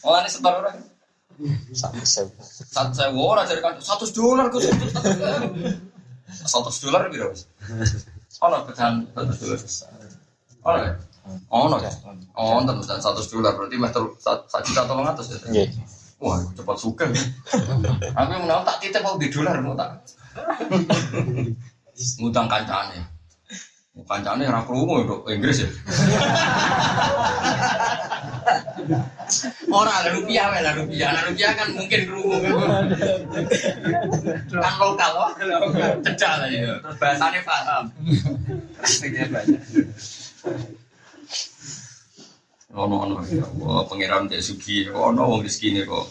Oh, 0.05 0.20
ini 0.20 0.28
setor 0.28 0.53
orang. 0.53 0.76
Satu 1.72 2.05
sewa. 2.05 2.32
Satu 2.44 2.92
sewa 2.92 3.20
orang 3.24 3.44
jadi 3.49 3.61
kan 3.64 3.80
satu 3.80 4.05
dolar 4.12 4.53
gue 4.53 4.61
satu 4.61 5.09
dolar 6.83 7.09
berapa 7.09 7.35
sih? 7.35 7.49
Oh, 8.43 8.49
no, 8.53 8.68
pecahan 8.68 9.07
satu 9.14 9.33
dolar. 9.47 9.59
Oh, 10.66 10.74
no. 10.77 10.91
Oh, 11.49 11.66
no. 11.70 11.77
Oh, 12.37 12.61
tentu 12.62 12.85
dan 12.85 13.01
satu 13.01 13.22
dolar 13.33 13.57
berarti 13.57 13.77
meter 13.81 14.03
satu 14.20 14.61
juta 14.66 14.85
tolong 14.85 15.09
atas 15.09 15.33
ya. 15.33 15.39
Iya. 15.51 15.64
Wah, 16.20 16.41
cepat 16.57 16.77
suka. 16.81 17.05
Aku 18.16 18.33
mau 18.45 18.64
tak 18.64 18.77
titip 18.81 19.05
mau 19.05 19.20
di 19.20 19.29
dolar 19.29 19.57
mau 19.61 19.77
tak. 19.77 20.01
Ngutang 22.20 22.49
kancane. 22.49 23.16
Kancane 24.05 24.44
ora 24.44 24.61
krungu 24.61 25.09
untuk 25.09 25.24
Inggris 25.32 25.64
ya. 25.64 25.70
Ora 29.72 30.05
lah 30.05 30.12
rupiah 30.12 30.53
wae 30.53 30.61
lah 30.61 30.76
rupiah. 30.76 31.16
Lah 31.16 31.22
rupiah 31.32 31.57
kan 31.57 31.72
mungkin 31.72 32.05
krungu. 32.05 32.36
kan 34.53 34.74
lokal 34.76 35.11
loh. 35.16 35.30
Cedak 36.05 36.32
lah 36.44 36.49
ya. 36.53 36.76
Terus 36.76 36.97
bahasane 37.01 37.40
paham. 37.40 37.84
Ono 42.76 42.97
ono 43.09 43.24
ya 43.24 43.40
Allah, 43.40 43.88
pangeran 43.88 44.28
Dek 44.28 44.44
Sugi, 44.44 44.84
ono 44.92 45.24
wong 45.24 45.40
rezekine 45.40 45.88
kok 45.88 46.05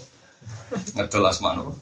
ngedol 0.98 1.30
asmano. 1.30 1.78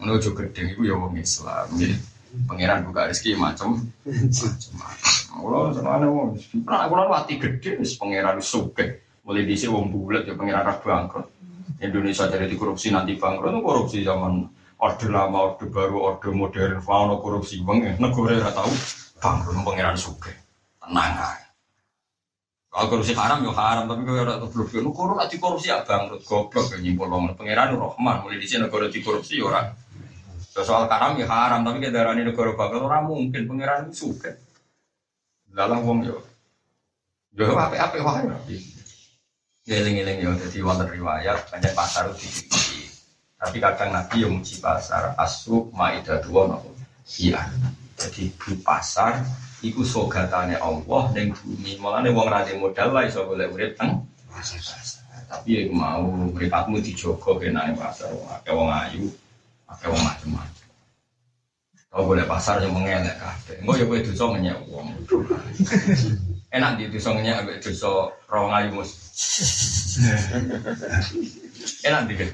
Ono 0.00 0.10
ojo 0.16 0.32
gedeng 0.32 0.72
iku 0.72 0.88
ya 0.88 0.96
wong 0.96 1.20
Islam. 1.20 1.68
Nggih. 1.76 2.11
Pangeran 2.32 2.88
buka 2.88 3.12
rezeki 3.12 3.36
macam. 3.36 3.76
Kulo 5.32 5.72
senane 5.76 6.06
wong. 6.08 6.40
Nah, 6.64 6.88
kulo 6.88 7.12
mati 7.12 7.36
gede 7.36 7.76
wis 7.76 8.00
pangeran 8.00 8.40
sugih. 8.40 9.04
Mulai 9.28 9.44
dhisik 9.44 9.68
wong 9.68 9.92
bulet 9.92 10.24
ya 10.24 10.32
pangeran 10.32 10.64
ra 10.64 10.74
bangkrut. 10.80 11.28
Indonesia 11.82 12.30
jadi 12.32 12.48
dikorupsi 12.48 12.88
nanti 12.88 13.20
bangkrut 13.20 13.52
korupsi 13.60 14.00
zaman 14.00 14.48
orde 14.80 15.06
lama, 15.12 15.52
orde 15.52 15.68
baru, 15.68 15.96
orde 16.00 16.28
modern, 16.32 16.80
fauna 16.80 17.20
korupsi 17.20 17.60
bang, 17.60 18.00
negara 18.00 18.40
ora 18.40 18.50
tahu 18.50 18.72
bangkrut 19.20 19.56
pangeran 19.60 19.96
sugih. 20.00 20.36
Tenang 20.80 21.14
ae. 21.20 21.42
Kalau 22.72 22.88
korupsi 22.88 23.12
haram 23.12 23.44
ya 23.44 23.52
haram, 23.52 23.84
tapi 23.84 24.08
kalau 24.08 24.24
ada 24.24 24.48
blok 24.48 24.72
nu 24.80 24.90
korup 24.96 25.20
ati 25.20 25.36
korupsi 25.36 25.68
ya 25.68 25.84
bangkrut 25.84 26.24
goblok 26.24 26.72
ya 26.72 26.80
nyimpul 26.80 27.12
wong 27.12 27.36
pangeran 27.36 27.76
Rahman 27.76 28.24
mulai 28.24 28.40
di 28.40 28.48
sini 28.48 28.64
negara 28.64 28.88
dikorupsi 28.88 29.36
ya 29.36 29.44
ora. 29.44 29.60
Soal 30.52 30.84
haram 30.84 31.16
ya 31.16 31.24
haram, 31.24 31.64
tapi 31.64 31.80
kita 31.80 32.04
darani 32.04 32.28
negara 32.28 32.52
bangkrut 32.52 32.84
ora 32.84 33.00
mungkin 33.00 33.48
pangeran 33.48 33.88
itu 33.88 34.12
suka. 34.12 34.36
Dalam 35.48 35.80
wong 35.80 36.04
yo. 36.04 36.20
Yo 37.32 37.56
ape-ape 37.56 38.04
wae. 38.04 38.28
Ya 39.64 39.80
eling-eling 39.80 40.20
yo 40.20 40.36
dadi 40.36 40.60
wonten 40.60 40.92
riwayat 40.92 41.48
banyak 41.48 41.72
pasar 41.72 42.12
di 42.12 42.28
Tapi 43.42 43.58
kadang 43.58 43.96
Nabi 43.96 44.22
yang 44.22 44.38
muji 44.38 44.60
pasar 44.60 45.16
asuk 45.16 45.72
maidah 45.72 46.20
dua 46.20 46.44
nopo. 46.52 46.68
Iya. 47.16 47.48
Jadi 47.96 48.28
di 48.36 48.52
pasar 48.60 49.24
iku 49.64 49.80
sogatane 49.88 50.60
Allah 50.60 51.02
ning 51.16 51.32
bumi. 51.32 51.80
Mulane 51.80 52.12
wong 52.12 52.28
ra 52.28 52.44
modal 52.60 52.92
wae 52.92 53.08
iso 53.08 53.24
golek 53.24 53.56
urip. 53.56 53.80
Tapi 55.32 55.48
ya 55.48 55.62
mau 55.72 56.04
mripatmu 56.06 56.84
dijogo 56.84 57.40
kenane 57.40 57.72
pasar 57.72 58.12
wong 58.12 58.28
wong 58.52 58.68
ayu, 58.68 59.08
akeh 59.72 59.88
wong 59.88 60.04
macem-macem. 60.04 60.62
Kau 61.92 62.08
boleh 62.08 62.24
pasar 62.24 62.56
yang 62.64 62.72
mengelak 62.72 63.20
kabeh. 63.20 63.60
Engko 63.60 63.76
ya 63.76 63.84
kowe 63.84 64.00
dosa 64.00 64.24
ngenyek 64.32 64.58
wong. 64.72 64.88
Enak 66.56 66.80
di 66.80 66.88
dosa 66.88 67.12
ngenyek 67.12 67.44
ambek 67.44 67.60
dosa 67.60 68.08
rawang 68.32 68.52
ayu 68.56 68.80
mus. 68.80 68.90
Enak 71.88 72.02
di 72.08 72.14
kan. 72.16 72.30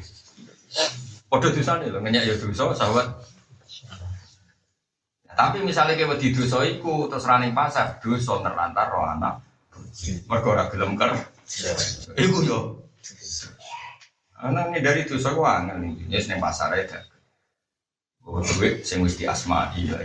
Padha 1.27 1.49
dosane 1.51 1.91
lho 1.91 1.99
ngenyek 1.99 2.25
ya 2.31 2.35
dosa 2.39 2.71
sahabat. 2.71 3.07
Tapi 5.39 5.63
misalnya 5.63 5.99
kayak 5.99 6.19
wedi 6.19 6.35
dosa 6.35 6.63
iku 6.63 7.11
terus 7.11 7.27
running 7.27 7.55
pasar 7.55 7.99
dosa 7.99 8.43
terlantar 8.43 8.87
roh 8.95 9.07
anak. 9.07 9.43
Mergo 10.31 10.55
ora 10.55 10.71
gelem 10.71 10.95
ker. 10.95 11.19
Iku 12.15 12.47
yo. 12.47 12.59
Anak 14.39 14.71
ini 14.71 14.87
dari 14.87 15.03
dosa 15.03 15.35
ku 15.35 15.43
angel 15.43 15.83
nih. 15.83 16.15
Ya 16.15 16.23
seneng 16.23 16.39
pasar 16.39 16.79
aja. 16.79 17.03
Gue 18.29 18.45
duit 18.45 18.85
sing 18.85 19.01
wis 19.01 19.17
diasmai 19.17 19.89
ya. 19.89 19.97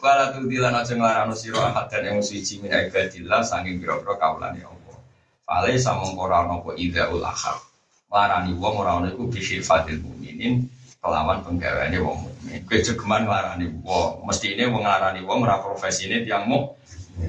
Wala 0.00 0.32
tu 0.32 0.48
dilan 0.48 0.72
aja 0.72 0.96
nglarano 0.96 1.36
sira 1.36 1.72
ahad 1.72 1.92
dan 1.92 2.08
yang 2.08 2.24
suci 2.24 2.64
min 2.64 2.72
ibadillah 2.72 3.44
saking 3.44 3.76
pira-pira 3.84 4.16
kaulane 4.16 4.64
Allah. 4.64 4.96
Fale 5.44 5.76
samong 5.76 6.16
ora 6.16 6.48
ana 6.48 6.64
apa 6.64 6.72
idzaul 6.72 7.20
akhar. 7.20 7.60
Larani 8.08 8.56
wong 8.56 8.74
ora 8.80 8.96
ana 8.96 9.12
iku 9.12 9.28
bisifatil 9.28 10.00
mukminin 10.00 10.72
kelawan 11.04 11.44
penggaweane 11.44 12.00
wong 12.00 12.32
mukmin. 12.32 12.64
Kowe 12.64 12.80
jegeman 12.80 13.28
nglarani 13.28 13.66
wong, 13.84 14.24
mesti 14.24 14.56
ini 14.56 14.64
wong 14.72 14.88
nglarani 14.88 15.20
wong 15.20 15.44
ora 15.44 15.60
profesine 15.60 16.24
tiyang 16.24 16.48
muk. 16.48 16.80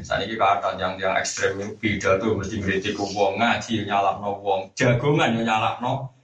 Saat 0.03 0.27
ini 0.27 0.39
kata 0.39 0.79
yang 0.79 0.95
yang 0.95 1.15
ekstrem 1.19 1.59
yang 1.59 1.71
beda 1.75 2.19
tuh 2.19 2.39
mesti 2.39 2.59
kritik 2.59 2.95
wong 2.95 3.35
ngaji 3.35 3.83
nyalakno 3.83 4.39
wong 4.39 4.71
jagongan 4.79 5.35
nyalakno. 5.35 6.16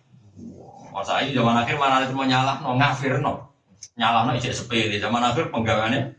Masa 0.93 1.25
ini 1.25 1.33
zaman 1.33 1.57
akhir 1.57 1.81
mana 1.81 2.05
itu 2.05 2.13
mau 2.13 2.21
nyalakno 2.21 2.77
ngafirno. 2.77 3.33
Nyalakno 3.97 4.37
ijek 4.37 4.53
sepele 4.53 5.01
zaman 5.01 5.25
akhir 5.25 5.49
penggaweane 5.49 6.13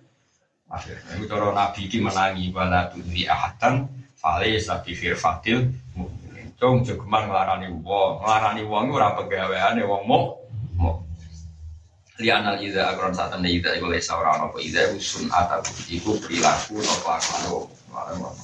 akhir. 0.66 0.98
Itu 1.14 1.30
cara 1.30 1.54
nabi 1.54 1.86
ki 1.86 2.02
menangi 2.02 2.50
wala 2.50 2.90
tudri 2.90 3.22
ahadan 3.30 3.86
fale 4.18 4.58
sabi 4.58 4.98
firfatil. 4.98 5.70
Cung 6.58 6.86
jogeman 6.86 7.30
nglarani 7.30 7.70
wong, 7.82 8.22
nglarani 8.22 8.62
wong 8.66 8.90
ora 8.90 9.14
penggaweane 9.14 9.86
wong 9.86 10.02
muk. 10.10 10.26
Lianal 12.14 12.62
ida 12.62 12.94
agron 12.94 13.10
saat 13.10 13.34
anda 13.34 13.50
ida 13.50 13.74
iku 13.74 13.90
lesa 13.90 14.14
ora 14.14 14.38
apa 14.38 14.54
ida 14.62 14.86
usun 14.94 15.26
atau 15.34 15.58
iku 15.90 16.14
perilaku 16.22 16.78
no 16.78 16.94
kelakuan. 17.02 18.34